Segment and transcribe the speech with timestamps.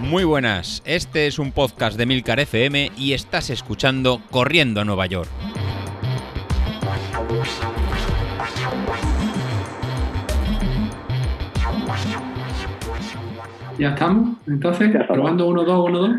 [0.00, 5.06] Muy buenas, este es un podcast de Milcar FM y estás escuchando Corriendo a Nueva
[5.06, 5.28] York.
[13.78, 15.20] Ya estamos, entonces, Ya estamos.
[15.20, 16.10] probando 1, 2, 1, 2.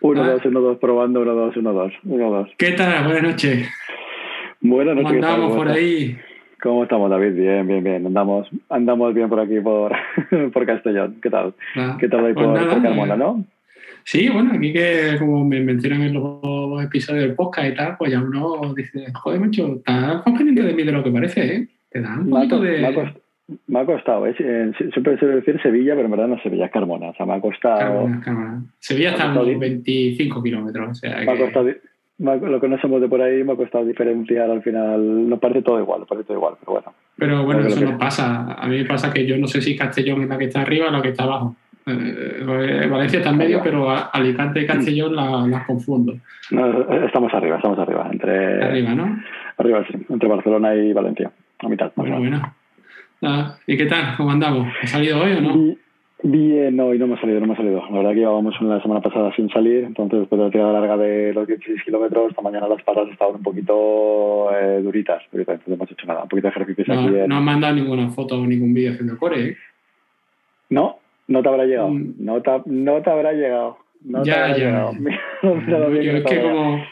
[0.00, 0.26] 1, Ah.
[0.32, 2.48] 2, 1, 2, probando, 1, 2, 1, 2, 1, 2.
[2.56, 3.04] ¿Qué tal?
[3.04, 3.68] Buenas noches.
[4.60, 5.16] Buenas ¿Cómo noches.
[5.16, 5.30] ¿qué tal?
[5.34, 6.18] andamos ¿Cómo por ahí?
[6.66, 7.34] ¿Cómo estamos, David?
[7.34, 8.06] Bien, bien, bien.
[8.06, 9.92] Andamos, andamos bien por aquí, por,
[10.52, 11.16] por Castellón.
[11.22, 11.54] ¿Qué tal?
[11.76, 13.44] Ah, ¿Qué tal ahí pues por, nada, por Carmona, no?
[14.04, 18.10] Sí, bueno, aquí que como me mencionan en los episodios del podcast y tal, pues
[18.12, 21.68] ya uno dice, joder, macho, estás más pendiente de mí de lo que parece, ¿eh?
[21.90, 22.80] Te da un Me ha, poquito de...
[22.80, 23.16] me ha cost-
[23.68, 24.34] me ha costado, ¿eh?
[24.38, 27.10] Eh, sie- Siempre se debe decir Sevilla, pero en verdad no es Sevilla, es Carmona.
[27.10, 27.78] O sea, me ha costado.
[27.78, 28.62] Carmona, Carmona.
[28.80, 31.40] Sevilla está a unos costado- 25 kilómetros, o sea Me ha que...
[31.42, 31.74] costado me ha-
[32.18, 35.28] lo que no somos de por ahí me ha costado diferenciar al final.
[35.28, 36.92] Nos parece todo igual, nos parece todo igual, pero bueno.
[37.16, 38.52] Pero bueno, eso nos pasa.
[38.54, 40.88] A mí me pasa que yo no sé si Castellón es la que está arriba
[40.88, 41.54] o la que está abajo.
[41.86, 46.14] Eh, Valencia está en medio, pero Alicante y Castellón la- las confundo.
[46.50, 48.08] No, estamos arriba, estamos arriba.
[48.10, 49.18] Entre, Arriba, ¿no?
[49.58, 51.30] arriba, sí, entre Barcelona y Valencia.
[51.60, 51.92] A mitad.
[51.96, 53.54] más Bueno, bueno.
[53.66, 54.16] ¿Y qué tal?
[54.16, 54.68] ¿Cómo andamos?
[54.82, 55.54] ¿Ha salido hoy o no?
[55.54, 55.78] Bi-
[56.28, 57.80] Bien, no, y no hemos salido, no hemos salido.
[57.88, 60.96] La verdad que llevábamos una semana pasada sin salir, entonces después de la tirada larga
[60.96, 65.68] de los 16 kilómetros, esta mañana las patas estaban un poquito eh, duritas, duritas, entonces
[65.68, 66.22] no hemos hecho nada.
[66.24, 67.14] Un poquito de ejercicio No, aquí.
[67.16, 69.56] en- no han mandado ninguna foto o ningún vídeo haciendo core, ¿eh?
[70.70, 70.96] No,
[71.28, 71.90] no te habrá llegado.
[71.90, 72.14] Mm.
[72.18, 73.78] No, te, no te habrá llegado.
[74.04, 74.64] No te Ya, habrá ya.
[74.64, 74.92] llegado.
[75.90, 76.84] Bien Yo es te que habrá como...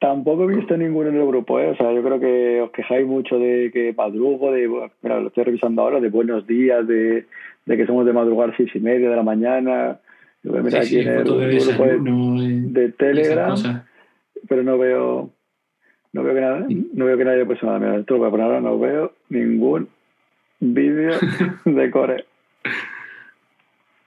[0.00, 1.70] Tampoco he visto ninguno en el grupo, ¿eh?
[1.70, 4.68] O sea, yo creo que os quejáis mucho de que madrugo, de,
[5.00, 7.24] mira, lo estoy revisando ahora, de buenos días, de,
[7.66, 9.98] de que somos de madrugar seis y media de la mañana.
[10.42, 13.84] Yo voy a mirar Sí, aquí sí, en el fotos de grupo de, de Telegram,
[14.48, 15.30] pero no veo,
[16.12, 17.78] no veo que nada, no veo que nadie puesto nada.
[17.78, 19.88] Mira, esto lo voy a poner ahora, no veo ningún
[20.60, 21.12] vídeo
[21.64, 22.24] de core.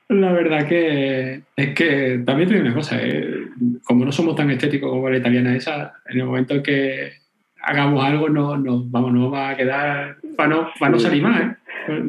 [0.07, 3.47] La verdad que es que también te digo una cosa, ¿eh?
[3.83, 7.13] como no somos tan estéticos como la italiana esa, en el momento en que
[7.63, 11.41] hagamos algo no, no, vamos, no va a quedar para no, para no salir más.
[11.41, 11.55] ¿eh?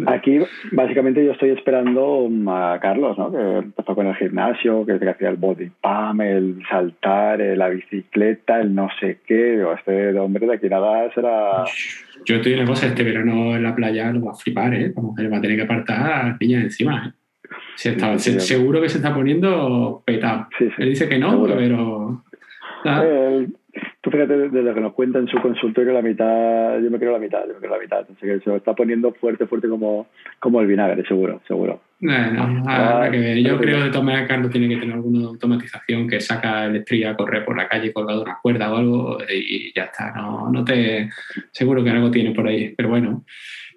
[0.07, 0.39] Aquí,
[0.73, 3.31] básicamente, yo estoy esperando a Carlos, ¿no?
[3.33, 8.61] Que empezó con el gimnasio, que, hacía el body pump, el saltar, eh, la bicicleta,
[8.61, 9.57] el no sé qué.
[9.57, 11.65] Digo, este hombre de aquí nada será...
[12.25, 14.93] Yo te digo una cosa, este verano en la playa lo va a flipar, ¿eh?
[14.95, 17.49] La mujer va a tener que apartar a las niñas encima, ¿eh?
[17.77, 18.55] Se está- Sí, sí, se- sí.
[18.55, 20.49] seguro que se está poniendo petado.
[20.59, 20.75] Sí, sí.
[20.83, 21.55] Él dice que no, Seguro.
[21.57, 22.23] pero...
[22.85, 23.47] Eh,
[24.07, 27.11] tú fíjate, de lo que nos cuenta en su consultorio, la mitad, yo me creo
[27.11, 28.03] la mitad, yo me creo la mitad.
[28.03, 30.07] Así que se lo está poniendo fuerte, fuerte como,
[30.39, 31.81] como el vinagre, seguro, seguro.
[31.99, 33.39] Bueno, Ah, que ver.
[33.39, 37.17] Yo creo de maneras Carlos tiene que tener alguna automatización que saca el estrella a
[37.17, 40.13] correr por la calle colgado de una cuerda o algo y ya está.
[40.13, 41.11] No, no te
[41.51, 42.75] seguro que algo tiene por ahí.
[42.77, 43.25] Pero bueno,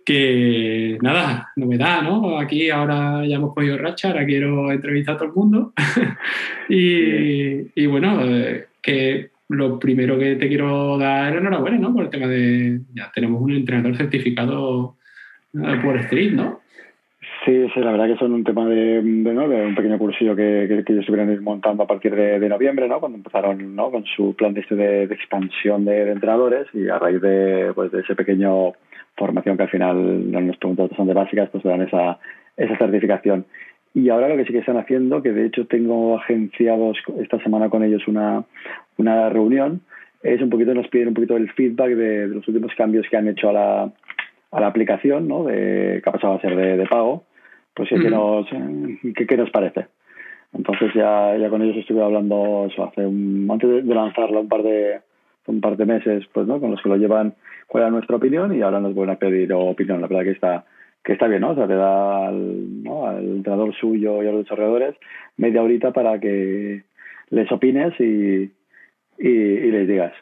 [0.05, 2.37] que nada, novedad, ¿no?
[2.37, 5.73] Aquí ahora ya hemos podido racha, ahora quiero entrevistar a todo el mundo.
[6.69, 11.93] y, y bueno, eh, que lo primero que te quiero dar enhorabuena, ¿no?
[11.93, 14.95] Por el tema de ya tenemos un entrenador certificado
[15.53, 16.61] eh, por Street, ¿no?
[17.45, 19.47] Sí, sí, la verdad que son un tema de, de, ¿no?
[19.47, 22.87] de un pequeño cursillo que, que, ellos estuvieron ir montando a partir de, de noviembre,
[22.87, 22.99] ¿no?
[22.99, 23.89] Cuando empezaron ¿no?
[23.91, 27.71] con su plan de, este de, de expansión de, de entrenadores y a raíz de,
[27.73, 28.73] pues, de ese pequeño
[29.15, 32.19] formación que al final no nos preguntas bastante básicas, pues dan esa,
[32.57, 33.45] esa certificación.
[33.93, 37.69] Y ahora lo que sí que están haciendo, que de hecho tengo agenciados esta semana
[37.69, 38.43] con ellos una,
[38.99, 39.81] una reunión,
[40.21, 43.17] es un poquito, nos piden un poquito el feedback de, de los últimos cambios que
[43.17, 43.91] han hecho a la,
[44.51, 45.45] a la aplicación, ¿no?
[45.45, 47.23] De, que ha pasado a ser de, de pago,
[47.73, 48.47] pues ¿qué, nos,
[49.15, 49.87] qué, qué nos parece?
[50.53, 54.49] Entonces ya, ya con ellos estuve hablando eso hace un, antes de, de lanzarla un
[54.49, 55.01] par de
[55.45, 57.33] un par de meses, pues no, con los que lo llevan,
[57.67, 60.01] cuál era nuestra opinión y ahora nos vuelven a pedir opinión.
[60.01, 60.65] La verdad que está
[61.03, 61.51] que está bien, ¿no?
[61.51, 63.07] O sea, te da al, ¿no?
[63.07, 64.95] al entrenador suyo y a los desarrolladores
[65.37, 66.83] media horita para que
[67.29, 68.51] les opines y,
[69.19, 70.13] y, y les digas.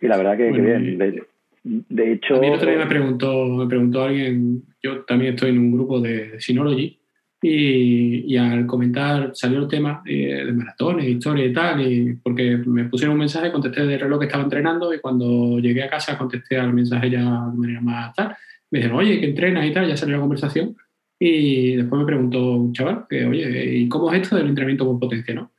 [0.00, 0.84] Y la verdad que, que Bueno, bien.
[0.84, 1.22] y- De,
[1.62, 5.50] de hecho, A mí el otro día me preguntó, me preguntó alguien, yo también estoy
[5.50, 6.96] en un grupo de Synology,
[7.42, 12.58] y, y al comentar salió el tema eh, de maratones, historia y tal, y porque
[12.66, 16.18] me pusieron un mensaje, contesté del reloj que estaba entrenando y cuando llegué a casa
[16.18, 18.36] contesté al mensaje ya de manera más tal.
[18.70, 20.76] Me dijeron, oye, que entrenas y tal, ya salió la conversación.
[21.18, 25.00] Y después me preguntó un chaval, que, oye, ¿y cómo es esto del entrenamiento por
[25.00, 25.34] potencia?
[25.34, 25.50] ¿no?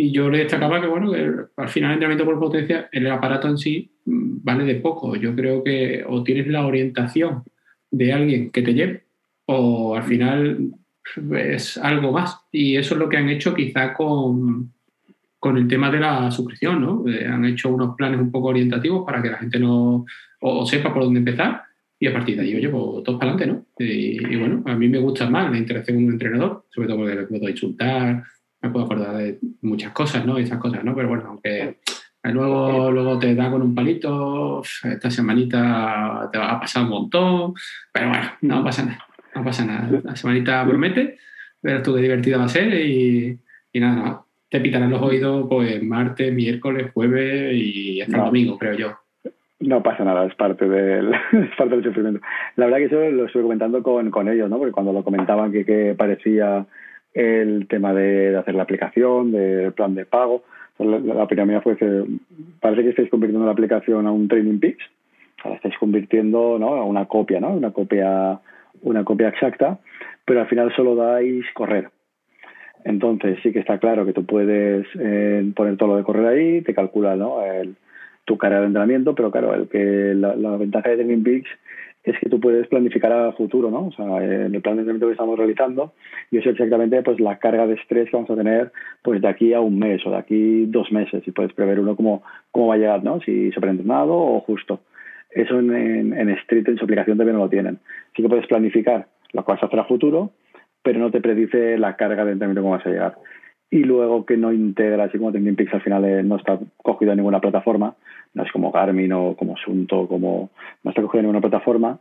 [0.00, 3.48] Y yo le destacaba que, bueno, que al final el entrenamiento por potencia, el aparato
[3.48, 5.16] en sí mm, vale de poco.
[5.16, 7.42] Yo creo que o tienes la orientación
[7.90, 9.04] de alguien que te lleve,
[9.46, 10.70] o al final
[11.36, 12.38] es algo más.
[12.52, 14.72] Y eso es lo que han hecho quizá con,
[15.40, 17.04] con el tema de la suscripción, ¿no?
[17.08, 20.06] Eh, han hecho unos planes un poco orientativos para que la gente no
[20.40, 21.64] o, o sepa por dónde empezar
[22.00, 23.84] y a partir de ahí yo llevo todo para adelante, ¿no?
[23.84, 27.14] Y, bueno, a mí me gusta más la interacción con un entrenador, sobre todo porque
[27.16, 28.24] le puedo insultar,
[28.60, 30.38] me puedo acordar de muchas cosas, ¿no?
[30.38, 30.94] Y esas cosas, ¿no?
[30.94, 31.78] Pero bueno, aunque
[32.24, 37.54] luego, luego te da con un palito, esta semanita te va a pasar un montón,
[37.92, 39.88] pero bueno, no pasa nada, no pasa nada.
[40.02, 41.18] La semanita promete,
[41.62, 43.38] verás tú qué divertida va a ser y,
[43.72, 44.22] y nada, nada.
[44.50, 48.98] Te pitarán los oídos pues martes, miércoles, jueves y hasta el domingo, creo yo.
[49.60, 52.20] No pasa nada, es parte del, es parte del sufrimiento.
[52.56, 54.56] La verdad que eso lo estuve comentando con, con ellos, ¿no?
[54.58, 56.66] Porque cuando lo comentaban que, que parecía
[57.18, 60.44] el tema de, hacer la aplicación, del plan de pago,
[60.78, 62.04] la, opinión mía fue que
[62.60, 64.84] parece que estáis convirtiendo la aplicación a un Training Peaks,
[65.44, 66.74] la estáis convirtiendo ¿no?
[66.74, 67.50] a una copia, ¿no?
[67.50, 68.38] Una copia,
[68.82, 69.78] una copia exacta,
[70.24, 71.90] pero al final solo dais correr.
[72.84, 76.62] Entonces sí que está claro que tú puedes eh, poner todo lo de correr ahí,
[76.62, 77.44] te calcula ¿no?
[77.44, 77.74] el,
[78.24, 81.50] tu carrera de entrenamiento, pero claro, el que la, ventaja de Training Peaks
[82.10, 83.86] es que tú puedes planificar a futuro, ¿no?
[83.86, 85.92] O sea, en el plan de entrenamiento que estamos realizando,
[86.30, 88.72] yo sé exactamente pues la carga de estrés que vamos a tener
[89.02, 91.96] pues de aquí a un mes o de aquí dos meses y puedes prever uno
[91.96, 93.20] cómo, cómo va a llegar, ¿no?
[93.20, 94.80] Si sobreentrenado o justo.
[95.30, 97.78] Eso en, en, en Street, en su aplicación también no lo tienen.
[98.16, 100.32] Sí que puedes planificar lo que vas a hacer futuro,
[100.82, 103.14] pero no te predice la carga de entrenamiento cómo vas a llegar
[103.70, 107.12] y luego que no integra, así como Training Peaks al final eh, no está cogido
[107.12, 107.94] en ninguna plataforma,
[108.34, 110.50] no es como Garmin o como Sunto, como
[110.82, 111.98] no está cogido en ninguna plataforma,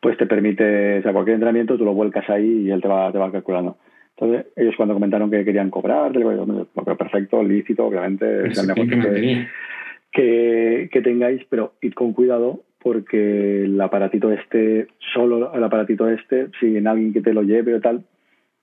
[0.00, 3.12] pues te permite, o sea, cualquier entrenamiento tú lo vuelcas ahí y él te va,
[3.12, 3.76] te va calculando.
[4.16, 6.66] Entonces, ellos cuando comentaron que querían cobrar, digo,
[6.96, 9.46] perfecto, lícito, obviamente, es el negocio
[10.10, 16.48] que, que, tengáis, pero id con cuidado porque el aparatito este, solo el aparatito este,
[16.58, 17.98] si en alguien que te lo lleve o tal,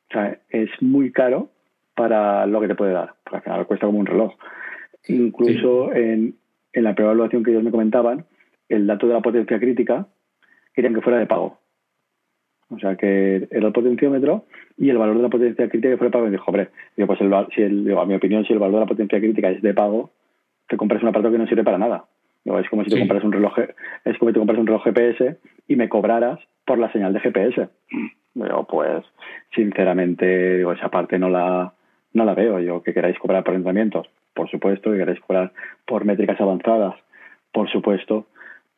[0.10, 1.50] o sea, es muy caro
[1.96, 4.34] para lo que te puede dar, porque al final cuesta como un reloj.
[5.08, 6.36] Incluso en,
[6.74, 8.26] en la primera evaluación que ellos me comentaban,
[8.70, 10.08] el dato de la potencia crítica
[10.74, 11.60] querían que fuera de pago.
[12.70, 14.46] O sea, que era el potenciómetro
[14.78, 16.28] y el valor de la potencia crítica que fuera de pago.
[16.28, 18.80] Y dijo, hombre, digo, pues el, si el, a mi opinión, si el valor de
[18.82, 20.12] la potencia crítica es de pago,
[20.68, 22.06] te compras un aparato que no sirve para nada.
[22.44, 23.54] es como si te compras un reloj,
[24.04, 25.38] es como si te compras un reloj GPS
[25.68, 27.70] y me cobraras por la señal de GPS.
[28.34, 29.06] Digo, pues,
[29.54, 31.75] sinceramente, digo, esa parte no la,
[32.16, 32.60] no la veo.
[32.60, 35.52] Yo que queráis cobrar por entrenamientos, por supuesto, que queráis cobrar
[35.86, 36.96] por métricas avanzadas,
[37.52, 38.26] por supuesto,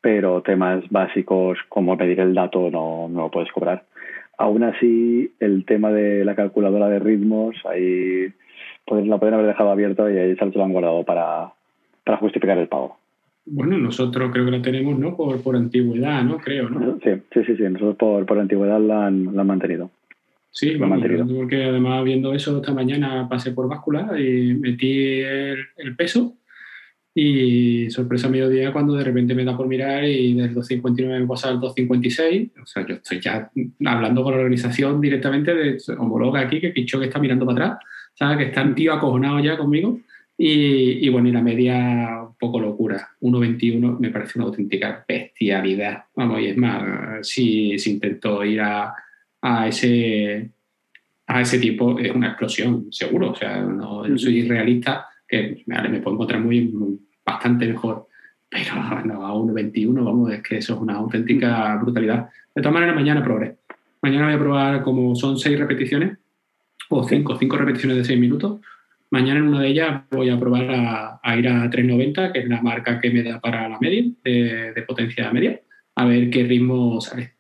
[0.02, 3.84] pero temas básicos como medir el dato no, no lo puedes cobrar.
[4.38, 8.28] Aún así, el tema de la calculadora de ritmos, ahí
[8.88, 11.54] la pueden haber dejado abierto y ahí se lo han guardado para,
[12.04, 12.98] para justificar el pago.
[13.46, 15.16] Bueno, nosotros creo que la tenemos, ¿no?
[15.16, 16.38] Por, por antigüedad, ¿no?
[16.38, 16.98] Creo, ¿no?
[17.04, 17.64] Sí, sí, sí, sí.
[17.64, 19.90] nosotros por, por antigüedad la han, la han mantenido.
[20.58, 21.04] Sí, vamos,
[21.36, 26.36] porque además viendo eso esta mañana pasé por báscula y metí el, peso
[27.14, 31.50] y sorpresa mediodía cuando de repente me da por mirar y del 259 me pasa
[31.50, 32.50] al 256.
[32.60, 33.52] O sea, yo estoy ya
[33.86, 37.86] hablando con la organización directamente de homologa aquí, que Picho que está mirando para atrás,
[38.16, 38.38] ¿sabes?
[38.38, 40.00] Que están tío acojonado ya conmigo.
[40.40, 43.10] Y, y, bueno, y la media un poco locura.
[43.22, 46.06] 1.21 me parece una auténtica bestialidad.
[46.16, 48.92] Vamos, y es más, si, si intento ir a
[49.48, 50.52] a ese,
[51.26, 53.32] a ese tipo es una explosión, seguro.
[53.32, 58.08] O sea, no soy realista, que me puedo encontrar muy, bastante mejor.
[58.50, 62.30] Pero no, a 1.21, vamos, es que eso es una auténtica brutalidad.
[62.56, 63.58] De todas maneras, mañana probaré.
[64.02, 66.18] Mañana voy a probar como son seis repeticiones,
[66.90, 68.62] o cinco, cinco repeticiones de seis minutos.
[69.10, 72.62] Mañana en una de ellas voy a probar a, ir a 390, que es la
[72.62, 75.60] marca que me da para la media, de, de potencia media,
[75.96, 77.37] a ver qué ritmo sale.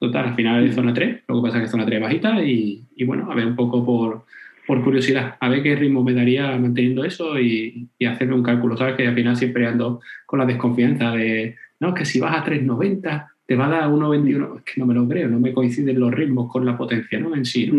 [0.00, 2.42] Total, al final es zona 3, lo que pasa es que es zona 3 bajita
[2.42, 4.24] y, y bueno, a ver un poco por,
[4.66, 8.78] por, curiosidad, a ver qué ritmo me daría manteniendo eso y, y, hacerme un cálculo,
[8.78, 8.96] ¿sabes?
[8.96, 13.28] Que al final siempre ando con la desconfianza de, no, que si vas a 390
[13.44, 16.12] te va a dar 1.21, es que no me lo creo, no me coinciden los
[16.12, 17.34] ritmos con la potencia, ¿no?
[17.34, 17.70] En sí,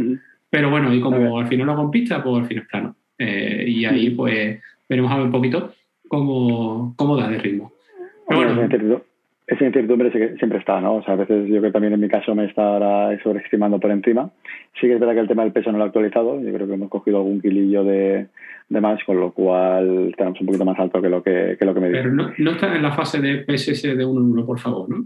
[0.49, 2.95] Pero bueno, y como al final lo hago en pista, pues al final es plano.
[3.17, 5.73] Eh, y ahí pues veremos a ver un poquito
[6.07, 7.71] cómo, cómo da de ritmo.
[8.27, 9.01] Pero bueno,
[9.51, 10.95] esa incertidumbre siempre está, ¿no?
[10.95, 13.81] O sea, a veces yo creo que también en mi caso me está ahora sobreestimando
[13.81, 14.29] por encima.
[14.79, 16.39] Sí que es verdad que el tema del peso no lo he actualizado.
[16.39, 18.27] Yo creo que hemos cogido algún kilillo de,
[18.69, 21.73] de más, con lo cual tenemos un poquito más alto que lo que, que, lo
[21.73, 22.03] que me dice.
[22.03, 24.89] Pero no, no está en la fase de PSS de 1 en 1, por favor,
[24.89, 25.05] ¿no?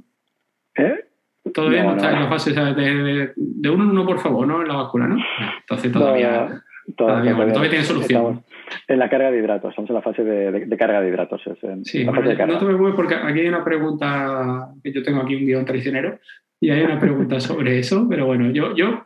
[0.76, 1.06] ¿Eh?
[1.52, 4.62] Todavía no, está en la fase de, de, de 1 en 1, por favor, ¿no?
[4.62, 5.18] En la vacuna, ¿no?
[5.62, 6.62] Entonces todavía...
[6.96, 8.44] Todavía, todavía, tiene solución.
[8.88, 11.42] En la carga de hidratos, estamos en la fase de, carga de hidratos.
[11.84, 15.66] sí, no te preocupes porque aquí hay una pregunta, que yo tengo aquí un guion
[15.66, 16.20] traicionero,
[16.60, 19.06] y hay una pregunta sobre eso, pero bueno, yo, yo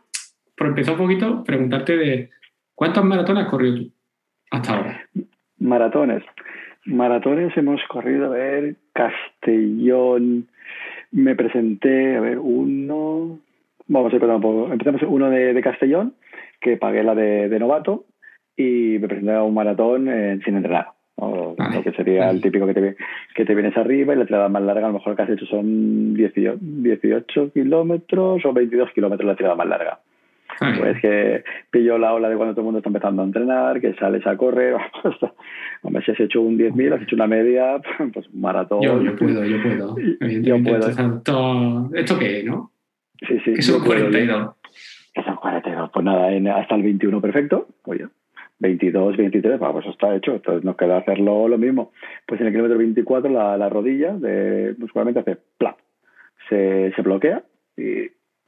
[0.56, 2.30] por empezar un poquito, preguntarte de
[2.74, 3.92] ¿cuántas maratones has corrido tú
[4.50, 5.00] hasta ahora?
[5.58, 6.22] Maratones.
[6.84, 10.48] Maratones hemos corrido a ver Castellón.
[11.12, 13.38] me presenté, a ver, uno,
[13.86, 14.70] vamos a ir poco.
[14.70, 16.14] Empezamos uno de, Castellón,
[16.60, 18.04] que pagué la de, novato,
[18.60, 20.06] y me presenté a un maratón
[20.44, 20.88] sin entrenar.
[21.16, 22.96] O lo que sería el típico que te,
[23.34, 25.44] que te vienes arriba y la tirada más larga, a lo mejor que has hecho
[25.46, 30.00] son 18, 18 kilómetros o 22 kilómetros la tirada más larga.
[30.58, 33.94] Pues que pillo la ola de cuando todo el mundo está empezando a entrenar, que
[33.94, 34.76] sales a correr.
[35.82, 37.80] Hombre, si has hecho un 10.000, has hecho una media,
[38.12, 38.82] pues un maratón.
[38.82, 39.96] Yo, yo puedo, yo puedo.
[40.20, 40.88] Yo puedo.
[41.94, 42.72] ¿Esto, qué, no?
[43.26, 43.54] Sí, sí.
[43.54, 44.54] Que son 42.
[45.14, 45.90] Que son 42.
[45.92, 47.68] Pues nada, hasta el 21 perfecto.
[47.84, 48.06] Oye,
[48.60, 50.34] 22, 23, pues está hecho.
[50.34, 51.92] Entonces nos queda hacerlo lo mismo.
[52.26, 55.76] Pues en el kilómetro 24 la, la rodilla de, muscularmente hace plap.
[56.48, 57.44] Se, bloquea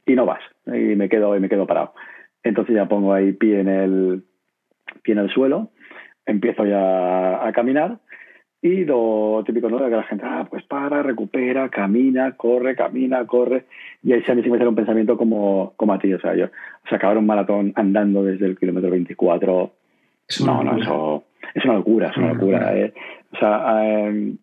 [0.05, 1.93] y no vas y me quedo y me quedo parado
[2.43, 4.23] entonces ya pongo ahí pie en el
[5.01, 5.69] pie en el suelo
[6.25, 7.99] empiezo ya a caminar
[8.61, 13.65] y lo típico no que la gente ah, pues para recupera camina corre camina corre
[14.03, 16.87] y ahí se me sale un pensamiento como como a ti o sea yo o
[16.89, 19.71] sea acabar un maratón andando desde el kilómetro 24
[20.45, 22.93] no no eso es una locura es una locura eh.
[23.31, 24.33] o sea eh,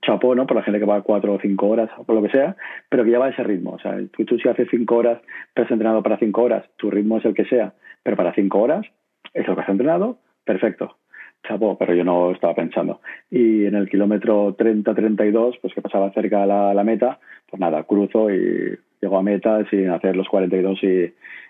[0.00, 0.46] chapó, ¿no?
[0.46, 2.56] Por la gente que va cuatro o cinco horas o por lo que sea,
[2.88, 3.72] pero que lleva ese ritmo.
[3.72, 5.20] O sea, tú, si haces cinco horas,
[5.54, 8.60] te has entrenado para cinco horas, tu ritmo es el que sea, pero para cinco
[8.60, 8.86] horas
[9.34, 10.96] es lo que has entrenado, perfecto.
[11.46, 13.00] Chapó, pero yo no estaba pensando.
[13.30, 17.18] Y en el kilómetro 30-32, pues que pasaba cerca a la, la, meta,
[17.50, 20.86] pues nada, cruzo y llego a meta sin hacer los 42 y,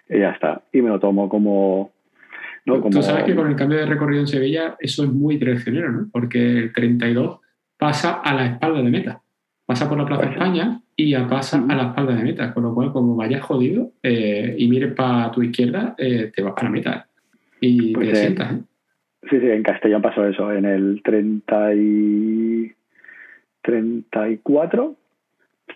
[0.09, 0.63] y ya está.
[0.73, 1.93] Y me lo tomo como,
[2.67, 2.81] ¿no?
[2.81, 2.91] Como...
[2.91, 6.09] Tú sabes que con el cambio de recorrido en Sevilla eso es muy traicionero, ¿no?
[6.13, 7.41] Porque el 32
[7.77, 9.23] pasa a la espalda de meta.
[9.67, 12.53] Pasa por la Plaza España y ya pasa a la espalda de meta.
[12.53, 16.55] Con lo cual, como vayas jodido eh, y mires para tu izquierda, eh, te vas
[16.55, 17.09] para meta.
[17.61, 18.53] Y pues te sientas.
[18.53, 18.61] ¿eh?
[19.31, 20.53] Sí, sí, en Castellón pasó eso.
[20.53, 22.73] En el 30 y
[23.63, 24.97] 34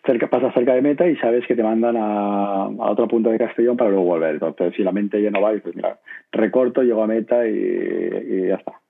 [0.05, 3.77] cerca, pasas cerca de meta y sabes que te mandan a, otro punto de Castellón
[3.77, 4.35] para luego volver.
[4.35, 5.99] Entonces, si la mente ya no va, pues mira,
[6.33, 8.81] recorto, llego a meta y ya está.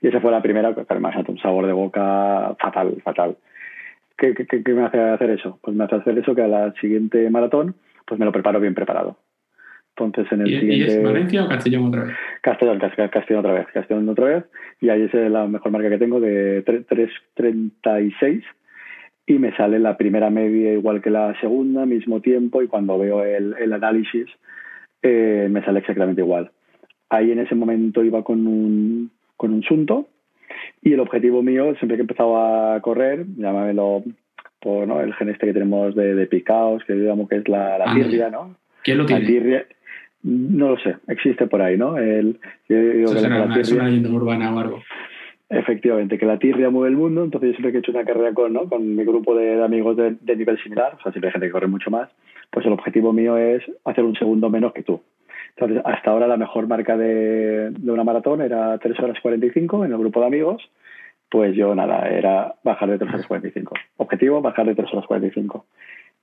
[0.00, 3.36] Y esa fue la primera, que además un sabor de boca fatal, fatal.
[4.16, 5.58] ¿Qué, qué, me hace hacer eso?
[5.62, 7.74] Pues me hace hacer eso que a la siguiente maratón,
[8.06, 9.16] pues me lo preparo bien preparado.
[9.96, 10.98] Entonces en el ¿Y, siguiente...
[10.98, 12.16] es Valencia o Castellón otra vez?
[12.40, 14.44] Castellón, Castellón otra vez, Castellón otra vez.
[14.80, 18.42] Y ahí es la mejor marca que tengo de 3.36
[19.28, 23.22] y me sale la primera media igual que la segunda, mismo tiempo, y cuando veo
[23.22, 24.26] el, el análisis
[25.02, 26.50] eh, me sale exactamente igual.
[27.10, 30.08] Ahí en ese momento iba con un, con un sunto
[30.82, 34.02] y el objetivo mío, siempre que empezaba a correr, llámamelo
[34.60, 35.02] por ¿no?
[35.02, 38.30] el gen este que tenemos de, de picaos, que digamos que es la, la tirria,
[38.30, 38.56] ¿no?
[38.82, 39.20] ¿Quién lo tiene?
[39.20, 39.66] La tirria,
[40.22, 41.98] no lo sé, existe por ahí, ¿no?
[41.98, 44.82] El, yo digo que la, una, es una leyenda urbana o algo.
[45.50, 48.52] Efectivamente, que la tirria mueve el mundo, entonces yo siempre he hecho una carrera con,
[48.52, 48.68] ¿no?
[48.68, 51.52] con mi grupo de, amigos de, de, nivel similar, o sea, siempre hay gente que
[51.52, 52.10] corre mucho más,
[52.50, 55.00] pues el objetivo mío es hacer un segundo menos que tú.
[55.56, 59.92] Entonces, hasta ahora la mejor marca de, de una maratón era 3 horas 45 en
[59.92, 60.70] el grupo de amigos.
[61.30, 63.74] Pues yo nada, era bajar de 3 horas 45.
[63.96, 65.66] Objetivo, bajar de 3 horas 45.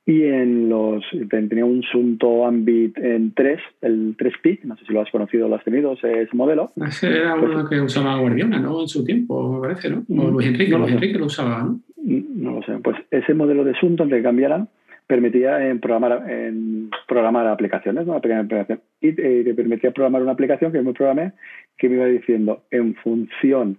[0.08, 4.94] Y en los tenía un Sunto Ambit en 3, el 3 Peak, no sé si
[4.94, 6.72] lo has conocido o lo has tenido, ese, modelo.
[6.76, 8.82] Ese era uno pues que usaba Guardiola, ¿no?
[8.82, 10.06] En su tiempo, me parece, ¿no?
[10.08, 11.80] O Luis Enrique, no Luis Enrique lo usaba, ¿no?
[11.98, 12.74] No lo sé.
[12.84, 14.70] Pues ese modelo de Sunto, antes de que cambiaran,
[15.08, 20.34] permitía en programar, en programar aplicaciones, una pequeña aplicación, y eh, te permitía programar una
[20.34, 21.34] aplicación que yo me programé
[21.78, 23.78] que me iba diciendo en función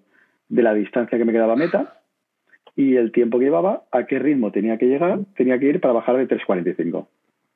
[0.48, 2.00] de la distancia que me quedaba meta
[2.76, 5.94] y el tiempo que llevaba, a qué ritmo tenía que llegar, tenía que ir para
[5.94, 6.94] bajar de 3.45.
[6.94, 7.08] O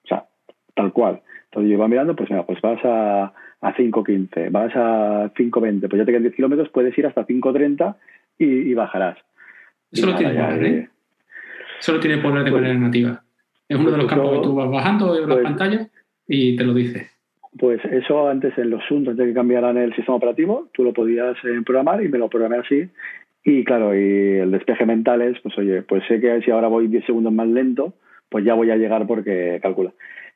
[0.04, 0.24] sea,
[0.74, 1.20] tal cual.
[1.44, 3.24] Entonces yo iba mirando, pues mira, pues vas a,
[3.60, 7.96] a 5.15, vas a 5.20, pues ya te quedan 10 kilómetros, puedes ir hasta 5.30
[8.38, 9.18] y, y bajarás.
[9.92, 10.88] Eso lo tiene ¿eh?
[11.80, 13.22] Eso lo tiene poner de pues manera nativa.
[13.68, 15.88] Es uno de los campos que tú vas bajando de la pues, pantalla
[16.26, 17.10] y te lo dice.
[17.58, 20.92] Pues eso antes en los Sun, antes de que cambiaran el sistema operativo, tú lo
[20.92, 22.88] podías eh, programar y me lo programé así.
[23.44, 26.88] Y claro, y el despeje mental es, pues oye, pues sé que si ahora voy
[26.88, 27.94] 10 segundos más lento,
[28.28, 29.92] pues ya voy a llegar porque calcula.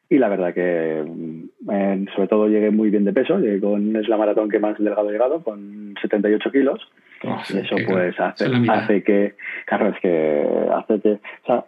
[0.08, 4.08] Y la verdad que mm, sobre todo llegué muy bien de peso, llegué con, es
[4.08, 6.80] la maratón que más delgado he llegado, con 78 kilos.
[7.24, 9.34] Oh, eso pues hace, hace que,
[9.66, 11.64] claro, es que hace que, o sea,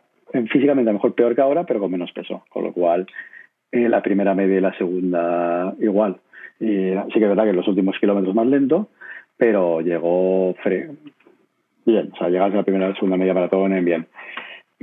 [0.51, 2.45] físicamente a lo mejor peor que ahora, pero con menos peso.
[2.51, 3.07] Con lo cual,
[3.73, 6.19] eh, la primera media y la segunda igual.
[6.61, 8.89] Y sí que es verdad que los últimos kilómetros más lento,
[9.37, 10.55] pero llegó
[11.87, 12.11] bien.
[12.13, 14.07] O sea, llegas a la primera segunda media maratón en bien.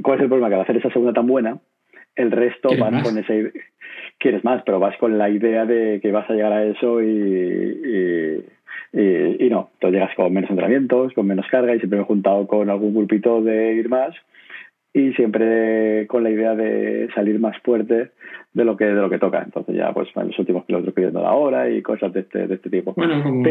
[0.01, 0.49] ¿Cuál es el problema?
[0.49, 1.59] Que al hacer esa segunda tan buena,
[2.15, 3.51] el resto vas con ese
[4.17, 7.07] quieres más, pero vas con la idea de que vas a llegar a eso y,
[7.07, 12.03] y, y, y no, entonces llegas con menos entrenamientos, con menos carga y siempre me
[12.03, 14.15] he juntado con algún grupito de ir más
[14.93, 18.11] y siempre con la idea de salir más fuerte
[18.53, 19.41] de lo que de lo que toca.
[19.43, 22.55] Entonces ya pues en los últimos kilómetros pidiendo la hora y cosas de este, de
[22.55, 22.93] este tipo.
[22.95, 23.43] Bueno, como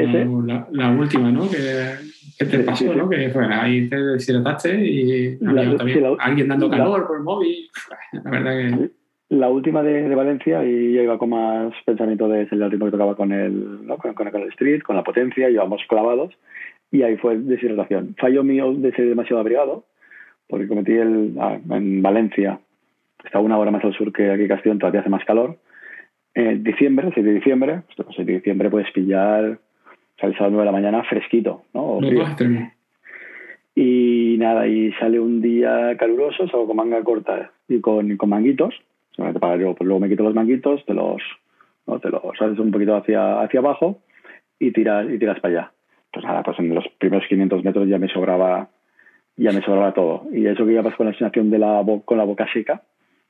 [0.42, 1.48] la, la, última, ¿no?
[1.50, 3.08] Que, te pasó, ¿no?
[3.08, 7.68] Que bueno, ahí te deshidrataste y la, también alguien dando calor por el móvil.
[8.24, 8.90] La verdad que...
[9.30, 12.92] La última de, de, Valencia y yo iba con más pensamiento de al ritmo que
[12.92, 13.96] tocaba con el, ¿no?
[13.96, 16.34] con, con, el street, con la potencia, íbamos clavados
[16.90, 18.14] y ahí fue deshidratación.
[18.18, 19.86] Fallo mío de ser demasiado abrigado,
[20.52, 22.60] porque cometí el, ah, en Valencia,
[23.24, 25.56] está una hora más al sur que aquí Castellón, todavía hace más calor.
[26.34, 29.58] En diciembre, 6 de diciembre, pues, 6 de diciembre puedes pillar,
[30.20, 32.00] sales a las 9 de la mañana fresquito, ¿no?
[33.74, 38.74] y nada, y sale un día caluroso, salgo con manga corta y con, con manguitos.
[39.16, 41.22] Para yo, pues luego me quito los manguitos, te los,
[41.86, 41.98] ¿no?
[41.98, 44.00] te los haces un poquito hacia, hacia abajo
[44.58, 45.72] y tiras, y tiras para allá.
[46.12, 48.68] Pues nada, pues en los primeros 500 metros ya me sobraba
[49.36, 50.26] ya me sobraba todo.
[50.32, 52.82] Y eso que ya pasó con la sensación de la con la boca seca,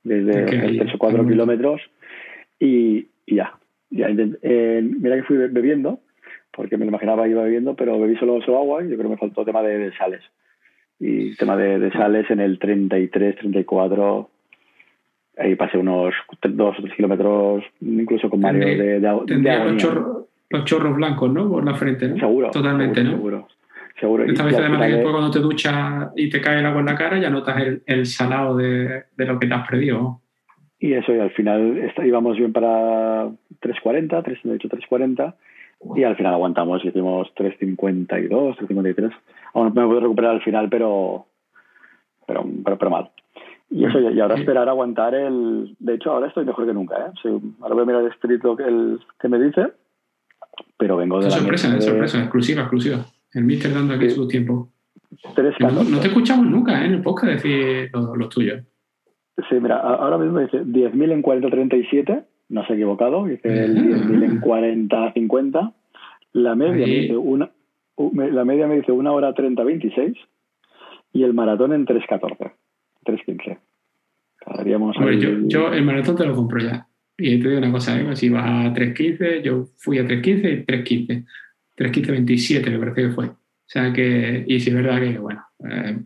[0.03, 1.81] desde okay, 3 o 4 kilómetros,
[2.59, 3.55] y, y, ya.
[3.91, 6.01] ya eh, mira que fui bebiendo,
[6.53, 9.15] porque me lo imaginaba iba bebiendo, pero bebí solo, solo agua y yo creo que
[9.15, 10.23] me faltó tema de, de sales.
[10.99, 14.31] Y tema de, de, sales en el 33, 34,
[15.39, 20.27] ahí pasé unos 2 o 3 kilómetros, incluso con Mario, de, de, de los, chorros,
[20.51, 21.49] los chorros blancos, ¿no?
[21.51, 22.19] Por la frente, ¿no?
[22.19, 22.51] Seguro.
[22.51, 23.49] Totalmente, seguro, ¿no?
[23.49, 23.49] Seguro.
[24.03, 24.25] Seguro.
[24.25, 26.97] Esta vez además que después cuando te duchas y te cae el agua en la
[26.97, 30.21] cara ya notas el, el salado de, de, lo que te has perdido.
[30.81, 35.35] Y eso, y al final íbamos bien para 3.40, 3.38, 3.40
[35.95, 39.13] y al final aguantamos y hicimos 3.52, 3.53.
[39.55, 41.27] Aún me puedo recuperar al final, pero,
[42.27, 43.11] pero, pero, pero mal.
[43.71, 45.77] Y eso, y ahora esperar aguantar el...
[45.79, 47.11] De hecho, ahora estoy mejor que nunca, ¿eh?
[47.23, 47.29] Sí,
[47.61, 49.69] ahora voy a mirar el escrito que, el, que me dice,
[50.77, 51.29] pero vengo de...
[51.29, 53.07] Es sorpresa, es sorpresa, exclusiva, exclusiva.
[53.35, 54.17] El Mister dando aquí sí.
[54.17, 54.71] su tiempo.
[55.61, 56.87] No, no, te escuchamos nunca ¿eh?
[56.87, 58.63] en el podcast decir los lo tuyos.
[59.49, 64.25] Sí, mira, ahora mismo dice 10.000 en 40-37, no se ha equivocado, dice el 10.000
[64.25, 65.73] en 40-50.
[66.35, 67.51] La media, me dice una,
[67.97, 70.17] la media me dice 1 hora 30-26
[71.13, 72.53] y el maratón en 3.14,
[73.05, 73.59] 3.15.
[74.45, 76.87] Hombre, yo, yo el maratón te lo compro ya.
[77.17, 78.17] Y te digo una cosa, ¿eh?
[78.17, 81.27] si vas a 3.15, yo fui a 3.15 y 3.15.
[81.83, 83.27] 3.15.27 me parece que fue.
[83.27, 85.99] O sea que, y sí es verdad que, bueno, eh,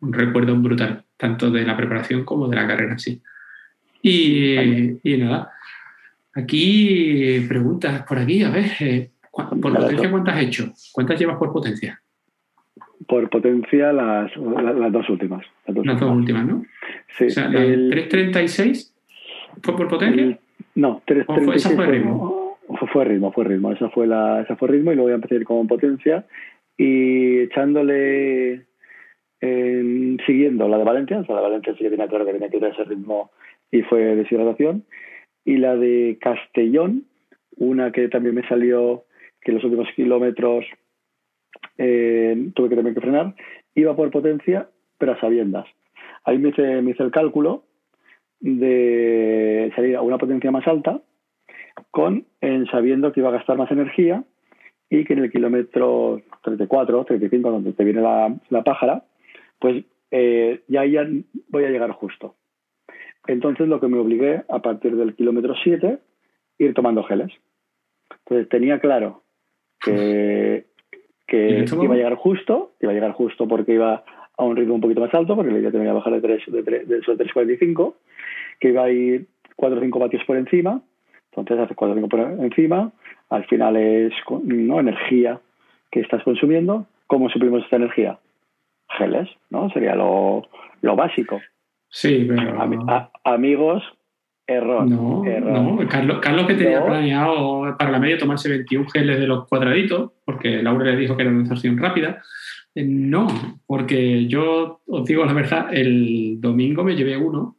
[0.00, 3.22] un recuerdo brutal, tanto de la preparación como de la carrera sí.
[4.02, 5.52] Y, y nada,
[6.34, 10.72] aquí preguntas por aquí, a ver, eh, ¿por potencia cuántas has hecho?
[10.92, 12.00] ¿Cuántas llevas por potencia?
[13.08, 15.46] Por potencia las, las, las dos últimas.
[15.66, 16.64] Las dos, las dos últimas, ¿no?
[17.16, 17.26] Sí.
[17.26, 18.92] O sea, el, 3.36
[19.62, 20.22] fue por potencia.
[20.22, 20.38] El,
[20.74, 22.45] no, 3.36 fue,
[22.92, 23.72] fue ritmo, fue ritmo.
[23.72, 26.26] Esa fue la, esa fue ritmo y luego voy a empezar con potencia
[26.76, 28.66] y echándole
[29.40, 32.32] eh, siguiendo la de Valencia, o sea, la de Valencia sí que tenía claro que
[32.32, 33.30] tenía que ir a ese ritmo
[33.70, 34.84] y fue deshidratación.
[35.44, 37.04] Y la de Castellón,
[37.56, 39.04] una que también me salió
[39.40, 40.64] que los últimos kilómetros
[41.78, 43.34] eh, tuve que también que frenar,
[43.74, 45.66] iba por potencia, pero a sabiendas.
[46.24, 47.62] Ahí me hice, me hice el cálculo
[48.40, 51.00] de salir a una potencia más alta
[51.90, 54.24] con en sabiendo que iba a gastar más energía
[54.88, 59.04] y que en el kilómetro 34, 35, donde te viene la, la pájara,
[59.58, 61.06] pues eh, ya, ya
[61.48, 62.34] voy a llegar justo.
[63.26, 65.98] Entonces lo que me obligué a partir del kilómetro 7,
[66.58, 67.32] ir tomando geles.
[68.24, 69.22] Entonces tenía claro
[69.80, 70.66] que,
[71.26, 74.04] que iba a llegar justo, iba a llegar justo porque iba
[74.38, 76.42] a un ritmo un poquito más alto, porque la idea tenía que bajar de 3,
[76.48, 77.94] de 3, de 3.45,
[78.60, 80.82] que iba a ir 4 o 5 vatios por encima,
[81.36, 82.90] entonces, hace cuatro por encima,
[83.30, 84.80] al final es ¿no?
[84.80, 85.40] energía
[85.90, 86.86] que estás consumiendo.
[87.06, 88.18] ¿Cómo suplimos esta energía?
[88.98, 89.70] Geles, ¿no?
[89.70, 90.48] Sería lo,
[90.82, 91.40] lo básico.
[91.88, 92.60] Sí, pero...
[92.88, 93.82] A, amigos,
[94.46, 94.86] error.
[94.86, 95.60] No, error.
[95.60, 95.88] no.
[95.88, 96.86] Carlos, Carlos que tenía no.
[96.86, 101.22] planeado para la media tomarse 21 geles de los cuadraditos, porque Laura le dijo que
[101.22, 102.22] era una absorción rápida.
[102.74, 103.26] Eh, no,
[103.66, 107.56] porque yo os digo la verdad, el domingo me llevé uno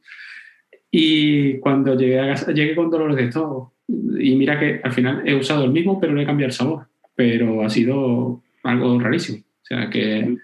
[0.92, 3.74] y cuando llegué a casa, llegué con dolores de estómago.
[3.88, 6.88] Y mira que al final he usado el mismo, pero le he cambiado el sabor.
[7.16, 9.40] Pero ha sido algo rarísimo.
[9.40, 10.38] O sea que.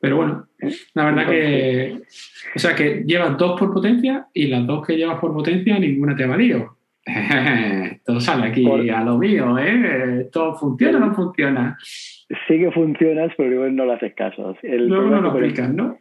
[0.00, 0.48] Pero bueno,
[0.94, 2.02] la verdad que.
[2.54, 6.16] O sea que llevas dos por potencia y las dos que llevas por potencia ninguna
[6.16, 6.76] te ha valido.
[8.04, 8.88] Todo sale aquí por...
[8.88, 10.28] a lo mío, ¿eh?
[10.32, 11.76] ¿Todo funciona o no funciona?
[11.82, 14.56] Sí que funcionas, pero no le haces caso.
[14.62, 15.98] El no, no lo aplicas, ¿no?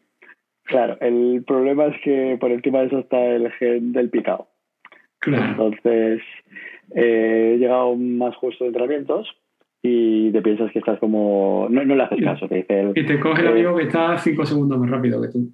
[0.71, 4.47] Claro, el problema es que por encima de eso está el gen del picado.
[5.19, 5.51] Claro.
[5.51, 6.21] Entonces,
[6.95, 9.27] eh, he llegado más justo de entrenamientos
[9.83, 11.67] y te piensas que estás como.
[11.69, 13.83] No, no le haces caso, te dice el, Y te coge el eh, amigo que
[13.83, 15.51] está cinco segundos más rápido que tú.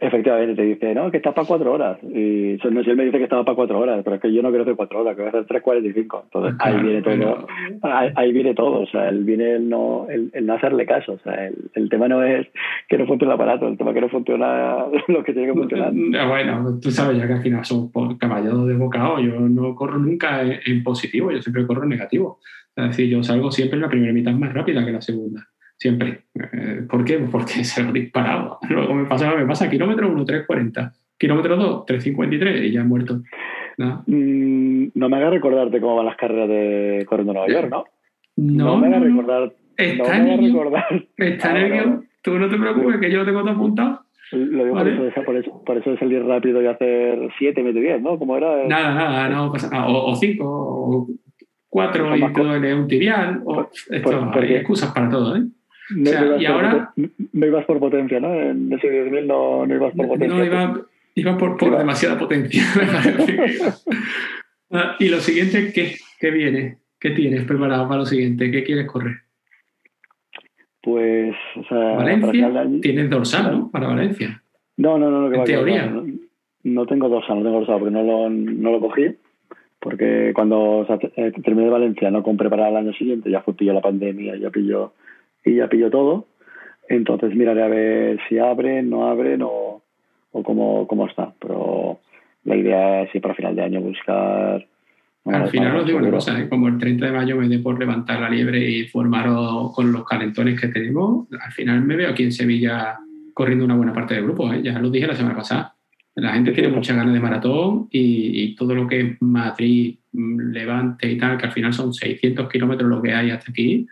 [0.00, 1.98] Efectivamente, te dice, no, que estás para cuatro horas.
[2.02, 4.42] Y no si él me dice que estaba para cuatro horas, pero es que yo
[4.42, 6.22] no quiero hacer cuatro horas, que voy a hacer 3.45.
[6.24, 7.46] Entonces ahí viene todo,
[7.82, 8.80] ahí, viene todo.
[8.80, 11.12] O sea, él viene el no, el, no hacerle caso.
[11.12, 12.46] O sea, el, el, tema no es
[12.88, 15.58] que no funcione el aparato, el tema es que no funciona lo que tiene que
[15.58, 15.92] funcionar.
[15.92, 19.20] Bueno, tú sabes ya que al final son caballos de bocado.
[19.20, 22.38] Yo no corro nunca en, positivo, yo siempre corro en negativo.
[22.76, 25.49] Es decir, yo salgo siempre en la primera mitad más rápida que la segunda
[25.80, 26.24] siempre.
[26.34, 27.18] Eh, ¿Por qué?
[27.18, 28.58] Porque se lo disparado.
[28.68, 33.22] Luego me pasa, me pasa kilómetro 1, 3.40, kilómetro 2, 3.53 y ya he muerto.
[33.78, 34.04] ¿No?
[34.06, 37.84] Mm, no me hagas recordarte cómo van las carreras de corriendo Nueva York, ¿no?
[38.36, 39.52] No, no me hagas recordar.
[39.76, 41.06] Está no me hagas recordar.
[41.16, 42.00] Está en el.
[42.22, 44.02] Tú no te preocupes, que yo lo tengo todo apuntado.
[44.32, 47.80] Lo digo por, eso, por, eso, por eso de salir rápido y hacer 7, medio
[47.80, 48.18] 10, ¿no?
[48.18, 48.68] ¿Cómo era?
[48.68, 49.86] Nada, nada, no pasa nada.
[49.88, 51.08] O 5, o
[51.70, 53.42] 4 y todo en un tibial.
[53.44, 55.42] O, esto, hay excusas para todo, ¿eh?
[55.96, 56.92] No, ibas y ahora...
[56.96, 58.34] no ibas por potencia, ¿no?
[58.34, 60.36] En ese 10.000 no, no ibas por potencia.
[60.36, 60.80] No, iba,
[61.14, 62.62] iba por, por demasiada potencia.
[64.72, 66.78] Ah, y lo siguiente, ¿qué, ¿qué viene?
[67.00, 68.52] ¿Qué tienes preparado para lo siguiente?
[68.52, 69.16] ¿Qué quieres correr?
[70.82, 73.70] Pues, o sea, Valencia, tienes dorsal, ¿no?
[73.70, 74.42] Para Valencia.
[74.76, 75.30] No, no, no, no.
[75.30, 75.86] Que en teoría.
[75.86, 76.06] No,
[76.62, 79.16] no, tengo dorsal, no tengo dorsal porque no lo, no lo cogí.
[79.80, 83.40] Porque cuando o sea, eh, terminé de Valencia no compré para el año siguiente, ya
[83.40, 84.92] fue pillo la pandemia, ya pilló
[85.44, 86.26] y ya pillo todo.
[86.88, 89.82] Entonces miraré a ver si abre, no abre o,
[90.32, 91.32] o cómo, cómo está.
[91.40, 92.00] Pero
[92.44, 94.66] la idea es, si para final de año, buscar...
[95.26, 96.48] Al final os digo una cosa, ¿eh?
[96.48, 100.04] como el 30 de mayo me dé por levantar la liebre y formaros con los
[100.04, 102.98] calentones que tenemos, al final me veo aquí en Sevilla
[103.34, 104.52] corriendo una buena parte del grupo.
[104.52, 104.62] ¿eh?
[104.62, 105.74] Ya lo dije la semana pasada.
[106.14, 110.50] La gente tiene muchas ganas de maratón y, y, todo lo que es Madrid, mm,
[110.50, 113.86] Levante y tal, que al final son 600 kilómetros lo que hay hasta aquí,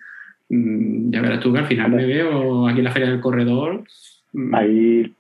[0.49, 3.85] ya verás tú que al final me veo aquí en la Feria del Corredor.
[4.33, 4.55] Mm.
[4.55, 5.13] Ahí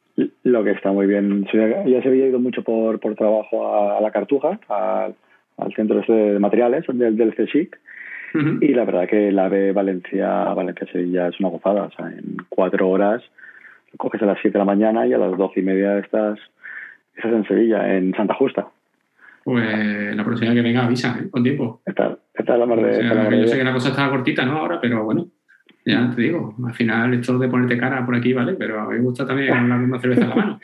[0.42, 1.46] lo que está muy bien.
[1.52, 5.14] Ya se había ido mucho por, por trabajo a, la Cartuja, al,
[5.74, 7.78] centro este de materiales del, del CSIC.
[8.60, 11.84] Y la verdad que la de Valencia, Valencia Sevilla es una gozada.
[11.84, 13.22] O sea, en cuatro horas
[13.96, 16.38] coges a las siete de la mañana y a las doce y media estás,
[17.16, 18.68] estás en Sevilla, en Santa Justa.
[19.48, 21.30] Pues la próxima que venga avisa, ¿eh?
[21.30, 21.80] con tiempo.
[21.86, 23.40] Está, está la mar de.
[23.40, 24.58] yo sé que la cosa estaba cortita, ¿no?
[24.58, 25.26] Ahora, pero bueno,
[25.86, 28.52] ya te digo, al final esto de ponerte cara por aquí, ¿vale?
[28.58, 30.60] Pero a mí me gusta también la misma cerveza en la mano.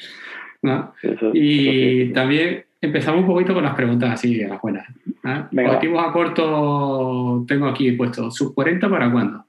[0.61, 0.95] ¿no?
[1.33, 4.87] y también empezamos un poquito con las preguntas así, a las buenas.
[5.25, 8.31] Objetivos a corto tengo aquí puesto.
[8.31, 9.47] ¿Sub 40 para cuándo?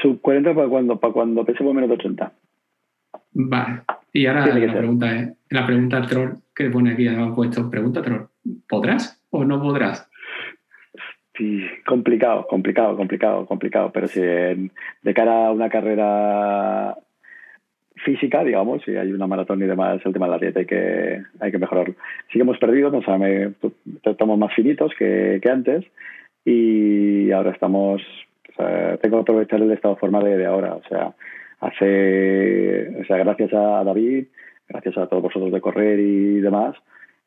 [0.00, 0.98] ¿Sub 40 para cuándo?
[0.98, 2.32] Para cuando pesemos menos de 80.
[3.32, 3.82] Vale.
[4.14, 6.30] Y ahora la pregunta es, la pregunta troll
[6.64, 8.26] que pone aquí, han puesto, pregunta troll,
[8.68, 10.08] ¿podrás o no podrás?
[11.36, 16.96] Sí, complicado, complicado, complicado, complicado, pero si de cara a una carrera
[18.04, 21.22] física, digamos, si hay una maratón y demás, el tema de la dieta hay que,
[21.40, 21.94] hay que mejorarlo.
[22.28, 23.18] Sí que hemos perdido, o sea,
[24.04, 25.84] estamos más finitos que, antes
[26.44, 28.02] y ahora estamos,
[29.00, 31.14] tengo que aprovechar el estado de forma de, de ahora, o sea,
[31.60, 34.26] hace, o sea, gracias a David,
[34.70, 36.76] gracias a todos vosotros de correr y demás,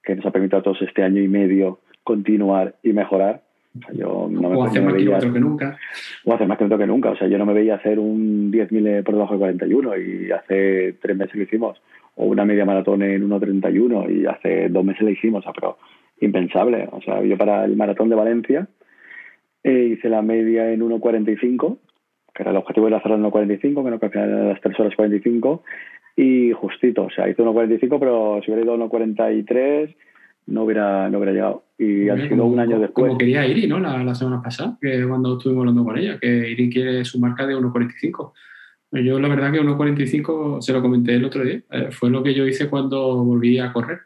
[0.02, 3.42] que nos ha permitido a todos este año y medio continuar y mejorar.
[3.76, 5.78] O, sea, yo no me, o hacer más veía, que nunca.
[6.26, 7.12] O hacer más que nunca.
[7.12, 10.94] O sea, yo no me veía hacer un 10.000 por debajo de 41 y hace
[11.02, 11.82] tres meses lo hicimos.
[12.16, 15.40] O una media maratón en 1.31 y hace dos meses lo hicimos.
[15.40, 15.78] O sea, pero
[16.22, 16.88] impensable.
[16.92, 18.68] O sea, yo para el maratón de Valencia
[19.64, 21.78] eh, hice la media en 1.45
[22.34, 24.62] que era el objetivo de hacer en 1.45, que no que al final eran las
[24.62, 25.64] 3 horas 45,
[26.16, 29.96] y justito, o sea, hizo 1.45, pero si hubiera ido 1.43
[30.46, 31.64] no hubiera, no hubiera llegado.
[31.78, 33.08] Y ha sido un año después.
[33.08, 33.80] Como quería Iri, ¿no?
[33.80, 37.48] La, la, semana pasada, que cuando estuvimos hablando con ella, que Iri quiere su marca
[37.48, 38.34] de 1.45.
[38.92, 42.34] Yo la verdad que 1.45, se lo comenté el otro día, eh, fue lo que
[42.34, 44.02] yo hice cuando volví a correr.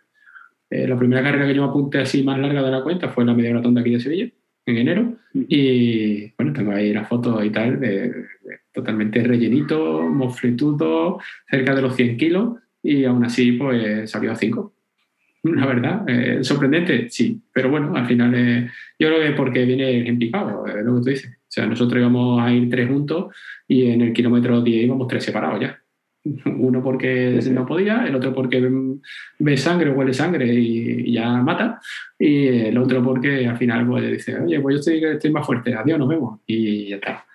[0.70, 3.26] Eh, la primera carrera que yo me apunté así más larga de la cuenta fue
[3.26, 4.30] la media maratón de aquí de Sevilla
[4.66, 5.14] en enero.
[5.34, 8.26] Y bueno, tengo ahí la foto y tal, de,
[8.78, 14.74] totalmente rellenito, mofletudo, cerca de los 100 kilos, y aún así, pues salió a 5.
[15.44, 20.08] La verdad, eh, sorprendente, sí, pero bueno, al final eh, yo creo que porque viene
[20.08, 21.32] en picado, es lo que tú dices.
[21.38, 23.34] O sea, nosotros íbamos a ir tres juntos
[23.68, 25.82] y en el kilómetro 10 íbamos tres separados ya.
[26.46, 28.70] Uno porque no podía, el otro porque
[29.40, 31.80] ve sangre o huele sangre y, ya mata,
[32.20, 35.74] y el otro porque al final pues, dice, oye, pues yo estoy, estoy más fuerte,
[35.74, 37.27] adiós, nos vemos, y ya está.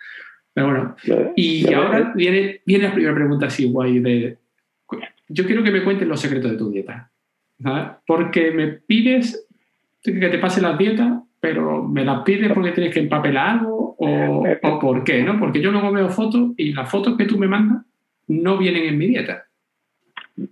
[0.54, 0.96] Pero bueno,
[1.34, 4.36] y ahora viene, viene la primera pregunta así guay de,
[5.28, 7.10] yo quiero que me cuentes los secretos de tu dieta,
[8.06, 9.46] porque me pides
[10.02, 14.44] que te pase la dieta, pero me las pides porque tienes que empapelar algo o,
[14.62, 15.38] o por qué, ¿no?
[15.38, 17.84] Porque yo luego veo fotos y las fotos que tú me mandas
[18.28, 19.46] no vienen en mi dieta.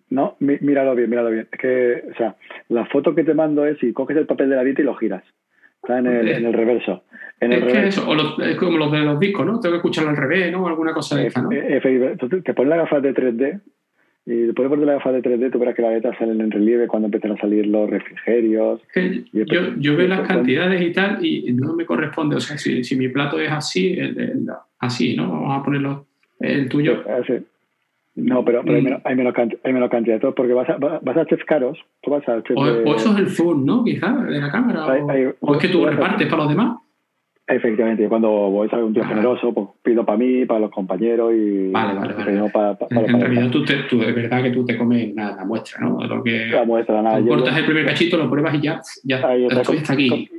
[0.08, 1.48] No, míralo bien, míralo bien.
[1.50, 2.36] Es que, o sea,
[2.68, 4.94] la foto que te mando es si coges el papel de la dieta y lo
[4.94, 5.24] giras.
[5.82, 7.04] Está en el, en el reverso.
[7.40, 9.60] En es que eso, o es como los de los discos, ¿no?
[9.60, 10.66] Tengo que escucharlo al revés, ¿no?
[10.66, 11.50] Alguna cosa de esa, ¿no?
[11.52, 13.60] Entonces, te pones la gafas de 3D
[14.26, 16.50] y después de poner la gafas de 3D, tú verás que la letra sale en
[16.50, 18.82] relieve cuando empiezan a salir los refrigerios.
[19.32, 22.36] yo, yo veo las cantidades y tal y no me corresponde.
[22.36, 23.98] O sea, si, si mi plato es así,
[24.78, 25.30] así, ¿no?
[25.30, 26.06] Vamos a ponerlo
[26.40, 27.02] el tuyo.
[28.16, 30.68] No, pero, pero hay, menos, hay, menos cantidad, hay, menos cantidad, de todo porque vas
[30.68, 31.78] a, vas a chefs caros.
[32.02, 33.84] Tú vas a chefs o, o, eso es el zoom, ¿no?
[33.84, 34.86] Quizás, de la cámara.
[34.86, 36.78] o, o, es que tú repartes para los demás.
[37.50, 41.32] Efectivamente, cuando voy a ser un tío generoso, pues pido para mí, para los compañeros
[41.34, 41.70] y.
[41.70, 42.50] Vale, vale, vale.
[42.52, 45.44] Para, para, en, realidad, tú, te, tú, es verdad que tú te comes una, la
[45.44, 45.98] muestra, ¿no?
[46.00, 47.18] Lo que, la muestra, nada.
[47.18, 50.30] Tú cortas el primer cachito, lo pruebas y ya, ya Ahí está, esto está aquí.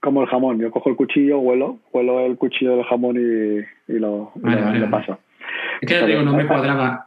[0.00, 3.98] Como el jamón, yo cojo el cuchillo, huelo, huelo el cuchillo del jamón y, y
[3.98, 5.18] lo, lo, lo paso.
[5.80, 7.06] Es que ya digo, no me cuadraba,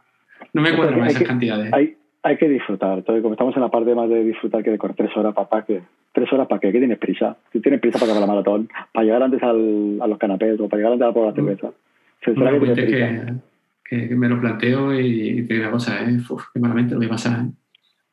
[0.52, 1.72] no me cuadraba esas cantidades.
[1.72, 2.98] Hay, hay que disfrutar.
[2.98, 5.64] Entonces, como estamos en la parte más de disfrutar que de correr tres horas, papá,
[5.64, 5.80] que
[6.12, 7.36] tres horas para qué, ¿qué tienes prisa?
[7.52, 10.68] Si tienes prisa para acabar la maratón, para llegar antes al, a los canapés o
[10.68, 11.70] para llegar antes a la cerveza.
[12.26, 12.86] No, que,
[13.88, 16.18] que, que, me lo planteo y te digo una cosa, ¿eh?
[16.28, 17.46] Uf, qué malamente lo voy a pasar.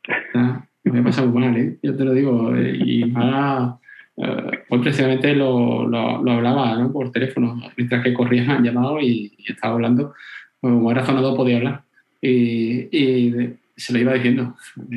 [0.08, 0.54] ¿eh?
[0.84, 1.78] Me voy a pasar muy mal, ¿eh?
[1.84, 2.56] Yo te lo digo.
[2.56, 2.74] ¿eh?
[2.74, 3.78] Y ahora,
[4.16, 6.92] eh, hoy precisamente lo, lo, lo hablaba ¿no?
[6.92, 10.14] por teléfono, mientras que corrías han llamado y, y, estaba hablando.
[10.62, 11.82] Como era zona 2 podía hablar.
[12.22, 14.56] Y, y se lo iba diciendo,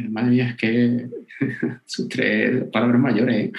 [0.09, 1.07] madre mía, es que
[1.85, 3.37] son tres palabras mayores.
[3.37, 3.53] ¿eh?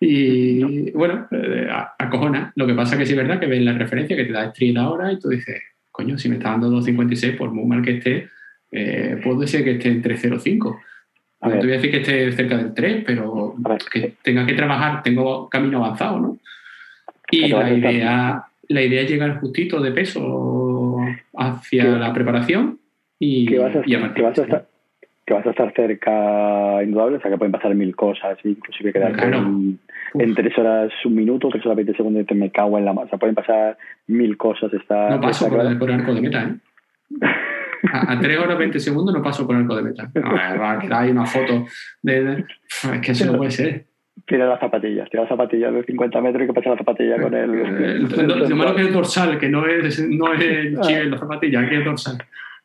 [0.00, 2.52] Y bueno, eh, acojona.
[2.56, 4.76] Lo que pasa que sí es verdad que ves la referencia que te da Street
[4.76, 8.28] ahora y tú dices, coño, si me está dando 2.56, por muy mal que esté,
[8.72, 10.80] eh, puede ser que esté en 3.05.
[11.42, 13.54] No te voy a decir que esté cerca del 3, pero
[13.92, 16.38] que tenga que trabajar, tengo camino avanzado, ¿no?
[17.30, 20.96] Y la idea, la idea es llegar justito de peso
[21.34, 22.78] hacia la preparación
[23.18, 24.66] y, que vas a, que vas a estar
[25.26, 29.24] que vas a estar cerca indudable, o sea que pueden pasar mil cosas, inclusive quedarte
[29.24, 29.78] en,
[30.14, 32.92] en, tres horas un minuto, tres horas veinte segundos y te me cago en la
[32.92, 33.16] masa.
[33.16, 34.72] Pueden pasar mil cosas.
[34.74, 37.26] Está, no paso por, el, por el arco de meta, ¿eh?
[37.92, 40.10] A, tres horas veinte segundos no paso por el arco de meta.
[40.14, 41.66] No, va a quedar ahí una foto
[42.02, 43.84] de, Es que eso no puede ser.
[44.26, 47.34] Tira las zapatillas, tira las zapatillas de 50 metros y que pasa la zapatilla con
[47.34, 48.48] el...
[48.48, 51.78] Lo malo que es dorsal, que no es, no es el chile, la zapatilla, que
[51.78, 52.18] es dorsal.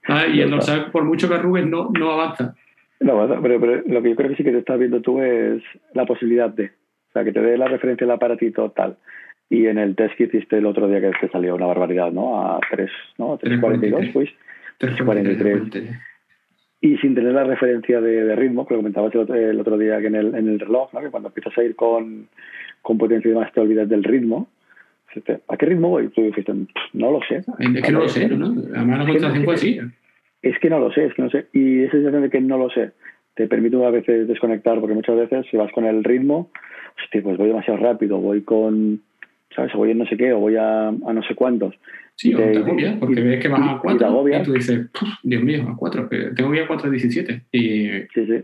[0.08, 2.56] Ah, y el dorsal, por mucho que arrugues, no, no avanza.
[3.00, 5.64] No pero, pero, lo que yo creo que sí que te estás viendo tú es
[5.94, 8.98] la posibilidad de, o sea, que te dé la referencia del aparatito tal.
[9.50, 12.40] Y en el test que hiciste el otro día que te salió una barbaridad, ¿no?
[12.40, 13.40] A 3, ¿no?
[13.40, 14.30] 3.42, pues.
[14.80, 16.00] 3.43.
[16.82, 19.78] Y sin tener la referencia de, de, ritmo, que lo comentabas el otro, el otro
[19.78, 21.02] día que en el, en el reloj, ¿no?
[21.02, 22.28] Que cuando empiezas a ir con,
[22.82, 24.50] con potencia y demás te olvidas del ritmo.
[25.48, 26.08] ¿A qué ritmo voy?
[26.10, 26.54] Tú dijiste,
[26.94, 27.44] no lo sé.
[27.60, 28.54] Es que no lo sé, ¿no?
[28.76, 29.80] Además, la contratación fue así.
[30.42, 31.48] Es que no lo sé, es que no sé.
[31.54, 32.92] Y esa sensación de que no lo sé
[33.36, 36.52] te permite a veces desconectar, porque muchas veces si vas con el ritmo,
[37.02, 39.02] hostia, pues voy demasiado rápido, voy con,
[39.56, 39.74] ¿sabes?
[39.76, 41.74] O voy en no sé qué, o voy a, a no sé cuántos.
[42.16, 44.90] Sí, o te, agobias, porque ves que vas a 4 y, y, tú dices,
[45.24, 47.42] Dios mío, a 4, que tengo que ir a 4.17.
[47.54, 47.88] Y...
[48.14, 48.44] Sí, sí.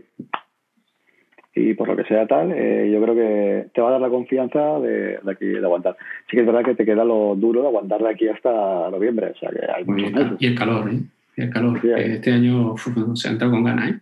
[1.58, 4.10] Y por lo que sea tal, eh, yo creo que te va a dar la
[4.10, 5.96] confianza de, de, aquí, de aguantar.
[6.28, 9.32] Sí que es verdad que te queda lo duro de aguantar de aquí hasta noviembre,
[9.34, 10.32] o sea que hay muchos meses.
[10.38, 11.00] Y el calor, ¿eh?
[11.36, 11.80] el calor.
[11.82, 12.74] Este año
[13.14, 13.98] se ha entrado con ganas, ¿eh?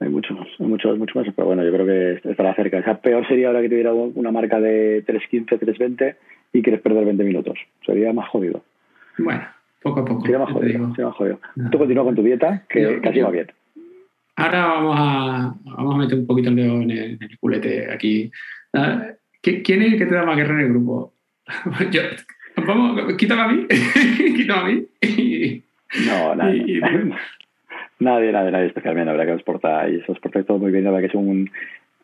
[0.00, 2.78] Hay muchos, hay muchos, muchos más, pero bueno, yo creo que estará cerca.
[2.78, 6.16] O sea, peor sería ahora que tuviera una marca de 3.15, 3.20
[6.54, 7.58] y quieres perder 20 minutos.
[7.84, 8.64] Sería más jodido.
[9.18, 9.42] Bueno,
[9.82, 10.22] poco a poco.
[10.22, 10.88] Sería más jodido.
[10.92, 11.38] Sería más jodido.
[11.70, 13.48] Tú continúa con tu dieta, que casi va bien.
[14.36, 17.90] Ahora vamos a, vamos a meter un poquito el dedo en el, en el culete
[17.92, 18.30] aquí.
[19.42, 21.12] ¿Quién es el que te da más guerra en el grupo?
[21.90, 22.00] Yo,
[22.66, 23.66] vamos, quítame a mí,
[24.36, 25.62] quítame a mí.
[26.06, 26.80] No, nadie.
[27.98, 29.04] nadie, nadie, nadie especialmente.
[29.04, 30.84] La verdad que os portáis, os portáis todo muy bien.
[30.84, 31.50] La verdad que son un,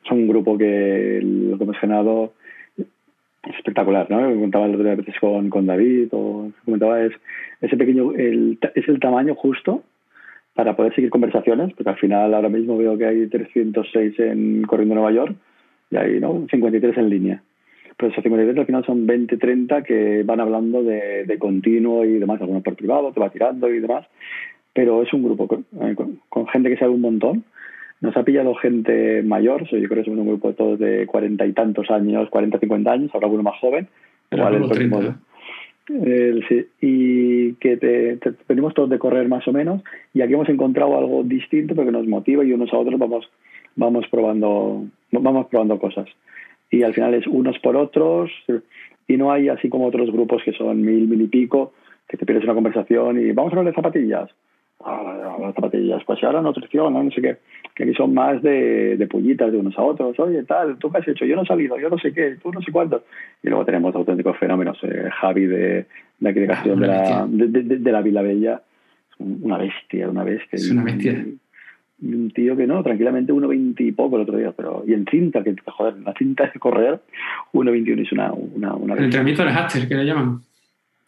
[0.07, 2.35] son un grupo que lo que hemos generado
[3.45, 4.21] espectacular, ¿no?
[4.29, 7.13] Me contaba el otro día con, con David, o comentaba es
[7.63, 9.83] ese pequeño, el, es el tamaño justo
[10.59, 14.97] para poder seguir conversaciones, porque al final ahora mismo veo que hay 306 en Corriendo
[14.97, 15.37] Nueva York
[15.89, 16.49] y hay ¿no?
[16.51, 17.43] 53 en línea
[17.97, 22.19] pero esos 53 al final son 20, 30 que van hablando de, de continuo y
[22.19, 24.05] demás, algunos por privado, te va tirando y demás,
[24.73, 27.45] pero es un grupo con, eh, con, gente que sabe un montón.
[28.01, 31.47] Nos ha pillado gente mayor, yo creo que somos un grupo de todos de cuarenta
[31.47, 33.89] y tantos años, 40, 50 años, habrá alguno más joven.
[34.31, 35.15] Igual el próximo, eh,
[36.81, 38.33] y que te, te,
[38.75, 39.83] todos de correr más o menos.
[40.15, 43.29] Y aquí hemos encontrado algo distinto porque nos motiva y unos a otros vamos
[43.77, 46.07] vamos probando vamos probando cosas.
[46.71, 48.31] Y al final es unos por otros.
[49.07, 51.73] Y no hay así como otros grupos que son mil, mil y pico,
[52.07, 54.31] que te pierdes una conversación y vamos a hablar de zapatillas.
[54.85, 57.03] Las zapatillas, pues ahora nutrición, ¿no?
[57.03, 57.37] no sé qué,
[57.75, 60.99] que aquí son más de, de pullitas de unos a otros, oye, tal, ¿tú qué
[60.99, 61.25] has hecho?
[61.25, 63.05] Yo no he salido, yo no sé qué, tú no sé cuánto.
[63.43, 65.87] Y luego tenemos auténticos fenómenos, eh, Javi de,
[66.19, 68.63] de aquí de Castellón, de, la, de, de, de, la Vila Bella,
[69.19, 70.57] una bestia, una bestia.
[70.57, 71.25] Es una bestia.
[72.01, 75.05] Y un tío que no, tranquilamente 1.20 y poco el otro día, pero y en
[75.07, 77.01] cinta, que joder, la cinta de correr,
[77.53, 80.41] 1.21 es una, una, una El entrenamiento de Haster, que le llaman.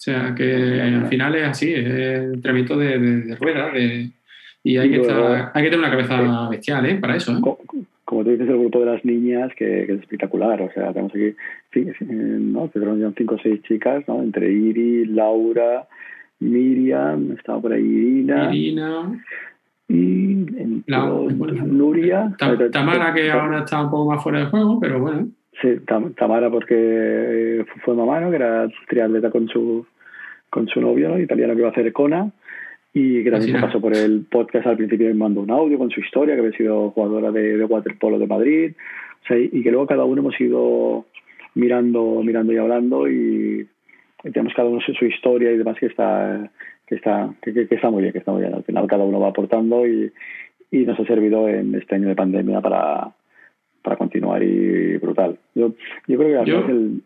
[0.01, 4.09] O sea, que al final es así, es el entrenamiento de, de, de rueda, de,
[4.65, 6.95] y hay, y que luego, estar, hay que tener una cabeza eh, bestial, ¿eh?
[6.95, 7.41] Para eso, ¿eh?
[7.43, 7.59] Como,
[8.07, 10.63] como tú dices, el grupo de las niñas, que, que es espectacular.
[10.63, 11.35] O sea, tenemos aquí,
[12.01, 12.71] ¿no?
[12.71, 12.81] Que
[13.19, 14.23] cinco o seis chicas, ¿no?
[14.23, 15.87] Entre Iri, Laura,
[16.39, 18.55] Miriam, estaba por ahí Irina.
[18.55, 19.25] Irina.
[19.87, 20.47] Y
[20.87, 22.35] La, bueno, Nuria.
[22.73, 25.29] Tamara, que ahora está un poco más fuera de juego, pero bueno.
[25.61, 25.77] Sí,
[26.17, 28.31] Tamara porque fue mamá, ¿no?
[28.31, 29.87] Que era triatleta con su,
[30.49, 31.19] con su novio, ¿no?
[31.19, 32.31] Italiano que iba a hacer Kona.
[32.93, 35.91] Y que también se pasó por el podcast al principio me mandó un audio con
[35.91, 38.73] su historia, que había sido jugadora de, de waterpolo de Madrid.
[39.23, 41.07] O sea, y, y que luego cada uno hemos ido
[41.55, 43.69] mirando, mirando y hablando y,
[44.25, 46.51] y tenemos cada uno su, su, historia y demás que está
[46.87, 49.21] que está que, que, está muy bien que está muy bien al final cada uno
[49.21, 50.13] va aportando y,
[50.71, 53.13] y nos ha servido en este año de pandemia para,
[53.83, 55.73] para continuar y brutal yo,
[56.07, 57.03] yo creo que el,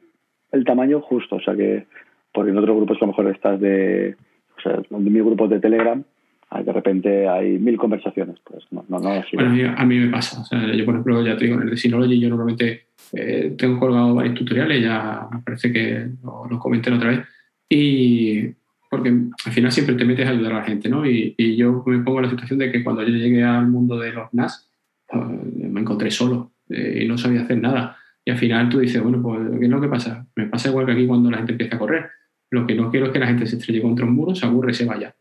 [0.53, 1.87] el tamaño justo o sea que
[2.33, 4.17] porque en otros grupos a lo mejor estás de
[4.59, 6.05] o sea en mi grupo de Telegram
[6.63, 8.37] de repente hay mil conversaciones.
[8.45, 9.35] Pues no, no, no así.
[9.37, 10.41] Bueno, a mí, a mí, me pasa.
[10.41, 13.55] O sea, yo, por ejemplo, ya te digo, en el de Synology yo normalmente eh,
[13.59, 17.21] tengo colgado varios tutoriales, ya me parece que lo, lo comenté la otra vez.
[17.69, 18.49] Y
[18.91, 21.05] porque al final siempre te metes a ayudar a la gente, ¿no?
[21.05, 23.99] Y, y yo me pongo en la situación de que cuando yo llegué al mundo
[23.99, 24.71] de los NAS,
[25.09, 25.25] pues,
[25.57, 27.97] me encontré solo eh, y no sabía hacer nada.
[28.25, 30.27] Y al final tú dices, bueno, pues, ¿qué es lo que pasa?
[30.37, 32.11] Me pasa igual que aquí cuando la gente empieza a correr.
[32.51, 34.71] Lo que no quiero es que la gente se estrelle contra un muro, se aburre
[34.71, 35.15] y se vaya.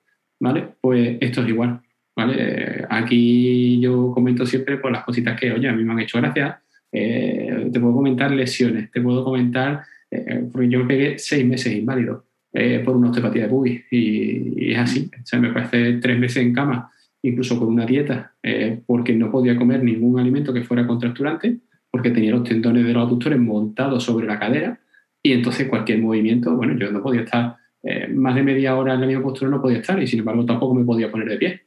[0.44, 0.68] ¿vale?
[0.82, 1.80] Pues esto es igual,
[2.16, 2.86] ¿vale?
[2.90, 6.62] Aquí yo comento siempre por las cositas que, oye, a mí me han hecho gracia.
[6.92, 12.26] Eh, te puedo comentar lesiones, te puedo comentar, eh, porque yo pegué seis meses inválido
[12.52, 15.10] eh, por una osteopatía de pubis y, y, es así.
[15.16, 16.92] O sea, me parece tres meses en cama,
[17.24, 21.58] incluso con una dieta, eh, porque no podía comer ningún alimento que fuera contracturante,
[21.90, 24.80] porque tenía los tendones de los aductores montados sobre la cadera
[25.22, 29.02] y entonces cualquier movimiento, bueno, yo no podía estar eh, más de media hora en
[29.02, 31.62] la misma postura no podía estar y sin embargo tampoco me podía poner de pie.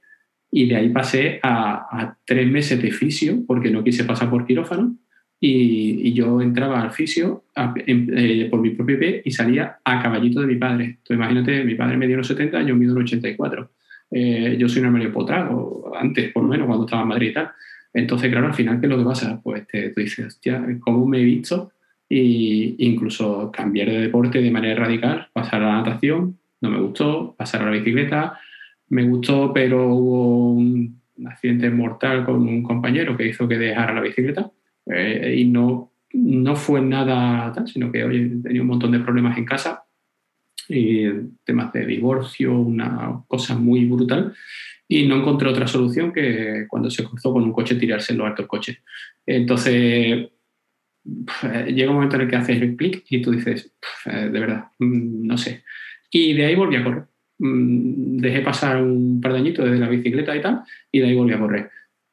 [0.50, 4.46] Y de ahí pasé a, a tres meses de fisio porque no quise pasar por
[4.46, 4.96] quirófano
[5.40, 9.78] y, y yo entraba al fisio a, en, eh, por mi propio pie y salía
[9.84, 10.84] a caballito de mi padre.
[10.84, 13.70] Entonces imagínate, mi padre me dio unos 70, yo mido unos 84.
[14.18, 17.35] Eh, yo soy un armario potrado, antes por lo menos cuando estaba en Madrid y
[17.35, 17.50] tal.
[17.92, 19.40] Entonces, claro, al final, ¿qué es lo que pasa?
[19.42, 21.72] Pues te, tú dices, hostia, ¿cómo me he visto?
[22.09, 27.35] e incluso cambiar de deporte de manera radical, pasar a la natación, no me gustó,
[27.37, 28.38] pasar a la bicicleta,
[28.90, 34.02] me gustó, pero hubo un accidente mortal con un compañero que hizo que dejara la
[34.02, 34.52] bicicleta
[34.87, 39.37] eh, y no, no fue nada tal, sino que oye, tenía un montón de problemas
[39.37, 39.83] en casa
[40.68, 41.06] y
[41.44, 44.34] temas de divorcio, una cosa muy brutal
[44.88, 48.26] y no encontré otra solución que cuando se cruzó con un coche tirarse en lo
[48.26, 48.82] alto del coche.
[49.24, 50.28] Entonces,
[51.66, 53.72] llega un momento en el que haces el clic y tú dices,
[54.04, 55.64] de verdad, mm, no sé.
[56.10, 57.04] Y de ahí volví a correr.
[57.38, 61.14] Mm, dejé pasar un par de añitos desde la bicicleta y tal, y de ahí
[61.14, 61.70] volví a correr.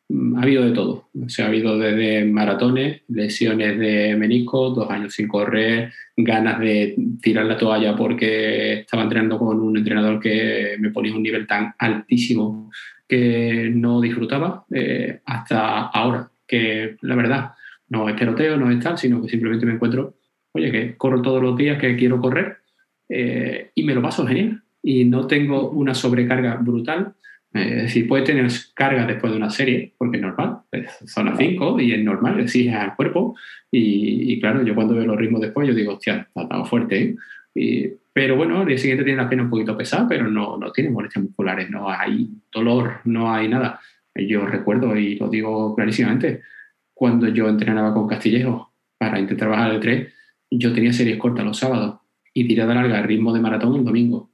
[0.10, 1.10] Mm, ha habido de todo.
[1.26, 6.96] O sea, ha habido desde maratones, lesiones de menisco, dos años sin correr, ganas de
[7.22, 11.74] tirar la toalla porque estaba entrenando con un entrenador que me ponía un nivel tan
[11.78, 12.72] altísimo
[13.08, 17.52] que no disfrutaba, eh, hasta ahora, que la verdad,
[17.89, 20.16] no es peloteo, no es tal, sino que simplemente me encuentro,
[20.54, 22.58] oye, que corro todos los días que quiero correr
[23.10, 24.63] eh, y me lo paso genial.
[24.82, 27.13] Y no tengo una sobrecarga brutal.
[27.54, 31.36] Eh, es decir, puede tener carga después de una serie, porque es normal, es zona
[31.38, 33.36] 5 y es normal, exige al cuerpo.
[33.72, 37.02] Y, y, claro, yo cuando veo los ritmos después, yo digo, hostia, está tan fuerte.
[37.02, 37.16] ¿eh?
[37.56, 40.72] Y, pero bueno, el día siguiente tiene la pierna un poquito pesada, pero no, no
[40.72, 43.80] tiene molestias musculares, no hay dolor, no hay nada.
[44.16, 46.42] Yo recuerdo, y lo digo clarísimamente,
[46.94, 50.13] cuando yo entrenaba con Castillejo para intentar bajar de tres,
[50.50, 52.00] yo tenía series cortas los sábados
[52.34, 54.30] y tirada larga ritmo de maratón el domingo.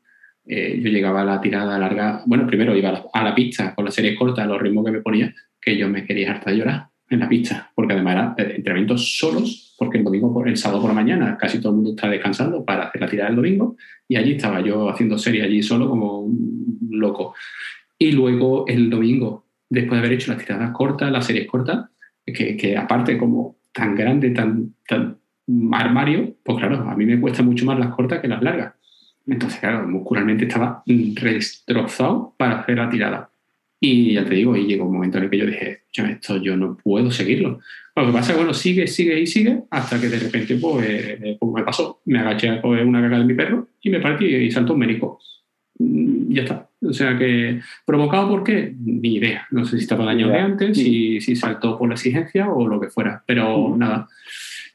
[0.52, 3.94] Eh, yo llegaba a la tirada larga, bueno, primero iba a la, pista con las
[3.94, 5.32] series cortas, los ritmos que me ponía,
[5.62, 9.76] que yo me quería harta de llorar en la pista, porque además era entrenamientos solos,
[9.78, 12.86] porque el domingo, el sábado por la mañana, casi todo el mundo está descansando para
[12.86, 13.76] hacer la tirada del domingo,
[14.08, 17.36] y allí estaba yo haciendo series allí solo como un loco.
[18.00, 21.90] Y luego el domingo, después de haber hecho las tiradas cortas, las series cortas,
[22.26, 25.20] que, que, aparte como tan grande, tan, tan
[25.74, 28.74] armario, pues claro, a mí me cuesta mucho más las cortas que las largas.
[29.30, 33.30] Entonces, claro, muscularmente estaba destrozado para hacer la tirada.
[33.82, 36.58] Y ya te digo, y llegó un momento en el que yo dije, esto yo
[36.58, 37.60] no puedo seguirlo.
[37.96, 40.86] Lo que pasa es que, bueno, sigue, sigue y sigue, hasta que de repente, pues,
[40.88, 42.02] eh, pues me pasó.
[42.06, 44.80] Me agaché a coger una caca de mi perro y me partí y saltó un
[44.80, 45.20] médico.
[45.78, 46.70] Mm, ya está.
[46.82, 48.74] O sea que, ¿provocado por qué?
[48.78, 49.48] Ni idea.
[49.52, 52.80] No sé si estaba dañado de antes, si, si saltó por la exigencia o lo
[52.80, 54.08] que fuera, pero nada.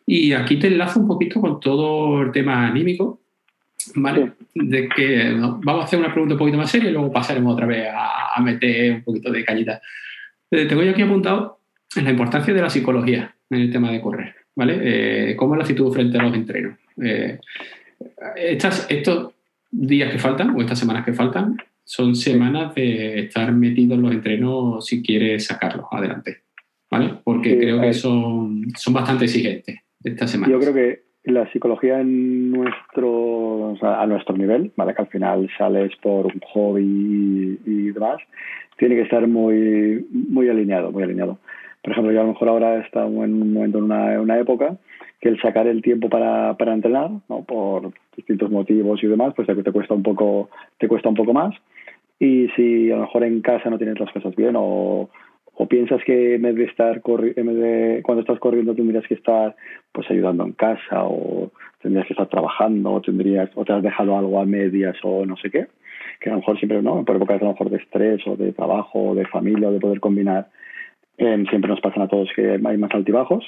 [0.07, 3.21] Y aquí te enlazo un poquito con todo el tema anímico,
[3.95, 4.33] ¿vale?
[4.55, 7.67] De que vamos a hacer una pregunta un poquito más seria y luego pasaremos otra
[7.67, 9.81] vez a, meter un poquito de cañita.
[10.51, 11.61] Eh, tengo yo aquí apuntado
[11.97, 14.79] la importancia de la psicología en el tema de correr, ¿vale?
[14.83, 16.79] Eh, ¿Cómo es la actitud frente a los entrenos?
[17.03, 17.39] Eh,
[18.37, 19.33] estas, estos
[19.71, 24.13] días que faltan o estas semanas que faltan son semanas de estar metido en los
[24.13, 26.43] entrenos si quieres sacarlos adelante,
[26.91, 27.15] ¿vale?
[27.23, 30.53] Porque creo que son, son bastante exigentes estas semanas.
[30.53, 34.95] Yo creo que la psicología en nuestro, a nuestro nivel, ¿vale?
[34.95, 38.19] que al final sales por un hobby y, demás,
[38.77, 41.39] tiene que estar muy, muy alineado, muy alineado.
[41.83, 44.77] Por ejemplo, yo a lo mejor ahora estamos en un momento, en una, una época,
[45.21, 47.43] que el sacar el tiempo para, para entrenar, ¿no?
[47.45, 51.33] por distintos motivos y demás, pues te, te, cuesta un poco, te cuesta un poco
[51.33, 51.55] más.
[52.19, 55.09] Y si a lo mejor en casa no tienes las cosas bien o,
[55.57, 59.15] o piensas que en vez de estar en vez de, cuando estás corriendo tendrías que
[59.15, 59.55] estar
[59.93, 64.17] pues ayudando en casa o tendrías que estar trabajando o tendrías o te has dejado
[64.17, 65.67] algo a medias o no sé qué
[66.21, 68.53] que a lo mejor siempre no por épocas a lo mejor de estrés o de
[68.53, 70.49] trabajo o de familia o de poder combinar
[71.19, 73.45] eh, siempre nos pasan a todos que hay más altibajos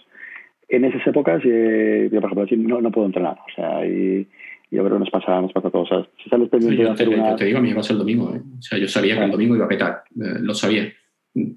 [0.69, 4.27] en esas épocas eh, yo por ejemplo no, no puedo entrenar o sea y
[4.69, 5.93] yo creo que nos pasa, nos pasa a todos.
[5.93, 7.31] O sea, si sales pendiente de hacer te, una...
[7.31, 8.35] yo te digo, a mí me pasa el domingo.
[8.35, 8.41] ¿eh?
[8.59, 10.03] O sea, yo sabía que el domingo iba a petar.
[10.21, 10.93] Eh, lo sabía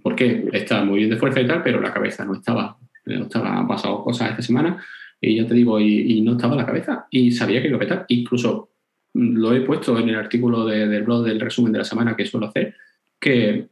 [0.02, 2.78] porque estaba muy bien de fuerza y tal, pero la cabeza no estaba.
[3.06, 4.84] No estaba, han pasado cosas esta semana
[5.22, 8.06] y ya te digo, y, no estaba la cabeza y sabía que iba a petar.
[8.10, 8.70] Incluso
[9.14, 12.48] lo he puesto en el artículo del blog del resumen de la semana que suelo
[12.48, 12.76] hacer,
[13.20, 13.68] que,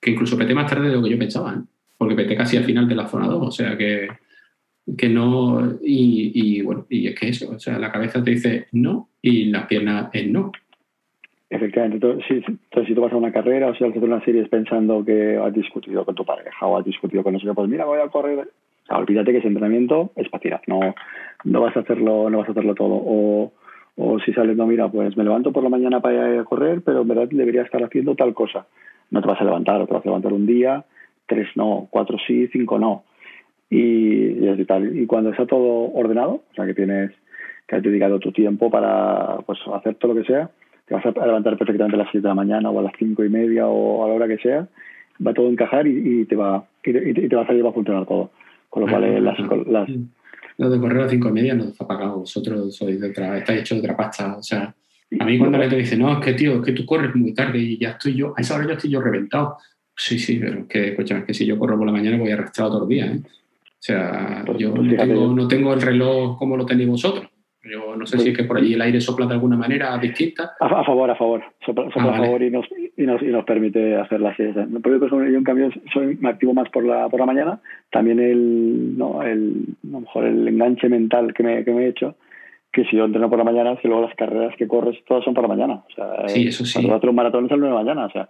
[0.00, 1.62] que incluso peté más tarde de lo que yo pensaba, ¿eh?
[1.98, 4.08] porque peté casi al final de la zona 2, o sea que,
[4.96, 8.66] que no, y, y, bueno, y es que eso, o sea, la cabeza te dice
[8.72, 10.50] no y la pierna es no.
[11.52, 11.96] Efectivamente.
[11.96, 14.24] Entonces, si, entonces, si tú vas a una carrera o si vas a hacer una
[14.24, 17.52] serie pensando que has discutido con tu pareja o has discutido con no sé qué,
[17.52, 18.38] pues mira, voy a correr.
[18.38, 20.62] O sea, olvídate que ese entrenamiento es para tirar.
[20.66, 20.80] No,
[21.44, 22.94] no vas a hacerlo, no vas a hacerlo todo.
[22.94, 23.52] O,
[23.96, 26.80] o si sales, no, mira, pues me levanto por la mañana para ir a correr,
[26.82, 28.66] pero en verdad debería estar haciendo tal cosa.
[29.10, 30.86] No te vas a levantar, o te vas a levantar un día,
[31.26, 33.04] tres no, cuatro sí, cinco no.
[33.68, 34.98] Y, y tal.
[34.98, 37.10] Y cuando está todo ordenado, o sea, que tienes
[37.68, 40.50] que has dedicado tu tiempo para pues, hacer todo lo que sea,
[41.00, 43.24] te vas a levantar perfectamente a las 7 de la mañana o a las 5
[43.24, 44.66] y media o a la hora que sea,
[45.24, 48.06] va todo a encajar y, te va y te, va a salir va a funcionar
[48.06, 48.30] todo.
[48.68, 49.88] Con lo cual, eh, las, las...
[50.58, 53.10] Lo de correr a las 5 y media no os ha pagado, vosotros sois de
[53.10, 54.36] otra, estáis hecho de otra pasta.
[54.36, 54.74] O sea,
[55.18, 57.34] a mí cuando la gente dice, no, es que tío, es que tú corres muy
[57.34, 59.56] tarde y ya estoy yo, a esa hora ya estoy yo reventado.
[59.94, 62.30] Sí, sí, pero es que, escucha, es que si yo corro por la mañana voy
[62.30, 63.14] arrastrado todos los días.
[63.14, 63.20] ¿eh?
[63.24, 67.31] O sea, pues, yo pues no, tengo, no tengo el reloj como lo tenéis vosotros.
[67.64, 70.52] Yo no sé si es que por allí el aire sopla de alguna manera distinta.
[70.58, 71.42] A, favor, a favor.
[71.64, 74.66] Sopla, ah, a favor y nos, y, nos, y nos permite hacer la siesta.
[74.66, 77.60] Yo, en cambio, soy, me activo más por la, por la mañana.
[77.90, 81.88] También el, no, el, a lo mejor el enganche mental que me, que me he
[81.88, 82.16] hecho,
[82.72, 85.34] que si yo entreno por la mañana, que luego las carreras que corres todas son
[85.34, 85.74] por la mañana.
[85.74, 86.84] O sea, sí, eso sí.
[86.84, 88.06] Cuando un maratón es a las 9 de la mañana.
[88.06, 88.28] O sea,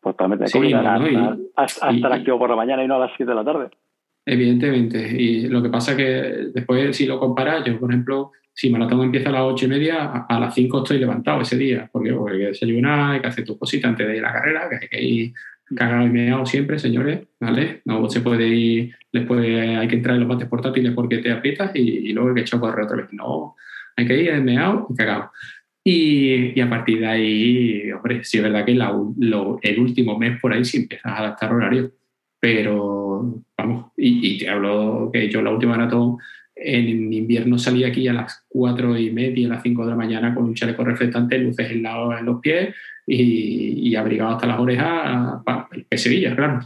[0.00, 3.30] pues también sí, no, a, estar activo por la mañana y no a las 7
[3.30, 3.68] de la tarde.
[4.26, 4.98] Evidentemente.
[5.16, 6.04] Y lo que pasa es que
[6.52, 10.26] después, si lo comparas, yo, por ejemplo, si maratón empieza a las ocho y media,
[10.28, 13.44] a, las cinco estoy levantado ese día, porque, porque hay que desayunar, hay que hacer
[13.44, 15.32] tus cositas antes de ir a la carrera, que hay que ir
[15.74, 17.80] cagado y meado siempre, señores, ¿vale?
[17.84, 21.70] No se puede ir, después hay que entrar en los bates portátiles porque te aprietas
[21.74, 23.06] y, luego hay que echar a correr otra vez.
[23.12, 23.56] No,
[23.96, 25.30] hay que ir meado y cagado.
[25.84, 30.52] Y, y, a partir de ahí, hombre, sí es verdad que el último mes por
[30.52, 31.90] ahí sí empiezas a adaptar horario,
[32.38, 36.18] pero vamos, y, y, te hablo que yo la última maratón
[36.64, 40.34] en invierno salí aquí a las cuatro y media, a las 5 de la mañana
[40.34, 42.74] con un chaleco reflectante, luces en, en los pies
[43.06, 46.60] y, abrigado hasta las orejas para el Sevilla, claro.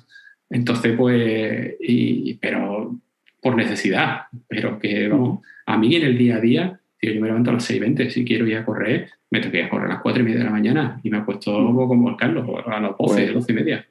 [0.51, 2.95] Entonces, pues, y, pero
[3.41, 7.51] por necesidad, pero que vamos, a mí en el día a día, yo me levanto
[7.51, 9.95] a las 6.20, si quiero ir a correr, me tengo que ir a correr a
[9.95, 12.97] las 4 y media de la mañana y me acuesto como el Carlos, a las
[12.97, 13.87] 12, pues, 12 y media.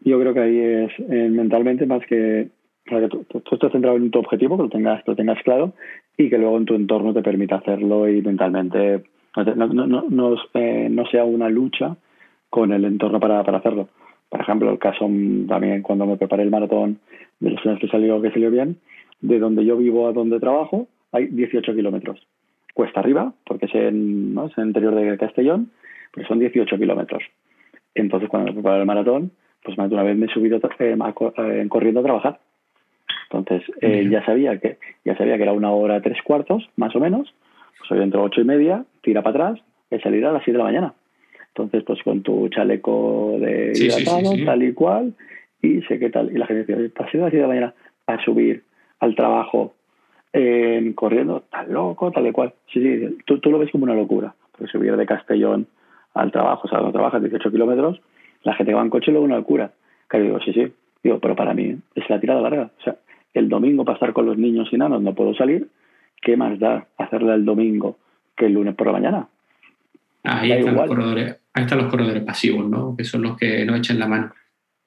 [0.00, 2.48] Yo creo que ahí es eh, mentalmente más que
[2.88, 5.72] para que tú, estés centrado en tu objetivo, que lo tengas, lo tengas claro
[6.16, 9.04] y que luego en tu entorno te permita hacerlo y mentalmente
[9.36, 11.96] no, no, no, eh, no sea una lucha
[12.50, 13.88] con el entorno para, para hacerlo.
[14.28, 15.06] Por ejemplo, el caso
[15.48, 16.98] también cuando me preparé el maratón
[17.40, 18.78] de los años que salió, que salió bien,
[19.20, 22.20] de donde yo vivo a donde trabajo hay 18 kilómetros.
[22.74, 24.46] cuesta arriba, porque es en, ¿no?
[24.46, 25.70] es en el interior de Castellón,
[26.12, 27.22] pues son 18 kilómetros.
[27.94, 29.30] Entonces, cuando me preparé el maratón,
[29.62, 32.40] pues una vez me he subido eh, eh, corriendo a trabajar.
[33.30, 37.00] Entonces, eh, ya sabía que ya sabía que era una hora tres cuartos, más o
[37.00, 37.34] menos.
[37.78, 40.64] Pues hoy dentro ocho y media, tira para atrás y salir a las siete de
[40.64, 40.94] la mañana.
[41.48, 45.14] Entonces, pues con tu chaleco de hidratado, tal y cual,
[45.62, 46.30] y sé qué tal.
[46.32, 47.74] Y la gente dice, ¿estás a las siete de la mañana
[48.06, 48.64] a subir
[49.00, 49.74] al trabajo
[50.94, 51.42] corriendo?
[51.50, 52.54] Tan loco, tal y cual.
[52.72, 54.34] Sí, sí, tú, tú lo ves como una locura.
[54.52, 55.66] Porque subir de Castellón
[56.14, 58.00] al trabajo, o sea, cuando trabajas 18 kilómetros,
[58.42, 59.72] la gente que va en coche luego una locura.
[60.06, 60.72] Claro, digo, sí, sí.
[61.04, 62.70] Digo, pero para mí es la tirada larga.
[62.78, 62.96] O sea,
[63.34, 65.68] el domingo para estar con los niños y nanos no puedo salir.
[66.20, 67.98] ¿Qué más da hacerla el domingo
[68.34, 69.28] que el lunes por la mañana?
[70.22, 72.96] Ahí están, los corredores, ahí están los corredores pasivos, ¿no?
[72.96, 74.32] Que son los que no echan la mano.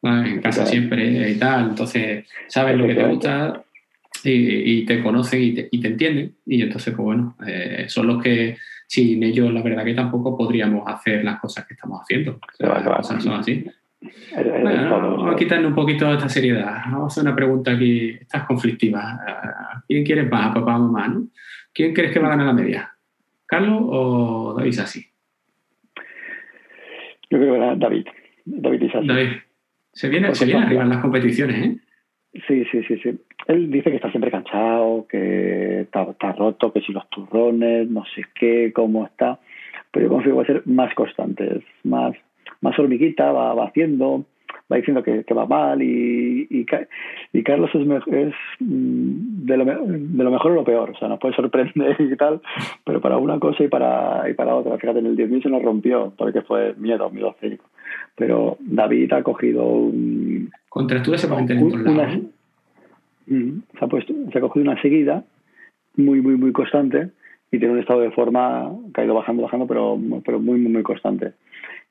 [0.01, 1.69] En casa siempre y tal.
[1.69, 3.63] Entonces, sabes lo que te gusta
[4.23, 6.35] y, te conocen y te, y te, entienden.
[6.45, 8.57] Y entonces, pues bueno, eh, son los que
[8.87, 12.39] sin ellos la verdad que tampoco podríamos hacer las cosas que estamos haciendo.
[12.57, 13.65] las cosas son así.
[13.99, 16.81] Vamos a un poquito esta seriedad.
[16.85, 19.19] Vamos a hacer una pregunta aquí, estás conflictiva.
[19.87, 21.07] ¿Quién quieres más, papá o mamá?
[21.07, 21.27] ¿no?
[21.73, 22.91] ¿Quién crees que va a ganar la media?
[23.45, 25.05] ¿Carlos o David Sassi?
[27.29, 28.05] Yo creo que David.
[28.45, 29.07] David y Sassi.
[29.07, 29.29] David.
[29.93, 31.77] Se viene, se viene arriba en las competiciones, ¿eh?
[32.47, 33.19] Sí, sí, sí, sí.
[33.47, 38.23] Él dice que está siempre cansado, que está, roto, que si los turrones, no sé
[38.35, 39.39] qué, cómo está.
[39.91, 42.15] Pero yo confío que va a ser más constante, más,
[42.67, 44.25] más hormiguita, va, va haciendo,
[44.71, 50.23] va diciendo que, que va mal y, y, Carlos es, es mm, de, lo, de
[50.23, 50.91] lo mejor o lo peor.
[50.91, 52.41] O sea, nos puede sorprender y tal,
[52.83, 54.77] pero para una cosa y para, y para otra.
[54.77, 57.65] Fíjate, en el 10.000 se nos rompió porque fue miedo, miedo escénico.
[58.15, 60.49] Pero David ha cogido un...
[60.69, 62.21] Contractura se tener en todos
[63.27, 65.23] se ha, puesto, se ha cogido una seguida
[65.97, 67.09] muy, muy, muy constante
[67.51, 70.71] y tiene un estado de forma que ha ido bajando, bajando, pero, pero muy, muy,
[70.71, 71.33] muy constante.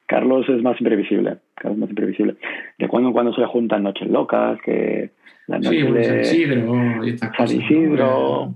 [0.06, 2.36] Carlos es más imprevisible, Carlos es más imprevisible.
[2.78, 5.10] De cuando en cuando se le juntan noches locas, que
[5.46, 7.50] la noche sí, de San Isidro y estas cosas.
[7.50, 8.54] San Isidro,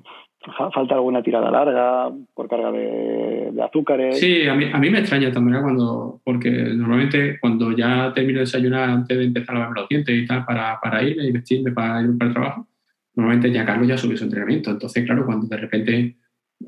[0.73, 4.19] falta alguna tirada larga por carga de, azúcares.
[4.19, 8.45] Sí, a mí, a mí me extraña también cuando, porque normalmente cuando ya termino de
[8.45, 11.73] desayunar antes de empezar a lavarme los dientes y tal, para, para irme y vestirme
[11.73, 12.67] para ir para el trabajo,
[13.15, 14.71] normalmente ya Carlos ya subió su entrenamiento.
[14.71, 16.17] Entonces, claro, cuando de repente,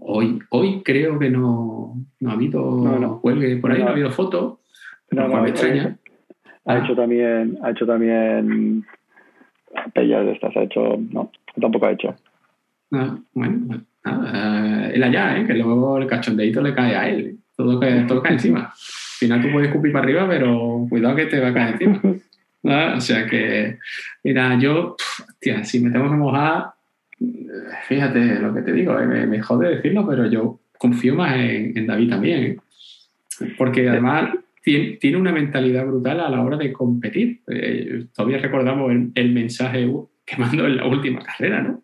[0.00, 4.10] hoy, hoy creo que no, no ha habido no, cuelgue por ahí, no, ha habido
[4.10, 4.58] fotos,
[5.12, 5.96] no, me extraña.
[6.64, 8.84] Ha hecho también, ha hecho también
[9.94, 12.14] pellas de estas, ha hecho, no, tampoco ha hecho.
[12.92, 15.46] Ah, bueno, nada, él allá, ¿eh?
[15.46, 17.38] que luego el cachondeito le cae a él.
[17.56, 18.60] Todo, cae, todo cae encima.
[18.60, 22.00] Al final tú puedes escupir para arriba, pero cuidado que te va a caer encima.
[22.64, 23.78] O sea que,
[24.22, 24.94] mira, yo,
[25.40, 26.66] tía, si me tengo que mojar,
[27.88, 31.86] fíjate lo que te digo, eh, me, me, jode decirlo, pero yo confío más en,
[31.86, 32.44] David también.
[32.44, 32.58] ¿eh?
[33.58, 34.30] Porque además
[34.62, 37.40] tiene, tiene, una mentalidad brutal a la hora de competir.
[37.48, 39.90] Eh, todavía recordamos el, el mensaje
[40.24, 41.82] que mandó en la última carrera, ¿no?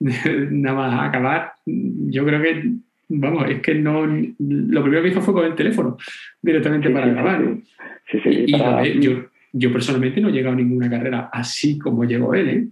[0.50, 2.72] nada más acabar, yo creo que,
[3.08, 5.96] vamos, es que no, lo primero que hizo fue con el teléfono
[6.40, 7.42] directamente para acabar.
[8.24, 12.68] y yo, yo personalmente no he llegado a ninguna carrera así como llegó él, ¿eh?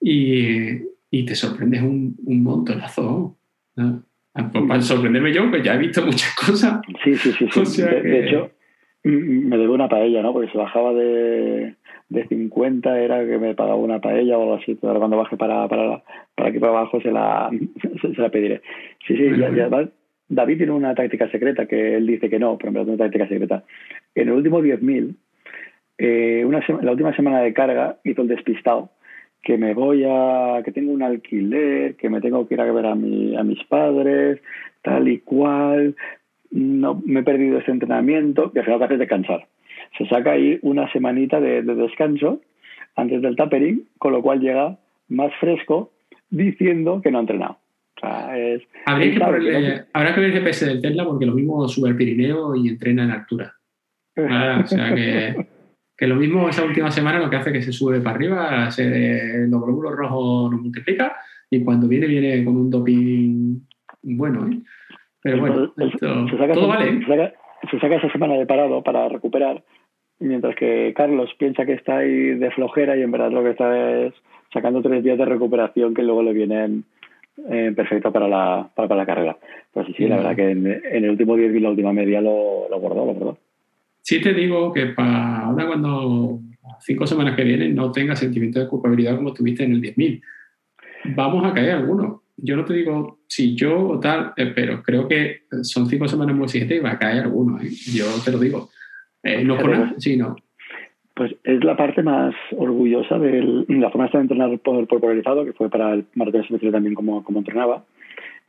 [0.00, 3.36] y, y, te sorprendes un, un montonazo.
[3.76, 4.04] ¿no?
[4.32, 6.80] Pues para sorprenderme yo, pues ya he visto muchas cosas.
[7.04, 7.82] Sí, sí, sí.
[7.82, 8.50] de, hecho,
[9.04, 10.32] me debo una paella, ¿no?
[10.32, 11.74] Porque se bajaba de,
[12.08, 14.76] de 50 era que me pagaba una paella o algo así.
[14.80, 16.02] Pero cuando baje para, para,
[16.34, 17.50] para aquí para abajo se la,
[18.00, 18.62] se, la pediré.
[19.06, 19.68] Sí, sí, ya, ya,
[20.28, 23.04] David tiene una táctica secreta que él dice que no, pero en verdad tiene una
[23.04, 23.64] táctica secreta.
[24.14, 25.14] En el último 10.000,
[25.98, 28.90] eh, una la última semana de carga hizo el despistado
[29.42, 32.86] que me voy a, que tengo un alquiler, que me tengo que ir a ver
[32.86, 34.40] a, mi, a mis padres,
[34.82, 35.96] tal y cual,
[36.52, 39.48] no me he perdido ese entrenamiento, y al final lo que hace es descansar
[39.96, 42.40] se saca ahí una semanita de, descanso
[42.96, 44.78] antes del tapering, con lo cual llega
[45.08, 45.92] más fresco
[46.30, 47.58] diciendo que no ha entrenado.
[48.86, 52.56] Habría que habrá que ver el GPS del Tesla porque lo mismo sube al Pirineo
[52.56, 53.54] y entrena en altura.
[54.16, 55.46] Ah, o sea que,
[55.96, 59.46] que, lo mismo esa última semana lo que hace que se sube para arriba, se,
[59.46, 61.16] los glóbulos rojos nos multiplica
[61.48, 63.60] y cuando viene viene con un doping
[64.02, 64.48] bueno.
[64.48, 64.60] ¿eh?
[65.22, 65.72] Pero bueno,
[66.52, 67.00] todo vale.
[67.70, 69.62] se saca esa semana de parado para recuperar
[70.22, 74.00] mientras que Carlos piensa que está ahí de flojera y en verdad lo que está
[74.00, 74.14] es
[74.52, 76.84] sacando tres días de recuperación que luego le vienen
[77.50, 79.36] eh, perfecto para la, para, la carrera.
[79.72, 82.68] Pues sí, sí, la verdad que en, el último 10 y la última media lo,
[82.70, 83.38] lo guardó, lo guardó.
[84.02, 86.40] Sí te digo que para ahora cuando
[86.80, 90.22] cinco semanas que vienen no tengas sentimiento de culpabilidad como tuviste en el 10.000.
[91.16, 92.21] Vamos a caer algunos.
[92.36, 96.34] Yo no te digo si yo o tal, eh, pero creo que son cinco semanas
[96.34, 97.60] muy exigentes y va a caer alguno.
[97.60, 97.68] ¿eh?
[97.94, 98.70] Yo te lo digo.
[99.22, 100.36] Eh, no por nada, sí, no.
[101.14, 105.52] Pues es la parte más orgullosa de la forma de entrenar por, por polarizado, que
[105.52, 107.84] fue para el maratón también como, como entrenaba.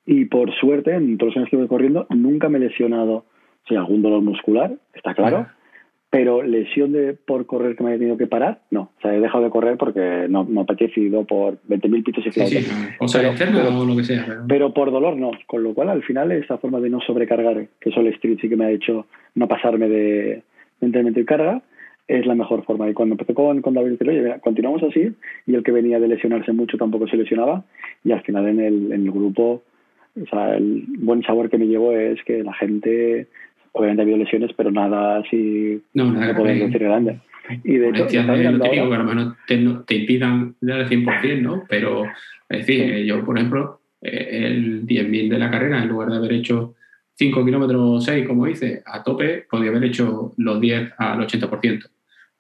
[0.06, 3.16] Y por suerte, en todos los años que voy corriendo, nunca me he lesionado.
[3.16, 5.48] O sea, algún dolor muscular, está claro.
[6.14, 8.92] Pero lesión de por correr que me haya tenido que parar, no.
[9.00, 12.30] O sea, he dejado de correr porque no me ha apetecido por 20.000 pitos y
[12.30, 12.98] flautas.
[13.00, 14.44] o sea, pero, o lo que sea.
[14.48, 14.76] Pero...
[14.76, 15.32] por dolor no.
[15.48, 18.48] Con lo cual, al final, esta forma de no sobrecargar, que eso el street sí
[18.48, 20.44] que me ha hecho no pasarme de
[20.82, 21.64] entrenamiento y carga,
[22.08, 22.88] es la mejor forma.
[22.88, 25.12] Y cuando empecé con, con David, oye, continuamos así,
[25.48, 27.64] y el que venía de lesionarse mucho tampoco se lesionaba,
[28.04, 29.64] y al final en el, en el grupo,
[30.22, 33.26] o sea, el buen sabor que me llevo es que la gente
[33.74, 37.20] obviamente ha habido lesiones, pero nada así no, nada que decir grande.
[37.64, 40.90] Y de hecho, no te digo que a lo mejor te, te impidan dar el
[40.90, 41.64] 100%, ¿no?
[41.68, 42.06] Pero,
[42.48, 46.34] es decir, yo, por ejemplo, eh, el 10.000 de la carrera, en lugar de haber
[46.34, 46.76] hecho
[47.16, 51.90] 5 kilómetros 6, como dice, a tope, podía haber hecho los 10 al 80%,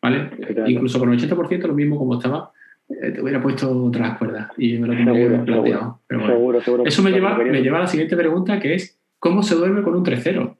[0.01, 0.29] ¿vale?
[0.67, 2.51] Incluso con el 80% lo mismo como estaba,
[2.89, 5.99] eh, te hubiera puesto otras cuerdas y me lo tendría planteado.
[6.09, 9.55] Seguro, seguro, Eso me lleva, me lleva a la siguiente pregunta, que es, ¿cómo se
[9.55, 10.55] duerme con un 3-0?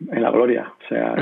[0.00, 0.72] En la gloria.
[0.84, 1.14] O sea,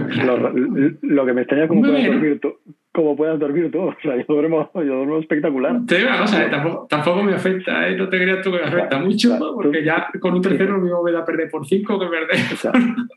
[1.03, 2.55] lo, que me extraña como puedas dormir tú.
[2.93, 3.81] Como puedas dormir tú.
[3.81, 5.81] O sea, yo duermo, yo duermo espectacular.
[5.87, 7.97] Te digo una cosa, tampoco, tampoco, me afecta, ¿eh?
[7.97, 11.03] no te creas tú que me afecta mucho, porque ya con un tercero lo mismo
[11.03, 12.53] me da perder por 5 que perder.
[12.53, 12.73] O sea,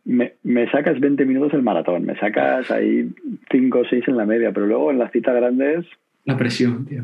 [0.06, 3.10] me, me, sacas 20 minutos el maratón, me sacas ahí
[3.52, 5.86] 5 o 6 en la media, pero luego en las citas grandes.
[6.24, 7.04] La presión, tío.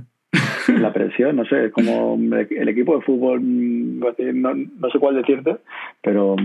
[0.80, 5.58] La presión, no sé, como el equipo de fútbol, no, no sé cuál decirte,
[6.02, 6.36] pero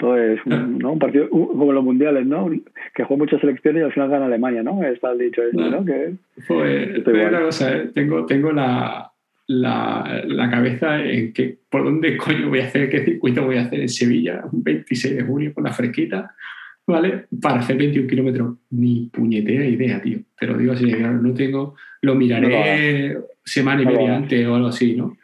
[0.00, 0.92] todo es un, ¿no?
[0.92, 2.50] un partido como los mundiales, ¿no?
[2.94, 4.82] Que juega muchas selecciones y al final gana Alemania, ¿no?
[4.82, 5.84] Está el dicho eso, ¿no?
[5.84, 6.14] Que,
[6.48, 7.90] pues, una cosa, ¿eh?
[7.94, 9.12] tengo, tengo la,
[9.46, 13.62] la, la, cabeza en que por dónde coño voy a hacer, qué circuito voy a
[13.62, 16.34] hacer en Sevilla, un 26 de junio con la fresquita,
[16.86, 17.26] ¿vale?
[17.40, 18.56] Para hacer 21 kilómetros.
[18.70, 20.20] Ni puñetera idea, tío.
[20.38, 24.96] Te lo digo así, no tengo, lo miraré semana y media antes o algo así,
[24.96, 25.16] ¿no?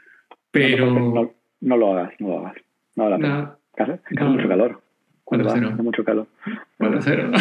[0.51, 0.91] Pero...
[0.91, 2.57] No, no, lo hagas, no lo hagas.
[2.95, 4.81] No, la Hace mucho calor.
[5.25, 5.73] 4-0.
[5.73, 6.27] Hace mucho calor.
[6.79, 7.35] 4-0.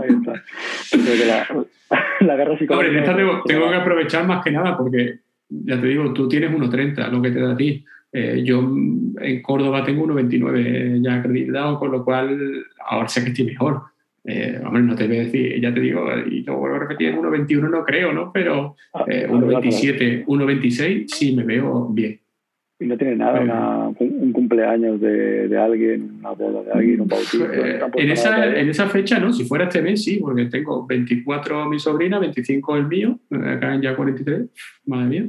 [0.00, 0.32] Ahí está.
[1.26, 1.66] la,
[2.20, 2.74] la guerra psicológica.
[2.74, 6.50] Hombre, esta tengo, tengo, que aprovechar más que nada porque, ya te digo, tú tienes
[6.50, 7.84] 1.30, lo que te da a ti.
[8.12, 13.46] Eh, yo en Córdoba tengo 1.29 ya acreditado, con lo cual ahora sé que estoy
[13.46, 13.82] mejor.
[14.24, 17.16] Eh, hombre, no te voy a decir, ya te digo, y lo vuelvo a repetir,
[17.16, 18.30] 1.21 no creo, ¿no?
[18.32, 18.76] Pero
[19.08, 22.20] eh, 1.27, 1.26 sí me veo bien.
[22.78, 24.11] Y no tiene nada, una, un
[24.52, 27.50] cumpleaños de, de, alguien, una boda de alguien, un bautizo.
[27.52, 29.32] Eh, en, esa, en esa fecha, ¿no?
[29.32, 33.82] Si fuera este mes, sí, porque tengo 24 mi sobrina, 25 el mío, acá en
[33.82, 34.48] ya 43,
[34.86, 35.26] madre mía,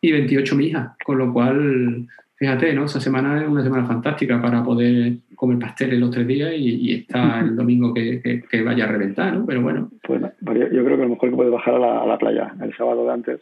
[0.00, 0.94] y 28 mi hija.
[1.04, 2.06] Con lo cual,
[2.36, 2.84] fíjate, ¿no?
[2.84, 6.94] Esa semana es una semana fantástica para poder comer pasteles los tres días y, y
[6.94, 9.46] está el domingo que, que, vaya a reventar, ¿no?
[9.46, 9.90] Pero bueno.
[10.06, 12.54] Pues, yo creo que a lo mejor que puedes bajar a la, a la playa
[12.62, 13.40] el sábado de antes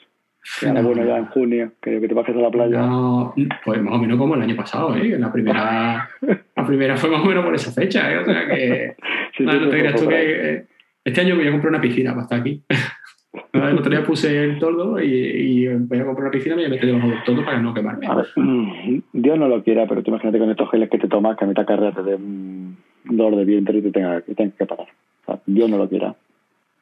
[0.82, 2.80] bueno ya en junio, que, que te bajes a la playa.
[2.80, 3.34] No,
[3.64, 5.18] pues más o menos como el año pasado, ¿eh?
[5.18, 6.08] La primera,
[6.56, 8.18] la primera fue más o menos por esa fecha, ¿eh?
[8.18, 8.96] O sea que.
[9.40, 10.50] no, te creas tú que.
[10.54, 10.66] Eh,
[11.04, 12.62] este año voy a comprar una piscina para estar aquí.
[13.52, 16.68] el otro día puse el tordo y, y, voy a comprar una piscina y me
[16.68, 18.06] meto debajo del todo para no quemarme.
[18.06, 21.08] A ver, mm, Dios no lo quiera, pero tú imagínate con estos geles que te
[21.08, 24.52] tomas que a mitad carrera te dé un dolor de vientre y te tengas tenga
[24.56, 24.86] que parar.
[25.22, 26.14] O sea, Dios no lo quiera.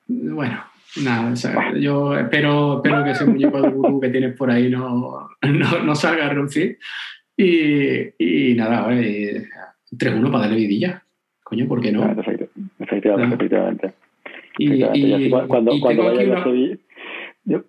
[0.08, 0.62] Bueno,
[1.02, 1.34] Nada,
[1.74, 5.94] yo espero, espero que ese muñeco de gurú que tienes por ahí no, no, no
[5.94, 6.78] salga a reducir.
[7.36, 11.02] Y, y nada, 3-1 para darle vidilla.
[11.44, 12.04] Coño, ¿por qué no?
[12.10, 13.92] efectivamente, efectivamente.
[14.58, 16.76] Y, cuando, cuando vaya a Sevilla,
[17.44, 17.62] yo,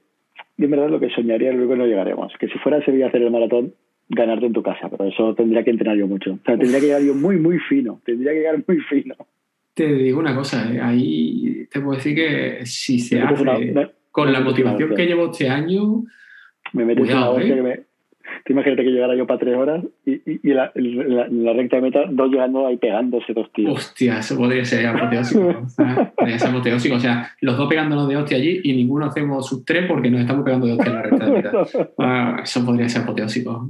[0.58, 2.34] yo en verdad lo que soñaría luego no llegaremos.
[2.40, 3.74] Que si fuera a Sevilla a hacer el maratón,
[4.10, 6.34] ganarte en tu casa, pero eso tendría que entrenar yo mucho.
[6.34, 8.02] O sea, tendría que llegar yo muy, muy fino.
[8.06, 9.16] Tendría que llegar muy fino.
[9.78, 10.82] Te digo una cosa, ¿eh?
[10.82, 16.04] ahí te puedo decir que si se hace con la motivación que llevo este año,
[16.74, 17.56] me metes una hostia ¿eh?
[17.56, 17.87] que me,
[18.54, 21.82] imagínate que llegara yo para tres horas y, y, y la, la, la, recta de
[21.82, 23.74] meta, dos llegando ahí pegándose dos tíos.
[23.74, 25.66] Hostia, eso podría ser apoteósico.
[26.18, 26.96] podría ser apoteósico.
[26.96, 30.22] O sea, los dos pegándonos de hostia allí y ninguno hacemos sus tres porque nos
[30.22, 31.52] estamos pegando de hostia en la recta de meta.
[32.00, 33.70] Ah, eso podría ser apoteósico.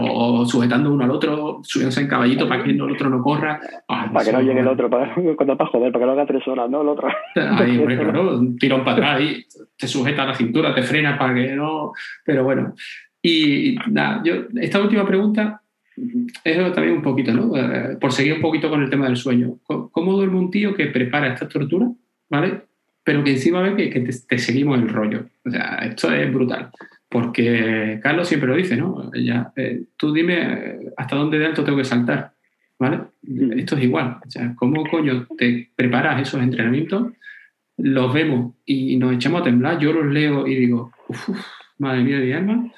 [0.00, 3.60] O, sujetando uno al otro, subiéndose en caballito para que el otro no corra.
[3.88, 6.26] Ah, para que no llegue el otro, para, cuando para joder, para que no haga
[6.26, 6.82] tres horas, ¿no?
[6.82, 7.08] El otro.
[7.34, 9.46] Ahí, hombre, claro, un tirón para atrás y
[9.76, 11.92] te sujeta la cintura, te frena para que no.
[12.24, 12.74] Pero bueno.
[13.26, 15.60] Y nada, yo, esta última pregunta
[16.44, 17.56] es también un poquito, ¿no?
[17.56, 19.58] Eh, por seguir un poquito con el tema del sueño.
[19.64, 21.90] ¿Cómo duerme un tío que prepara esta tortura,
[22.30, 22.62] ¿vale?
[23.02, 25.26] Pero que encima ve que, te, seguimos el rollo.
[25.44, 26.70] O sea, esto es brutal.
[27.08, 29.10] porque Carlos siempre lo dice, ¿no?
[29.12, 32.32] Ya, eh, tú dime eh, hasta dónde de alto tengo que saltar,
[32.78, 33.00] ¿vale?
[33.56, 34.18] Esto es igual.
[34.24, 37.12] O sea, ¿cómo coño te preparas esos entrenamientos?
[37.76, 39.80] Los vemos y nos echamos a temblar.
[39.80, 41.28] Yo los leo y digo, uff,
[41.78, 42.70] madre mía de alma.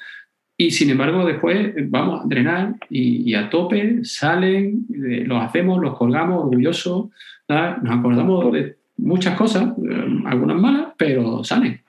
[0.61, 5.97] Y sin embargo, después vamos a entrenar y, a tope, salen, eh, los hacemos, los
[5.97, 7.07] colgamos orgullosos,
[7.47, 9.73] nos acordamos de muchas cosas,
[10.25, 11.79] algunas malas, pero salen.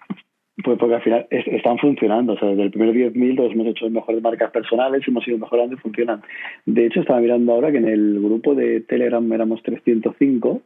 [0.62, 2.34] Pues porque al final están funcionando.
[2.34, 5.74] O sea, desde el primer 10.000 todos hemos hecho mejores marcas personales, hemos ido mejorando
[5.74, 6.22] y funcionan.
[6.64, 10.62] De hecho, estaba mirando ahora que en el grupo de Telegram éramos 305,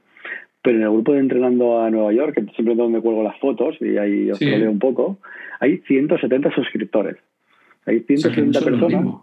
[0.61, 3.39] pero en el grupo de Entrenando a Nueva York, que siempre es donde cuelgo las
[3.39, 5.17] fotos y ahí os lo leo un poco,
[5.59, 7.17] hay 170 suscriptores.
[7.87, 9.17] Hay 170 personas.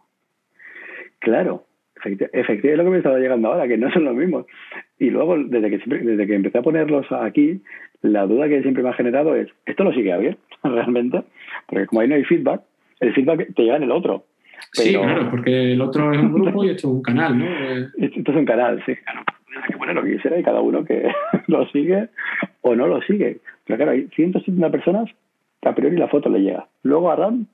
[1.19, 1.65] Claro,
[2.03, 4.45] efectivamente es lo que me estaba llegando ahora, que no son los mismos.
[4.97, 7.61] Y luego, desde que, desde que empecé a ponerlos aquí,
[8.01, 11.23] la duda que siempre me ha generado es, ¿esto lo sigue bien realmente?
[11.67, 12.61] Porque como ahí no hay feedback,
[12.99, 14.25] el feedback te llega en el otro.
[14.73, 17.45] Sí, claro, porque el otro es un grupo y esto es un canal, ¿no?
[17.97, 18.95] Esto es un canal, sí.
[18.95, 19.21] Claro,
[19.63, 21.11] hay que poner lo que quisiera y cada uno que
[21.47, 22.09] lo sigue
[22.61, 23.39] o no lo sigue.
[23.65, 25.09] Pero claro, hay 170 personas
[25.61, 26.67] que a priori la foto le llega.
[26.83, 27.45] Luego a Ram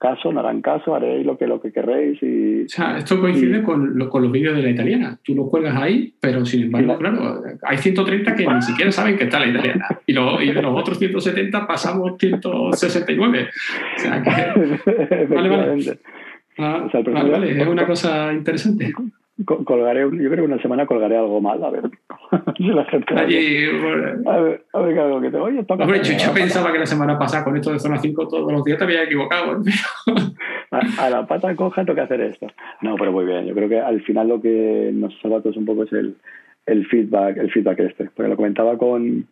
[0.00, 2.20] caso, no harán caso, haréis lo que, lo que querréis.
[2.22, 5.18] Y, o sea, esto coincide con, con, los vídeos de la italiana.
[5.22, 9.24] Tú lo cuelgas ahí, pero sin embargo, claro, hay 130 que ni siquiera saben que
[9.24, 9.86] está la italiana.
[10.06, 13.48] Y, lo, y de los otros 170 pasamos 169.
[13.96, 15.24] O sea que.
[15.34, 15.98] vale, vale.
[16.58, 18.92] Ah, vale, vale, es una cosa interesante
[19.44, 21.82] colgaré, yo creo que una semana colgaré algo mal, a ver
[22.56, 23.14] si la gente...
[23.14, 23.66] Allí,
[24.26, 27.18] a ver, a ver algo que te oye, toca Hombre, yo, pensaba que la semana
[27.18, 29.62] pasada con esto de zona 5 todos los días te había equivocado.
[30.98, 32.46] a, la pata coja toca hacer esto.
[32.82, 35.56] No, pero muy bien, yo creo que al final lo que nos salva a todos
[35.56, 36.16] un poco es el,
[36.66, 39.26] el feedback, el feedback este, porque lo comentaba con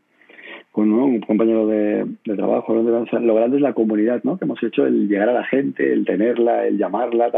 [0.78, 2.06] con un compañero de,
[2.36, 4.38] trabajo, lo grande es la comunidad, ¿no?
[4.38, 7.32] Que hemos hecho el llegar a la gente, el tenerla, el llamarla,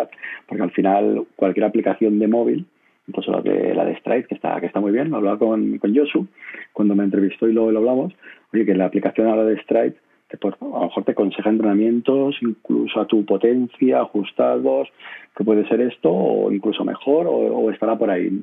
[0.46, 2.66] porque al final cualquier aplicación de móvil,
[3.08, 5.78] incluso la de, la de Stride, que está, que está muy bien, lo hablaba con,
[5.78, 6.26] con Josu
[6.74, 8.12] cuando me entrevistó y luego lo hablamos,
[8.52, 9.94] oye, que la aplicación ahora de Stride
[10.28, 14.90] te, pues, a lo mejor te aconseja entrenamientos, incluso a tu potencia, ajustados,
[15.34, 18.42] que puede ser esto, o incluso mejor, o estará por ahí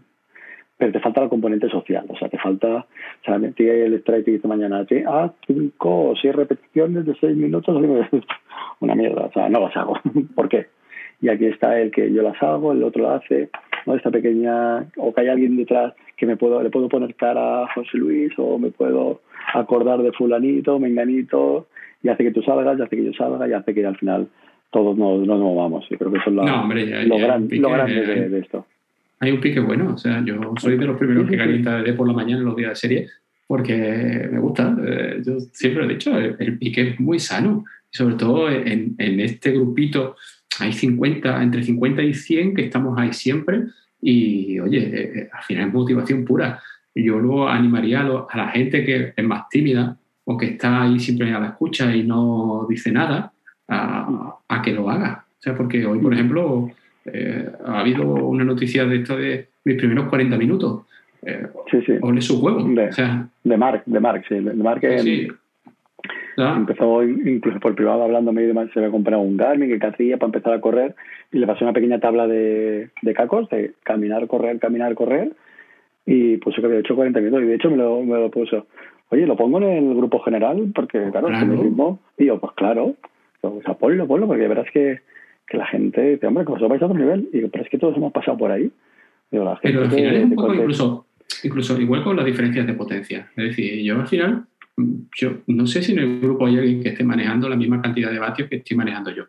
[0.77, 4.31] pero te falta la componente social, o sea, te falta, o sea, el strike que
[4.31, 7.75] dice mañana, ah, cinco o seis repeticiones de seis minutos,
[8.79, 9.99] una mierda, o sea, no las hago,
[10.35, 10.67] ¿por qué?
[11.19, 13.49] Y aquí está el que yo las hago, el otro la hace,
[13.87, 13.95] ¿no?
[13.95, 17.73] Esta pequeña, o que hay alguien detrás que me puedo, le puedo poner cara a
[17.73, 19.21] José Luis, o me puedo
[19.55, 21.67] acordar de fulanito, menganito,
[22.03, 24.27] y hace que tú salgas, y hace que yo salga, y hace que al final
[24.69, 25.89] todos nos, nos movamos.
[25.89, 28.65] Yo creo que eso es lo, lo, grande de esto
[29.19, 29.93] hay un pique bueno.
[29.93, 32.55] O sea, yo soy de los primeros que calienta de por la mañana en los
[32.55, 33.07] días de serie
[33.47, 34.75] porque me gusta.
[34.85, 37.63] Eh, yo siempre lo he dicho, el, pique es muy sano.
[37.91, 40.17] Y sobre todo en, en, este grupito
[40.59, 43.63] hay 50, entre 50 y 100 que estamos ahí siempre.
[44.01, 46.61] Y oye, eh, eh, al final es motivación pura.
[46.93, 51.31] Yo luego animaría a, la gente que es más tímida o que está ahí siempre
[51.31, 53.31] a la escucha y no dice nada,
[53.69, 55.25] a, a que lo haga.
[55.29, 56.69] O sea, porque hoy, por ejemplo,
[57.13, 60.85] eh, ha habido una noticia de esto de mis primeros 40 minutos.
[61.23, 61.93] Eh, sí, sí.
[62.01, 62.63] Ole su huevo.
[62.63, 64.35] De, o sea, de Mark, de Mark, sí.
[64.35, 65.27] De Mark sí,
[66.37, 70.17] empezó incluso por privado hablando medio de más, se había comprado un Garmin que hacía
[70.17, 70.95] para empezar a correr
[71.31, 75.31] y le pasó una pequeña tabla de, de cacos de caminar, correr, caminar, correr
[76.05, 78.67] y puso que había hecho 40 minutos y de hecho me lo, me lo puso.
[79.09, 81.99] Oye, lo pongo en el grupo general porque claro, es que me mismo.
[82.17, 82.95] Y yo, pues claro,
[83.41, 84.99] o sea, ponlo, ponlo porque verás que
[85.47, 87.29] que la gente dice, hombre, que vosotros vais a otro nivel.
[87.31, 88.69] Y digo, pero es que todos hemos pasado por ahí.
[89.29, 91.07] pero al final es un poco incluso,
[91.43, 93.31] incluso igual con las diferencias de potencia.
[93.35, 94.45] Es decir, yo al final,
[95.17, 98.11] yo no sé si en el grupo hay alguien que esté manejando la misma cantidad
[98.11, 99.23] de vatios que estoy manejando yo.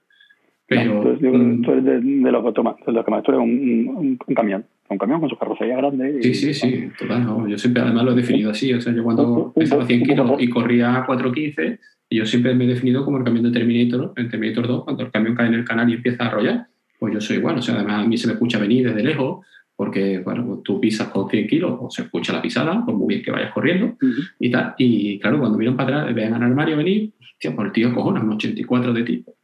[0.66, 4.34] Pero, tú, eres de, lo que toma, de lo que más, tú eres un, un,
[4.34, 6.22] camión, un camión con su carrocería grande.
[6.22, 7.46] sí, sí, sí, total.
[7.48, 8.74] yo siempre además lo he definido así.
[8.74, 11.78] O sea, yo cuando pesaba 100 kilos y corría a 415, y
[12.10, 15.10] yo siempre me he definido como el camión de Terminator, en Terminator 2, cuando el
[15.10, 16.66] camión cae en el canal y empieza a arrollar,
[16.98, 17.58] pues yo soy igual.
[17.58, 19.44] O sea, además a mí se me escucha venir desde lejos,
[19.76, 23.22] porque bueno, tú pisas con 100 kilos, o se escucha la pisada, por muy bien
[23.22, 23.96] que vayas corriendo
[24.40, 24.74] y tal.
[24.78, 28.20] Y claro, cuando miran para atrás, vean al armario venir, hostia, pues el tío cojona,
[28.20, 29.34] un 84 de tipo.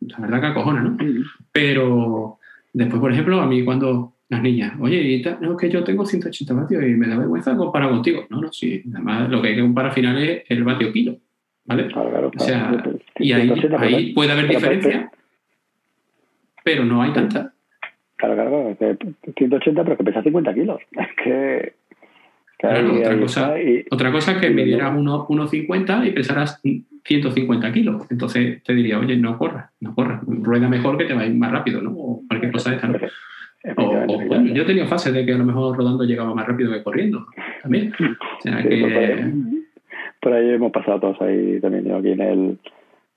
[0.00, 0.96] La verdad que acojona, ¿no?
[1.50, 2.38] Pero
[2.72, 5.82] después, por ejemplo, a mí cuando las niñas, oye, y tal, no, es que yo
[5.82, 8.26] tengo 180 vatios y me da vergüenza comparar contigo.
[8.30, 8.82] No, no, sí.
[8.94, 11.18] Además, lo que hay que comparar al final es el vatio kilo.
[11.70, 11.88] ¿Vale?
[11.94, 12.82] o sea,
[13.16, 15.08] y ahí, ahí puede haber diferencia,
[16.64, 17.52] pero no hay tanta.
[18.16, 18.76] Claro, claro,
[19.36, 20.80] 180, pero que pesa 50 kilos.
[20.90, 21.74] Es que,
[22.62, 23.54] otra, cosa,
[23.90, 26.60] otra cosa es que midieras 1,50 y pesaras
[27.04, 28.02] 150 kilos.
[28.10, 31.34] Entonces te diría, oye, no corras, no corras, rueda mejor que te va a ir
[31.34, 31.92] más rápido, ¿no?
[31.92, 32.90] O cualquier cosa de esta.
[33.76, 36.72] O, bueno, yo he tenido fases de que a lo mejor rodando llegaba más rápido
[36.72, 37.26] que corriendo
[37.62, 37.94] también.
[37.94, 39.32] O sea, que,
[40.20, 41.84] por ahí hemos pasado todos ahí también.
[41.84, 42.58] Yo aquí en el.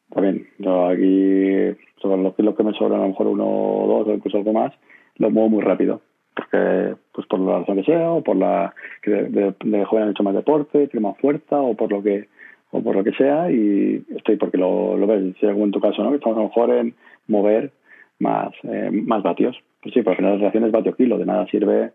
[0.10, 4.08] También, yo aquí, sobre los kilos que me sobran, a lo mejor uno o dos
[4.08, 4.72] o incluso algo más,
[5.18, 6.01] los muevo muy rápido.
[6.36, 10.10] Porque, pues por la razón que sea, o por la que de, de, joven han
[10.12, 12.28] hecho más deporte, tiene más fuerza, o por lo que
[12.72, 16.04] o por lo que sea, y estoy porque lo, lo ves, si en tu caso,
[16.04, 16.10] ¿no?
[16.10, 16.95] Que estamos a lo mejor en
[17.28, 17.72] mover
[18.20, 19.56] más, eh, más vatios.
[19.82, 21.91] Pues sí, porque la relación es vatio kilo, de nada sirve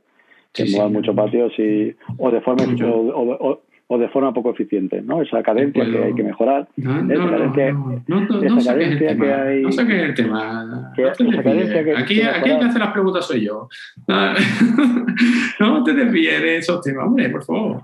[0.53, 3.61] que muevas muchos vatios y, o de forma o, o
[3.97, 5.23] de forma poco eficiente, ¿no?
[5.23, 6.69] Esa cadencia que hay que mejorar.
[6.77, 9.63] No, no, esa cadencia, no, no, no, esa cadencia que hay.
[9.63, 10.93] No saques el tema.
[10.95, 13.69] Que, esa cadencia que aquí, aquí el que hace las preguntas soy yo.
[15.61, 17.83] no te desvíes de esos temas, hombre, por favor.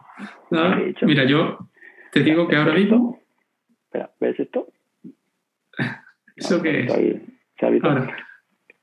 [1.03, 1.59] Mira, yo
[2.13, 3.19] te digo que ahora mismo.
[3.87, 4.67] Espera, ¿ves esto?
[6.37, 6.93] ¿Eso qué es?
[7.59, 7.89] ¿Se ha visto?
[7.89, 8.15] Ahora.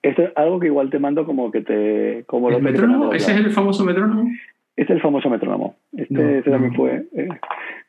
[0.02, 2.24] Esto es algo que igual te mando como que te.
[2.26, 3.14] Como ¿El metrónomo?
[3.14, 4.28] ¿Ese es el famoso metrónomo?
[4.76, 5.76] Es el famoso metrónomo.
[5.96, 7.28] Este, este también fue, eh,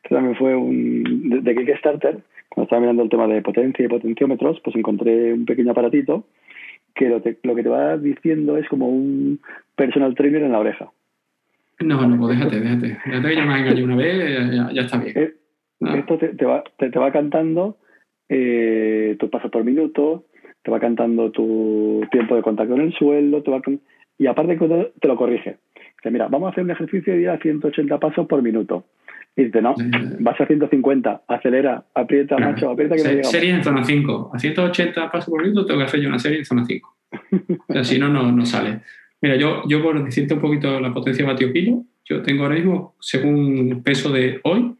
[0.03, 2.19] este también fue un de, de, Kickstarter.
[2.49, 6.25] Cuando estaba mirando el tema de potencia y potenciómetros, pues encontré un pequeño aparatito
[6.93, 9.39] que lo, lo que te va diciendo es como un
[9.75, 10.91] personal trainer en la oreja.
[11.79, 12.97] No, no, pues déjate, déjate.
[13.05, 15.17] Déjate que ya me engañado una vez, ya, ya está bien.
[15.17, 15.33] Eh,
[15.97, 17.77] esto te, te, va, te, te, va cantando
[18.29, 20.25] eh, tu paso por minuto,
[20.61, 23.61] te va cantando tu tiempo de contacto en el suelo, te va
[24.17, 24.57] y aparte
[24.99, 25.57] te lo corrige
[26.11, 28.85] mira, vamos a hacer un ejercicio de ir a 180 pasos por minuto.
[29.35, 29.73] Y dice, no,
[30.19, 34.31] vas a 150, acelera, aprieta, macho, aprieta que Se, no Serie en zona 5.
[34.33, 36.97] A 180 pasos por minuto tengo que hacer yo una serie en zona 5.
[37.67, 38.81] o si no, no sale.
[39.21, 42.95] Mira, yo, yo por decirte un poquito la potencia vatio kilo, yo tengo ahora mismo,
[42.99, 44.75] según peso de hoy,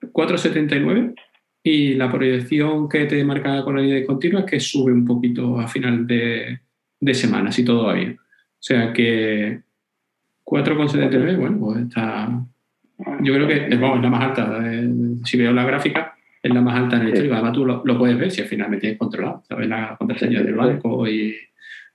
[0.00, 1.14] 4,79
[1.62, 5.04] y la proyección que te marca con la línea de continua es que sube un
[5.04, 6.60] poquito a final de,
[7.00, 8.18] de semana, si todo va bien.
[8.20, 9.62] O sea que
[10.48, 12.28] 4,79, bueno, pues está.
[13.22, 14.60] Yo creo que es la más alta.
[14.64, 14.88] Eh,
[15.24, 17.34] si veo la gráfica, es la más alta en el historia.
[17.34, 19.42] Además, tú lo, puedes ver si al final me tienes controlado.
[19.46, 21.36] Sabes la contraseña del banco y,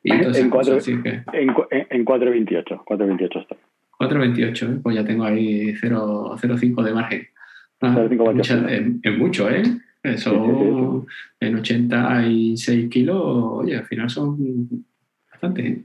[0.03, 1.25] y en, 4, en,
[1.89, 2.83] en 4.28.
[2.85, 3.55] 4.28 está.
[3.99, 4.79] 4.28, ¿eh?
[4.83, 7.27] pues ya tengo ahí 0,05 de margen.
[7.81, 8.07] Ah,
[9.01, 9.63] es, mucho, ¿eh?
[10.03, 11.05] Eso
[11.39, 14.85] en 86 kilos, oye, al final son
[15.43, 15.83] bastante.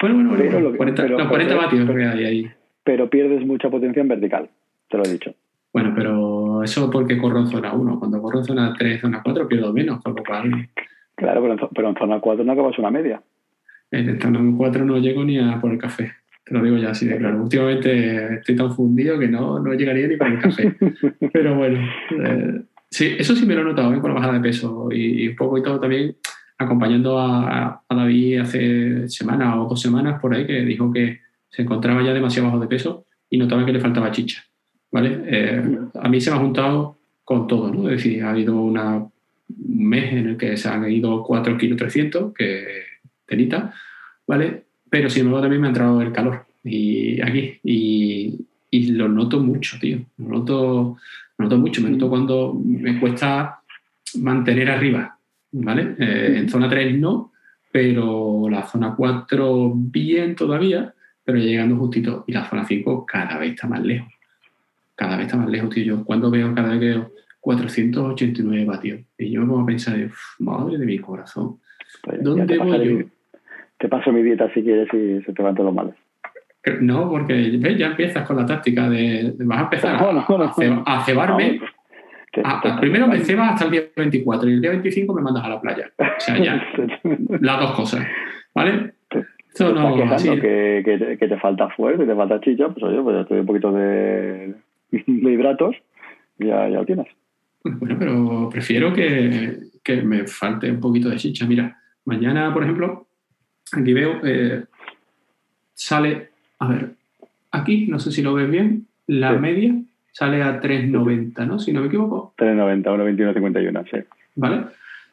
[0.00, 0.60] Bueno, bueno, bueno.
[0.60, 2.50] Lo 40, pero, los 40 vatios pero, que hay ahí.
[2.84, 4.48] Pero pierdes mucha potencia en vertical,
[4.88, 5.34] te lo he dicho.
[5.72, 7.98] Bueno, pero eso porque corro en zona 1.
[7.98, 10.68] Cuando corro en zona 3, zona 4, pierdo menos, por lo cual.
[11.14, 13.22] Claro, pero en, pero en zona 4 no acabas una media.
[13.90, 16.12] En zona 4 no llego ni a por el café.
[16.44, 17.42] Te lo digo ya así de claro.
[17.42, 20.74] Últimamente estoy tan fundido que no, no llegaría ni por el café.
[21.32, 21.78] pero bueno,
[22.24, 24.00] eh, sí, eso sí me lo he notado ¿eh?
[24.00, 26.16] con la bajada de peso y, y un poco y todo también
[26.58, 32.02] acompañando a, David hace semanas o dos semanas por ahí, que dijo que se encontraba
[32.02, 34.44] ya demasiado bajo de peso y notaba que le faltaba chicha.
[34.90, 35.22] ¿vale?
[35.26, 37.88] Eh, a mí se me ha juntado con todo, ¿no?
[37.88, 41.78] Es decir, ha habido una, un mes en el que se han ido 4 kilos
[41.78, 42.82] 300, que
[43.26, 43.72] telita,
[44.26, 44.64] ¿vale?
[44.88, 49.40] Pero sin embargo también me ha entrado el calor y aquí y, y lo noto
[49.40, 49.98] mucho, tío.
[50.16, 50.96] Lo noto,
[51.36, 51.82] lo noto mucho.
[51.82, 53.60] Me noto cuando me cuesta
[54.14, 55.17] mantener arriba
[55.52, 55.96] ¿vale?
[55.98, 57.32] Eh, en zona 3 no,
[57.70, 60.94] pero la zona 4 bien todavía,
[61.24, 62.24] pero llegando justito.
[62.26, 64.12] Y la zona 5 cada vez está más lejos.
[64.94, 65.84] Cada vez está más lejos, tío.
[65.84, 69.96] Yo cuando veo, cada vez que veo 489 vatios, y yo me pongo a pensar,
[70.40, 71.58] madre de mi corazón,
[72.02, 73.06] pues ¿dónde voy yo?
[73.78, 75.94] te paso mi dieta si quieres y se te van todos los males.
[76.80, 77.78] No, porque ¿ves?
[77.78, 79.96] ya empiezas con la táctica de, vas a empezar
[80.86, 81.60] a, cebarme
[82.44, 85.44] Ah, pues primero me cebas hasta el día 24 y el día 25 me mandas
[85.44, 85.90] a la playa.
[85.98, 86.60] O sea, ya.
[87.40, 88.06] las dos cosas.
[88.54, 88.92] ¿Vale?
[89.48, 93.24] Esto no, que, que, que, te falta fuerte, te falta chicha, pues oye, pues ya
[93.24, 94.54] te doy un poquito de,
[94.90, 95.76] de hidratos
[96.38, 97.06] y ya, ya lo tienes.
[97.64, 101.46] Bueno, pero prefiero que, que, me falte un poquito de chicha.
[101.46, 103.08] Mira, mañana, por ejemplo,
[103.72, 104.64] aquí veo, eh,
[105.74, 106.30] sale,
[106.60, 106.94] a ver,
[107.50, 109.74] aquí, no sé si lo ves bien, la media
[110.18, 111.60] sale a 3,90, ¿no?
[111.60, 112.34] Si no me equivoco.
[112.36, 113.98] 3,90, 1,21,51, sí.
[114.34, 114.64] ¿Vale?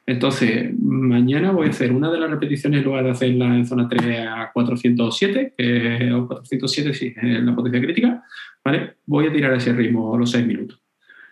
[0.07, 3.87] Entonces, mañana voy a hacer una de las repeticiones en lugar de hacerla en zona
[3.87, 8.23] 3 a 407, que, o 407 sí, es la potencia crítica,
[8.63, 8.95] ¿vale?
[9.05, 10.81] Voy a tirar ese ritmo a los 6 minutos,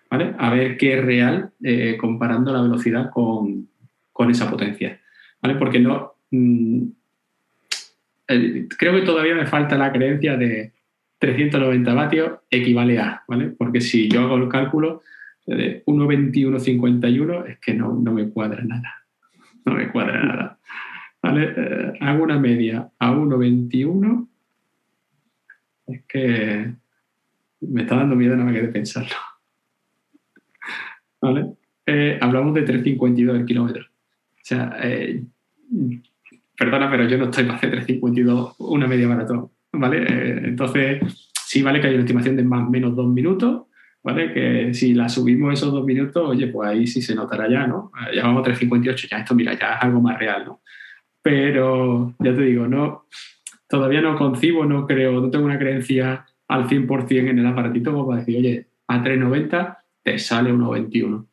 [0.07, 0.36] ¿vale?
[0.38, 3.69] A ver qué es real eh, comparando la velocidad con,
[4.11, 5.01] con, esa potencia,
[5.41, 5.55] ¿vale?
[5.55, 6.13] Porque no...
[6.30, 6.84] Mmm,
[8.78, 10.71] creo que todavía me falta la creencia de
[11.24, 13.47] 390 vatios equivale a, ¿vale?
[13.51, 15.03] Porque si yo hago el cálculo
[15.45, 19.05] de 1,21,51 es que no, no me cuadra nada.
[19.63, 20.59] No me cuadra nada.
[21.21, 21.53] ¿Vale?
[21.55, 24.28] Eh, hago una media a 1,21.
[25.88, 26.74] Es que
[27.61, 29.15] me está dando miedo nada más que de pensarlo.
[31.21, 31.53] ¿Vale?
[31.86, 33.84] Eh, hablamos de 3,52 el kilómetro.
[33.86, 35.24] O sea, eh,
[36.57, 39.53] perdona, pero yo no estoy para hacer 3,52 una media maratón.
[39.76, 40.47] ¿Vale?
[40.49, 43.63] entonces, sí, vale que hay una estimación de más o menos dos minutos,
[44.03, 44.32] ¿vale?
[44.32, 47.91] Que si la subimos esos dos minutos, oye, pues ahí sí se notará ya, ¿no?
[48.15, 50.61] Ya vamos a 3,58, ya esto, mira, ya es algo más real, ¿no?
[51.24, 53.07] Pero, ya te digo, no,
[53.67, 58.07] todavía no concibo, no creo, no tengo una creencia al 100% en el aparatito como
[58.07, 61.28] para decir, oye, a 3,90 te sale 1,21.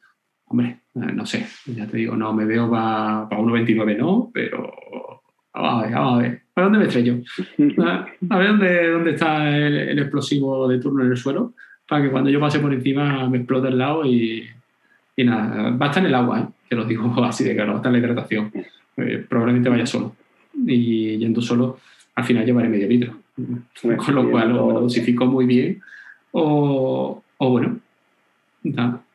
[0.47, 5.20] Hombre, eh, no sé, ya te digo, no me veo para, para 1,29 no, pero
[5.53, 6.43] vamos a ver, vamos a ver.
[6.55, 7.19] ¿A dónde me estrello?
[8.29, 11.55] A, ver dónde, dónde está el, explosivo de turno en el suelo
[11.89, 14.49] para que cuando yo pase por encima me explote el lado y,
[15.17, 16.47] y nada, va a estar en el agua, ¿eh?
[16.69, 18.53] que lo digo así de claro, va a estar en la hidratación.
[18.97, 20.15] Eh, probablemente vaya solo.
[20.67, 21.79] Y yendo solo,
[22.15, 23.17] al final llevaré medio litro.
[23.97, 25.81] Con lo cual lo, dosifico muy bien.
[26.33, 27.81] O, o bueno,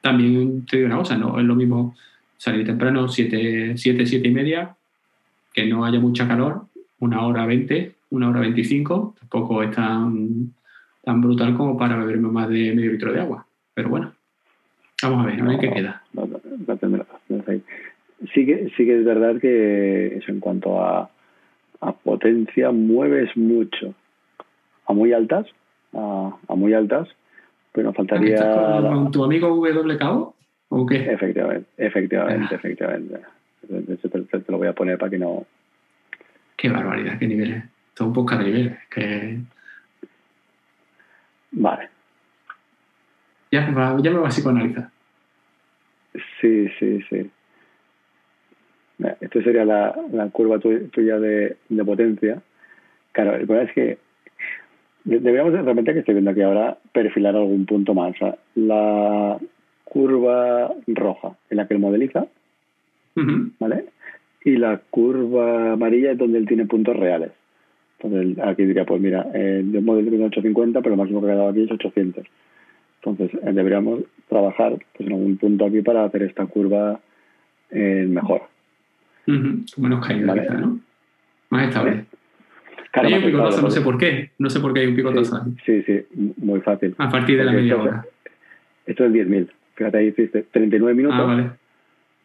[0.01, 1.95] también te digo una cosa, no es lo mismo
[2.37, 4.74] salir temprano, 7, 7, 7 y media,
[5.55, 6.65] que no haya mucha calor,
[6.99, 10.53] una hora 20, una hora 25, tampoco es tan,
[11.01, 13.45] tan brutal como para beberme más de medio litro de agua.
[13.73, 14.13] Pero bueno,
[15.01, 16.03] vamos a ver, a ver qué queda.
[18.33, 21.09] Sí que, sí que es verdad que eso en cuanto a,
[21.79, 23.93] a potencia mueves mucho.
[24.87, 25.47] A muy altas,
[25.93, 27.07] a, a muy altas,
[27.71, 28.81] pero faltaría...
[28.81, 30.35] ¿Con tu amigo WKO
[30.69, 31.11] o qué?
[31.11, 32.55] Efectivamente, efectivamente, ah.
[32.55, 33.34] efectivamente.
[33.67, 35.45] Te, te, lo voy a poner para que no...
[36.55, 37.63] Qué barbaridad, qué niveles.
[37.93, 38.77] Todo un poco de niveles.
[38.89, 39.39] Que...
[41.51, 41.89] Vale.
[43.51, 43.65] Ya,
[44.01, 44.89] ya me va a psicoanalizar.
[46.41, 47.29] Sí, sí, sí.
[49.19, 52.41] Esto sería la, la curva tuya de, de, potencia.
[53.11, 53.97] Claro, el problema es que
[55.03, 58.15] deberíamos realmente que estoy viendo aquí ahora perfilar algún punto más.
[58.55, 59.37] la
[59.83, 62.25] curva roja en la que él modeliza,
[63.59, 63.85] ¿vale?
[64.43, 67.31] Y la curva amarilla es donde él tiene puntos reales.
[67.99, 71.35] Entonces aquí diría, pues mira, eh, yo modelo tiene 850, pero lo máximo que he
[71.35, 72.25] dado aquí es 800.
[73.03, 76.99] Entonces eh, deberíamos trabajar pues, en algún punto aquí para hacer esta curva
[77.71, 78.43] eh, mejor.
[79.25, 80.79] Menos caída, ¿no?
[81.49, 82.05] Más estable.
[82.93, 84.31] hay un picotazo, no sé por qué.
[84.37, 85.45] No sé por qué hay un picotazo.
[85.65, 86.05] Sí, sí,
[86.37, 86.93] muy fácil.
[86.97, 88.05] A partir de la media hora.
[88.85, 89.49] Esto es 10.000.
[89.75, 91.19] Fíjate, ahí hiciste 39 minutos.
[91.19, 91.49] Ah, vale.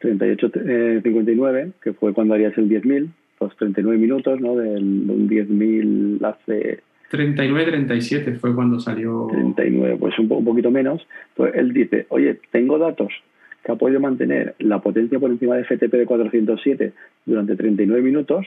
[0.01, 3.09] 38.59, eh, que fue cuando harías el 10.000.
[3.38, 4.57] Pues 39 minutos, ¿no?
[4.57, 6.80] De un 10.000 hace...
[7.11, 9.28] 39-37 fue cuando salió...
[9.30, 11.07] 39, pues un, un poquito menos.
[11.34, 13.12] Pues él dice, oye, tengo datos
[13.64, 16.92] que ha podido mantener la potencia por encima de FTP de 407
[17.26, 18.46] durante 39 minutos,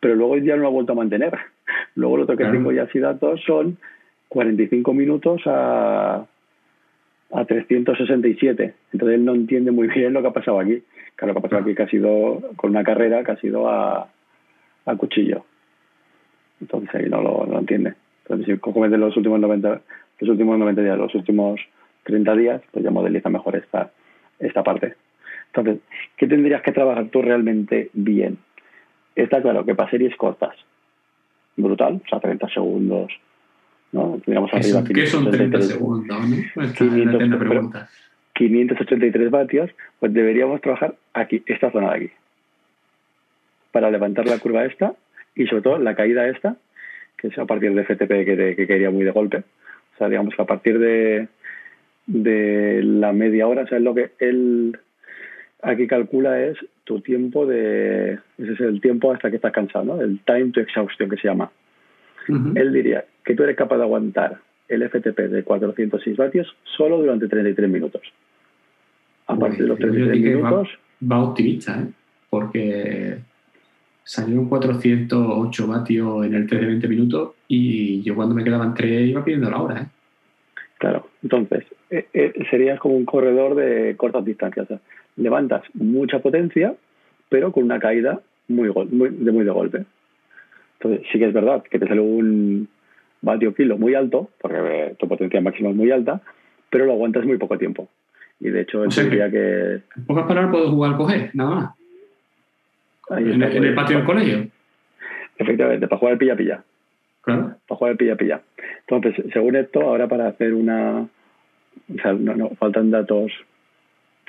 [0.00, 1.32] pero luego ya no lo ha vuelto a mantener.
[1.94, 3.78] Luego lo otro que tengo ya así datos son
[4.28, 6.24] 45 minutos a,
[7.32, 8.74] a 367.
[8.92, 10.82] Entonces él no entiende muy bien lo que ha pasado aquí.
[11.16, 13.68] Claro, lo que ha pasado aquí que ha sido con una carrera que ha sido
[13.68, 14.08] a,
[14.86, 15.44] a cuchillo.
[16.60, 17.94] Entonces ahí no lo, no entiende.
[18.22, 19.80] Entonces si coges los últimos 90,
[20.20, 21.60] los últimos 90 días, los últimos
[22.04, 23.90] 30 días, pues ya modeliza mejor esta,
[24.38, 24.94] esta parte.
[25.48, 25.82] Entonces,
[26.16, 28.38] ¿qué tendrías que trabajar tú realmente bien?
[29.14, 30.54] Está claro que para series cortas,
[31.56, 33.12] brutal, o sea, 30 segundos,
[33.92, 34.20] ¿no?
[34.24, 36.18] Tendríamos arriba ¿Qué son 30 segundos?
[38.34, 42.10] 583 vatios, pues deberíamos trabajar aquí, esta zona de aquí,
[43.72, 44.94] para levantar la curva esta
[45.34, 46.56] y sobre todo la caída esta,
[47.16, 49.38] que es a partir de FTP que, que quería muy de golpe.
[49.38, 51.26] O sea, digamos que a partir de,
[52.06, 54.78] de la media hora, o sea, lo que él
[55.62, 60.00] aquí calcula es tu tiempo de, ese es el tiempo hasta que estás cansado, ¿no?
[60.00, 61.50] El time to exhaustion que se llama.
[62.28, 67.28] Él diría que tú eres capaz de aguantar el FTP de 406 vatios solo durante
[67.28, 68.00] 33 minutos.
[69.26, 70.68] A partir de los 33 minutos...
[71.12, 71.88] Va, optimista, ¿eh?
[72.30, 73.18] Porque
[74.02, 78.72] salió un 408 vatios en el 3 de 20 minutos y yo cuando me quedaban
[78.72, 79.86] 3 iba pidiendo la hora, ¿eh?
[80.78, 84.68] Claro, entonces eh, eh, serías como un corredor de cortas distancias.
[85.16, 86.74] levantas mucha potencia,
[87.28, 89.84] pero con una caída muy, muy, de muy de golpe.
[90.80, 92.68] Entonces, sí que es verdad que te sale un
[93.20, 96.20] vatio kilo muy alto, porque eh, tu potencia máxima es muy alta,
[96.70, 97.88] pero lo aguantas muy poco tiempo.
[98.40, 103.18] Y de hecho, tendría que, En pocas palabras, puedo jugar coger, nada más.
[103.18, 104.48] en, el, patio del colegio.
[105.36, 106.62] Efectivamente, para jugar al pilla-pilla.
[107.22, 107.56] Claro.
[107.66, 108.42] Para jugar el pilla-pilla.
[108.88, 111.00] Entonces, según esto, ahora para hacer una.
[111.00, 113.32] O sea, no, no, faltan datos.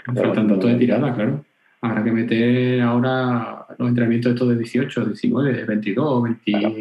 [0.05, 1.45] Faltan datos de tirada, claro.
[1.81, 6.51] Habrá que meter ahora los entrenamientos estos de 18, 19, 22, 20.
[6.51, 6.75] Claro.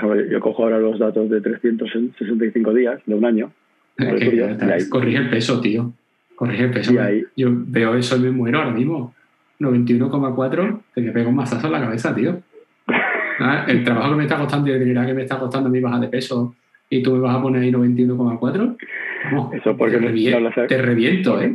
[0.00, 3.50] Por ejemplo, yo cojo ahora los datos de 365 días de un año.
[3.96, 5.92] Es que, tuyo, y ahí- corrige el peso, tío.
[6.34, 7.00] Corrige el peso.
[7.00, 9.14] Ahí- Yo veo eso y me muero ahora mismo.
[9.58, 12.40] 91,4, te me pego un mazazo en la cabeza, tío.
[13.38, 15.72] Ah, El trabajo que me está costando y el dinero que me está costando a
[15.72, 16.54] mí bajar de peso
[16.88, 18.76] y tú me vas a poner ahí 91,4.
[19.24, 20.00] vamos, Eso porque te,
[20.40, 21.54] no- te reviento, ¿eh?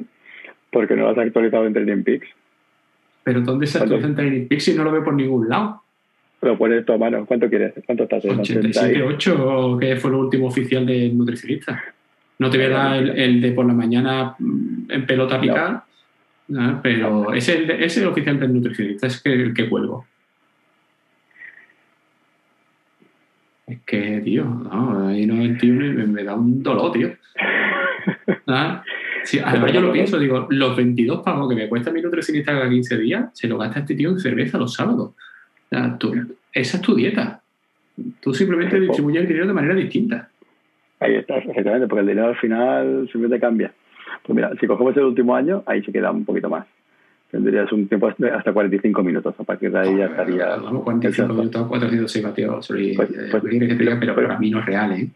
[0.72, 2.28] Porque no lo has actualizado en Training Peaks.
[3.24, 5.81] Pero ¿dónde se actualiza en Training Peaks si no lo veo por ningún lado?
[6.42, 7.26] Lo pones tú a mano.
[7.26, 7.74] ¿Cuánto quieres?
[7.86, 8.26] ¿Cuánto estás?
[8.26, 8.40] en?
[8.40, 11.84] 87,8, que fue lo último oficial del nutricionista.
[12.40, 15.86] No te voy a dar el, el de por la mañana mm, en pelota picada,
[16.48, 16.80] ¿no?
[16.82, 20.06] pero ese es el, de- es el oficial del nutricionista, es que, el que cuelgo.
[23.68, 27.12] Es que, tío, no, ahí 91 y me, me da un dolor, tío.
[28.48, 28.84] ¿Ah?
[29.24, 32.68] Sí, además yo lo pienso, digo, los 22 pavos que me cuesta mi nutricionista cada
[32.68, 35.12] 15 días, se lo gasta este tío en cerveza los sábados.
[35.72, 36.14] Sea, tú-
[36.54, 37.42] esa es tu dieta.
[38.20, 40.30] Tú simplemente distribuyes el dinero de manera distinta.
[41.00, 43.72] Ahí estás, exactamente, porque el dinero al final siempre te cambia.
[44.24, 46.68] Pues mira, si cogemos el último año, ahí se queda un poquito más.
[47.32, 49.34] Tendrías un tiempo hasta hasta 45 minutos.
[49.40, 50.58] A partir de ahí ya estaría.
[50.58, 51.34] Vamos, 45 Exacto.
[51.34, 52.68] minutos, 406 vatios.
[52.68, 52.94] Pues- eh,
[53.32, 53.44] pues-
[53.78, 55.08] pero, pero- para mí no es real, ¿eh?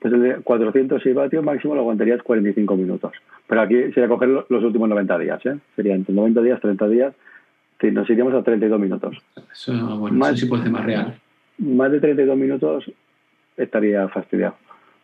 [0.00, 3.12] Pues el de 406 vatios máximo lo aguantarías 45 minutos.
[3.46, 5.56] Pero aquí sería coger lo- los últimos 90 días, ¿eh?
[5.76, 7.14] Serían entre 90 días, 30 días.
[7.82, 9.18] Sí, Nos iríamos a 32 minutos.
[9.52, 11.14] Eso, bueno, Más- eso sí puede ser más real.
[11.58, 12.90] Más de 32 minutos
[13.56, 14.54] estaría fastidiado.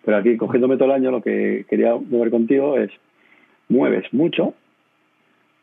[0.04, 2.90] Pero aquí, cogiéndome todo el año, lo que quería mover contigo es
[3.68, 4.54] mueves mucho,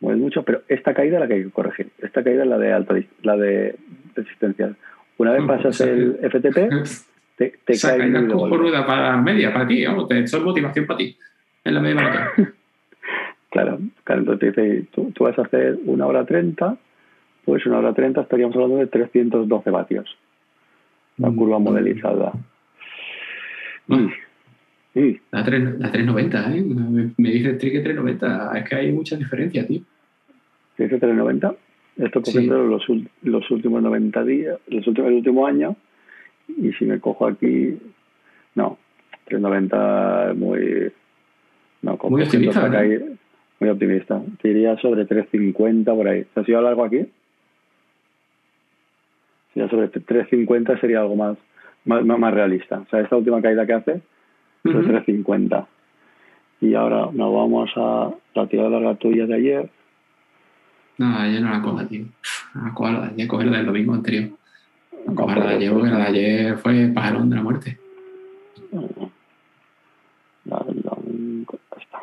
[0.02, 1.90] mueves mucho, pero esta caída es la que hay que corregir.
[2.00, 3.76] Esta caída es la de alta la de
[4.14, 4.76] resistencia.
[5.18, 6.70] Una vez Mm, pasas o sea, el FTP,
[7.38, 8.56] te, te cae caída muy de golpe.
[8.58, 11.18] cojonuda para media, para ti, vamos, te- motivación para ti.
[11.64, 12.54] En la media maratón.
[13.52, 16.76] Claro, claro, entonces te dice, tú, tú vas a hacer una hora 30,
[17.46, 20.18] pues una hora 30 estaríamos hablando de 312 vatios.
[21.18, 21.36] La Mm.
[21.36, 22.34] curva modelizada.
[23.88, 24.08] Mm.
[24.96, 25.16] Mm.
[25.32, 26.62] La, 3, la 390, ¿eh?
[26.64, 28.58] Me, me dice el trique 390.
[28.58, 29.82] Es que hay mucha diferencia, tío.
[30.78, 31.56] Dice 390.
[31.98, 32.34] Esto Sí.
[32.34, 35.76] cogiendo los, ul- los últimos 90 días, los últimos, el último año.
[36.48, 37.78] Y si me cojo aquí,
[38.56, 38.78] no,
[39.26, 40.92] 390 es muy.
[41.82, 42.72] No, Muy optimista, ¿no?
[42.74, 43.06] caída-
[43.60, 44.22] muy optimista.
[44.42, 46.26] Te iría sobre 350 por ahí.
[46.34, 47.06] ¿Te ha sido algo aquí?
[49.56, 51.38] Ya sobre 350 sería algo más,
[51.86, 52.80] más, más, realista.
[52.80, 54.02] O sea, esta última caída que hace,
[54.64, 54.88] sobre Ujú.
[54.90, 55.68] 350.
[56.62, 59.70] Y ahora nos vamos a la tirada larga tuya de ayer.
[60.98, 62.06] No, ayer no la coja, tío.
[62.54, 64.30] No la coja la de ayer, coge la del domingo anterior.
[65.06, 67.78] No coja la de ayer, porque la de ayer fue pajarón de la muerte.
[70.46, 72.00] La del domingo, está.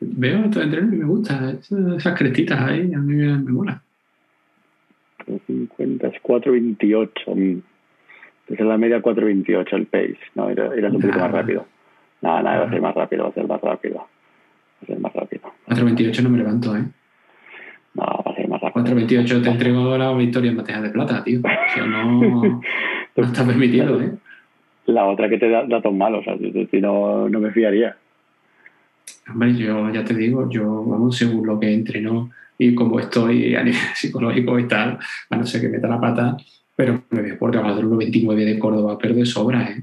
[0.00, 1.50] Veo estos entrenos y me gusta.
[1.50, 3.82] Esas esas crestitas ahí, a mí me, me mola.
[5.24, 7.34] 350 es 428.
[7.34, 7.62] mm.
[8.48, 10.18] Esa es la media 428 el pace.
[10.34, 11.66] No, era, era un poquito más rápido.
[12.20, 13.96] No, no, va a ser más rápido, va a ser más rápido.
[13.96, 14.04] Va
[14.82, 15.42] a ser más rápido.
[15.68, 16.84] 4.28 no me levanto, ¿eh?
[17.94, 18.84] No, va a ser más rápido.
[18.84, 21.40] 4.28 te entrego la victoria en bandeja de plata, tío.
[21.40, 22.20] Eso no,
[23.16, 24.12] no está permitido, ¿eh?
[24.86, 26.36] La otra que te da datos malos, o sea,
[26.70, 27.96] si, no, no me fiaría.
[29.30, 33.62] Hombre, yo ya te digo, yo, vamos, según lo que entreno y como estoy a
[33.62, 34.98] nivel psicológico y tal,
[35.30, 36.36] a no ser que meta la pata,
[36.76, 39.82] pero me voy por debajo del 1.29 de Córdoba, pero de sobra, ¿eh?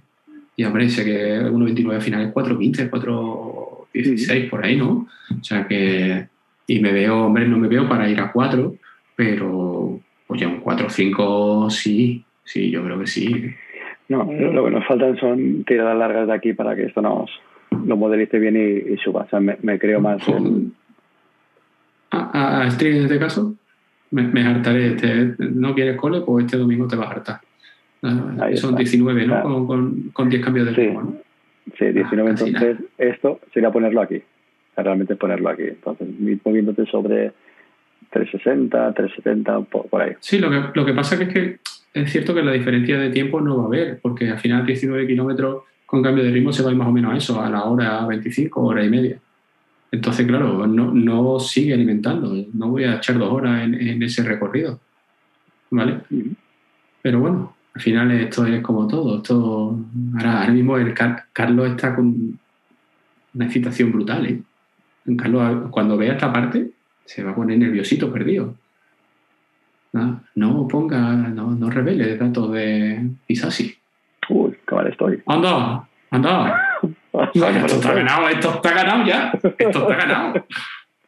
[0.56, 5.08] Y hombre, sé que el 1.29 al final es 4.15, 4.16 por ahí, ¿no?
[5.40, 6.28] O sea que,
[6.68, 8.76] y me veo, hombre, no me veo para ir a 4,
[9.16, 13.50] pero pues ya un 4.5 sí, sí, yo creo que sí.
[14.10, 17.32] No, lo que nos faltan son tiradas largas de aquí para que esto nos
[17.86, 19.22] lo modelice bien y, y suba.
[19.22, 20.74] O sea, me, me creo más en,
[22.12, 23.56] A, a, en este caso,
[24.12, 24.88] me, me hartaré.
[24.96, 26.22] Este, ¿No quieres cole?
[26.22, 27.42] Pues este domingo te vas a hartar.
[28.04, 28.80] Ah, Ahí son está.
[28.80, 29.34] 19, ¿no?
[29.34, 29.44] Claro.
[29.50, 30.82] Con, con, con 10 cambios de Sí.
[30.82, 31.16] ritmo, ¿no?
[31.78, 32.30] Sí, 19.
[32.30, 34.22] Ah, casi entonces, esto sería ponerlo aquí.
[34.76, 35.64] Realmente ponerlo aquí.
[35.64, 36.08] Entonces,
[36.44, 37.32] moviéndote sobre
[38.10, 40.14] 360, 370, por, por ahí.
[40.20, 41.60] Sí, lo que, lo que pasa que es que
[41.94, 45.08] es cierto que la diferencia de tiempo no va a haber, porque al final 19
[45.08, 47.50] kilómetros con cambio de ritmo se va a ir más o menos a eso, a
[47.50, 49.20] la hora 25, hora y media.
[49.92, 52.34] Entonces, claro, no, no sigue alimentando.
[52.54, 54.80] No voy a echar dos horas en, en ese recorrido.
[55.70, 56.02] ¿Vale?
[57.02, 59.18] Pero bueno, al final esto es como todo.
[59.18, 59.78] Esto,
[60.16, 62.40] ahora, ahora mismo el Car- Carlos está con
[63.34, 64.26] una excitación brutal.
[64.28, 64.42] ¿eh?
[65.18, 66.72] Carlos, cuando vea esta parte,
[67.06, 68.56] se va a poner nerviosito, perdido.
[69.94, 73.76] No, no ponga, no, no revele datos de Isasi.
[74.30, 75.22] Uy, qué mal estoy.
[75.26, 75.86] ¡Anda!
[76.12, 76.71] ¡Anda!
[77.36, 79.32] No, esto está ganado, esto está ganado ya.
[79.34, 80.46] Esto está ganado.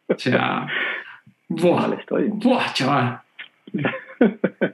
[0.07, 0.67] O sea.
[1.47, 2.29] Buah, estoy.
[2.29, 3.19] buah, chaval.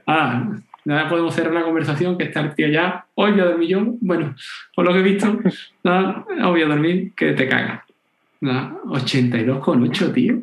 [0.06, 0.50] Ah,
[0.84, 3.06] nada, podemos cerrar la conversación, que está el tío ya.
[3.14, 3.80] Hoy voy a dormir yo.
[4.00, 4.34] Bueno,
[4.74, 5.38] por lo que he visto,
[5.84, 7.82] nada, voy a dormir, que te cagas.
[8.40, 10.42] Nada, 82,8, tío.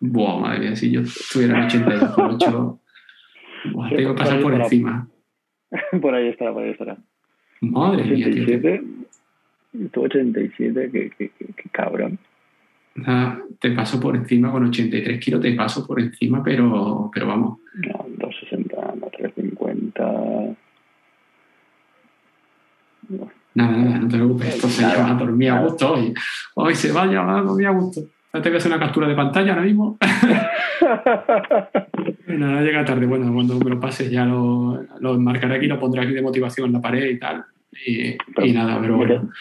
[0.00, 2.78] Buah, madre mía, si yo estuviera en 82,8,
[3.72, 5.08] buah, tengo que pasar por encima.
[6.00, 6.96] Por ahí estará, por ahí estará.
[7.60, 8.80] Madre mía, tío.
[9.84, 9.90] 87.
[9.92, 12.18] Tú 87, qué, qué, qué, qué cabrón.
[12.96, 17.58] Nada, te paso por encima con 83 kilos, te paso por encima, pero, pero vamos.
[17.74, 20.02] No, 260, no, 350.
[23.08, 23.30] No.
[23.54, 24.54] Nada, nada, no te preocupes.
[24.54, 26.14] Esto se llama a dormir a gusto hoy.
[26.54, 28.00] Hoy se va a a dormir a gusto.
[28.32, 29.98] Te voy a hacer una captura de pantalla ahora mismo.
[32.26, 33.06] Nada, llega tarde.
[33.06, 36.66] Bueno, cuando me lo pases ya lo, lo enmarcaré aquí, lo pondré aquí de motivación
[36.66, 37.46] en la pared y tal.
[37.86, 39.20] Y, y nada, pero me, bueno.
[39.22, 39.32] queda,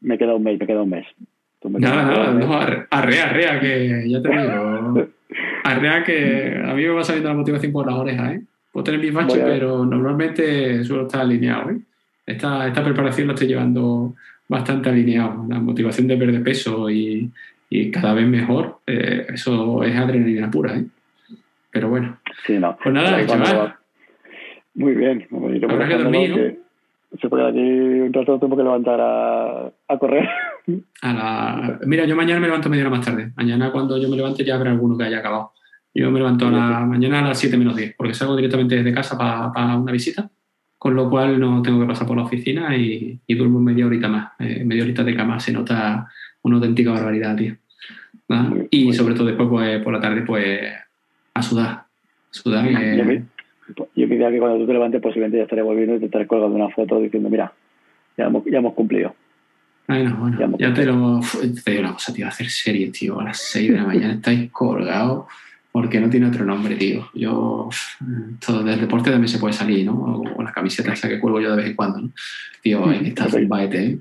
[0.00, 1.06] me queda un mes, me queda un mes.
[1.64, 5.08] Me Nada, nada, no, arre- arrea, arrea, que ya te digo.
[5.64, 8.42] Arrea que a mí me va saliendo la motivación por las orejas, ¿eh?
[8.72, 11.78] Puedo tener mis baches, pero normalmente suelo estar alineado, ¿eh?
[12.26, 14.14] Esta, esta preparación la estoy llevando
[14.48, 15.46] bastante alineado.
[15.48, 17.30] La motivación de perder peso y,
[17.70, 20.84] y cada vez mejor, eh, eso es adrenalina pura, ¿eh?
[21.70, 22.76] Pero bueno, Sí, no.
[22.82, 23.56] pues nada, chaval.
[23.56, 23.80] va-
[24.74, 25.26] Muy bien.
[25.68, 26.36] Habrá que dormir, ¿no?
[26.36, 26.58] que
[27.20, 30.28] Se puede aquí un rato tengo que levantar a, a correr.
[31.02, 31.78] A la...
[31.84, 33.32] Mira, yo mañana me levanto media hora más tarde.
[33.36, 35.52] Mañana cuando yo me levante ya habrá alguno que haya acabado.
[35.94, 38.94] Yo me levanto a la mañana a las 7 menos 10, porque salgo directamente desde
[38.94, 40.30] casa para una visita,
[40.78, 44.08] con lo cual no tengo que pasar por la oficina y, y duermo media horita
[44.08, 44.32] más.
[44.38, 46.08] Eh, media horita de cama se nota
[46.42, 47.56] una auténtica barbaridad, tío.
[48.28, 50.60] Muy- y sobre todo después, pues, por la tarde, pues,
[51.34, 51.84] a sudar.
[52.30, 53.22] Sudar que-
[53.76, 56.56] Yo, es que cuando tú te levantes posiblemente ya estaré volviendo y te estaré colgando
[56.56, 57.52] una foto diciendo, mira,
[58.16, 59.14] ya hemos, ya hemos cumplido.
[59.86, 61.20] Bueno, bueno, Ya hemos ya te lo.
[61.64, 64.50] Te digo una cosa, tío, hacer series, tío, a las 6 de la mañana estáis
[64.50, 65.26] colgados
[65.70, 67.08] porque no tiene otro nombre, tío.
[67.14, 67.68] Yo.
[68.44, 70.22] Todo del deporte también se puede salir, ¿no?
[70.36, 72.10] O, la camiseta esa que cuelgo yo de vez en cuando, ¿no?
[72.60, 73.98] Tío, hay que estar zumbaete, ¿eh?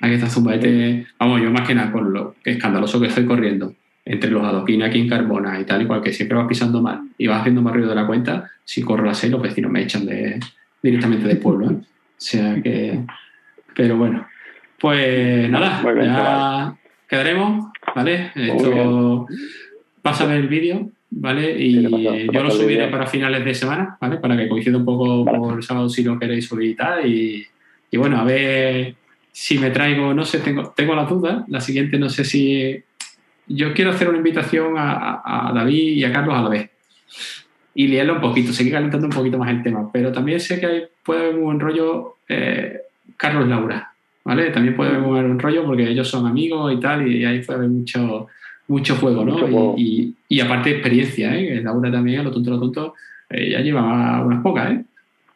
[0.00, 1.06] Hay que estar zumbaete.
[1.18, 3.72] Vamos, yo más que nada con lo escandaloso que estoy corriendo
[4.06, 7.00] entre los adoquines aquí en Carbona y tal y cual, que siempre vas pisando mal
[7.18, 9.70] y vas haciendo más ruido de la cuenta, si corro a las 6 los vecinos
[9.70, 10.38] me echan de,
[10.80, 11.74] directamente del pueblo, ¿eh?
[11.74, 11.84] O
[12.16, 13.00] sea que.
[13.74, 14.26] Pero bueno.
[14.78, 16.76] Pues nada, bien, ya
[17.08, 18.30] quedaremos, ¿vale?
[18.34, 19.26] Esto
[20.26, 21.60] ver el vídeo, ¿vale?
[21.60, 24.18] Y Sí, paso- yo lo subiré para finales de semana, ¿vale?
[24.18, 25.38] Para que coincida un poco Vale.
[25.38, 27.06] por el sábado si lo queréis subir y tal.
[27.06, 27.44] Y,
[27.90, 28.94] y bueno, a ver
[29.32, 31.44] si me traigo, no sé, tengo, tengo las dudas.
[31.48, 32.82] La siguiente no sé si...
[33.48, 36.70] Yo quiero hacer una invitación a, a- David y a Carlos a la vez.
[37.74, 39.90] Y liarlo un poquito, seguir calentando un poquito más el tema.
[39.92, 42.80] Pero también sé que hay- puede haber un buen rollo eh,
[43.16, 43.92] Carlos Laura,
[44.24, 44.50] ¿vale?
[44.50, 47.58] También puede haber un buen rollo porque ellos son amigos y tal, y ahí puede
[47.60, 48.26] haber mucho,
[48.68, 49.34] mucho juego, ¿no?
[49.34, 49.74] Mucho.
[49.76, 51.60] Y, y- y aparte experiencia, ¿eh?
[51.62, 52.94] Laura también, a lo tonto, a lo tonto,
[53.30, 54.84] eh, ya lleva unas pocas, ¿eh?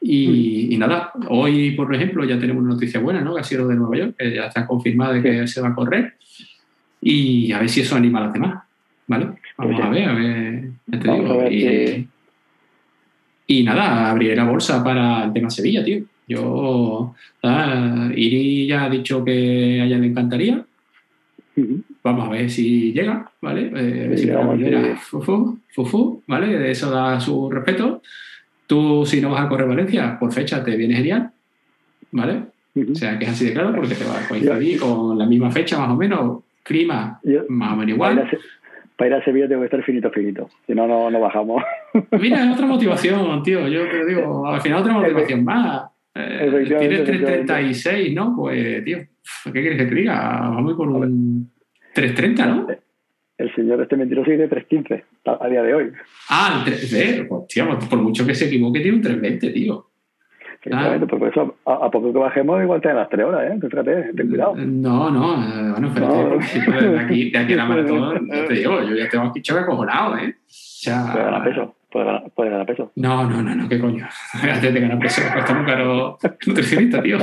[0.02, 3.34] Y, y nada, hoy, por ejemplo, ya tenemos una noticia buena, ¿no?
[3.34, 5.74] Que ha sido de Nueva York, que ya está confirmada de que se va a
[5.74, 6.14] correr.
[7.02, 8.62] Y a ver si eso anima a las demás,
[9.06, 9.28] ¿vale?
[9.56, 12.06] Vamos a ver, a ver, ya te digo.
[13.46, 16.04] y, nada, abriré la bolsa para el tema Sevilla, tío.
[16.28, 20.64] Yo, nada, Iri ya ha dicho que a ella le encantaría.
[22.02, 23.70] Vamos a ver si llega, ¿vale?
[23.74, 24.96] Eh, a ver Sí, si sí.
[25.00, 26.70] fufu, fufu, ¿vale?
[26.70, 28.00] Eso da su respeto.
[28.66, 31.30] Tú, si no vas a correr Valencia, por fecha te viene genial,
[32.12, 32.42] ¿vale?
[32.76, 35.50] O sea, que es así de claro porque te va a coincidir con la misma
[35.50, 38.18] fecha más o menos, clima Yo- más o menos para, ir igual.
[38.18, 38.30] a,
[38.96, 40.48] para ir a Sevilla tengo que estar finito, finito.
[40.66, 41.62] Si no, no, no bajamos.
[42.20, 43.66] Mira, es otra motivación, tío.
[43.68, 45.90] Yo te lo digo, al final otra motivación más.
[46.14, 47.04] Eh, tienes efectivamente.
[47.04, 48.34] 336, ¿no?
[48.36, 48.98] Pues, tío,
[49.44, 50.40] ¿qué quieres que te diga?
[50.40, 51.50] Vamos por un
[51.94, 52.66] 330, ¿no?
[53.38, 55.92] El señor este mentiroso dice 3.15 a, día de hoy.
[56.28, 59.89] Ah, el 3, pues, tío, por mucho que se equivoque, tiene un 320, tío.
[60.62, 63.50] Efectivamente, pues por eso a, a poco que bajemos igual te dan las 3 horas,
[63.50, 63.58] ¿eh?
[63.68, 64.54] Fíjate, ten cuidado.
[64.56, 66.42] No, no, eh, bueno, espérate, No.
[66.42, 69.40] si de aquí, de aquí a la maratón, ya te digo, yo ya tengo aquí
[69.40, 70.34] choque acojonado, ¿eh?
[70.36, 71.74] O sea, Puede ganar peso.
[71.90, 72.92] Puede ganar, puede ganar peso.
[72.96, 74.06] No, no, no, no, qué coño.
[74.42, 77.18] Antes de ganar peso, cuesta muy caro nutricionista, tío.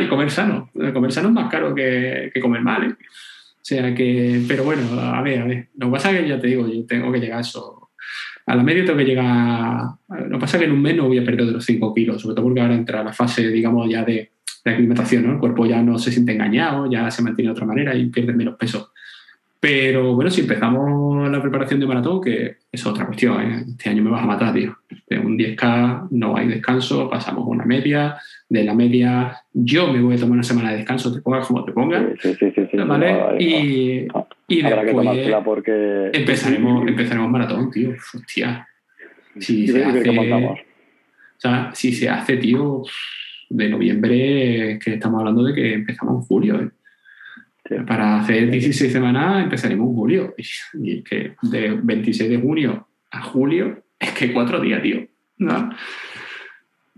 [0.00, 0.68] Y comer sano.
[0.92, 2.92] Comer sano es más caro que, que comer mal, ¿eh?
[2.92, 5.68] O sea que, pero bueno, a ver, a ver.
[5.76, 7.81] Lo que pasa es que ya te digo, yo tengo que llegar a eso.
[8.52, 9.82] A la media tengo que llegar.
[10.10, 11.94] Lo que pasa es que en un mes no voy a perder de los 5
[11.94, 15.32] kilos, sobre todo porque ahora entra la fase, digamos, ya de, de aclimatación, ¿no?
[15.32, 18.34] El cuerpo ya no se siente engañado, ya se mantiene de otra manera y pierde
[18.34, 18.92] menos peso.
[19.58, 23.64] Pero bueno, si empezamos la preparación de maratón, que es otra cuestión, ¿eh?
[23.66, 24.76] este año me vas a matar, tío.
[25.08, 28.18] De un 10K no hay descanso, pasamos una media,
[28.50, 31.64] de la media yo me voy a tomar una semana de descanso, te pongas como
[31.64, 32.04] te pongas.
[32.20, 32.76] Sí, sí, sí.
[32.86, 33.12] ¿Vale?
[33.14, 34.26] no, y, no.
[34.28, 36.10] y Habrá que tomársela porque...
[36.12, 37.90] empezaremos, empezaremos maratón, tío.
[38.14, 38.66] Hostia.
[39.38, 40.56] Si Y se hace, o
[41.38, 42.82] sea, si se hace, tío,
[43.48, 46.60] de noviembre, que estamos hablando de que empezamos en julio.
[46.62, 46.70] ¿eh?
[47.68, 47.74] Sí.
[47.86, 50.34] Para hacer 16 semanas empezaremos en julio.
[50.38, 55.06] Y es que de 26 de junio a julio, es que cuatro días, tío.
[55.38, 55.70] No.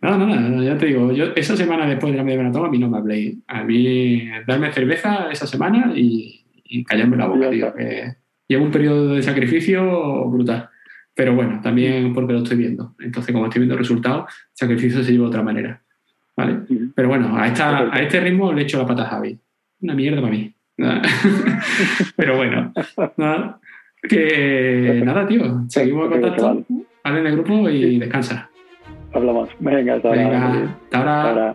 [0.04, 2.78] Nada, nada, ya te digo, yo esa semana después de la media maratón a mí
[2.78, 3.38] no me habléis.
[3.46, 6.43] A mí darme cerveza esa semana y,
[6.78, 7.72] y callarme la boca, tío.
[7.74, 8.14] Que
[8.48, 10.68] llevo un periodo de sacrificio brutal.
[11.14, 12.94] Pero bueno, también porque lo estoy viendo.
[12.98, 15.80] Entonces, como estoy viendo resultados, sacrificio se lleva de otra manera.
[16.36, 16.62] ¿Vale?
[16.96, 19.38] Pero bueno, a, esta, a este ritmo le echo la pata a Javi.
[19.80, 20.52] Una mierda para mí.
[22.16, 22.72] Pero bueno,
[23.16, 23.60] nada.
[24.08, 25.64] Que nada, tío.
[25.68, 26.64] Seguimos en contacto.
[27.04, 28.50] Vale en el grupo y descansa.
[29.12, 29.48] Hablamos.
[29.60, 30.22] Venga, hasta ahora.
[30.22, 30.78] Venga.
[30.90, 31.54] Hasta ahora.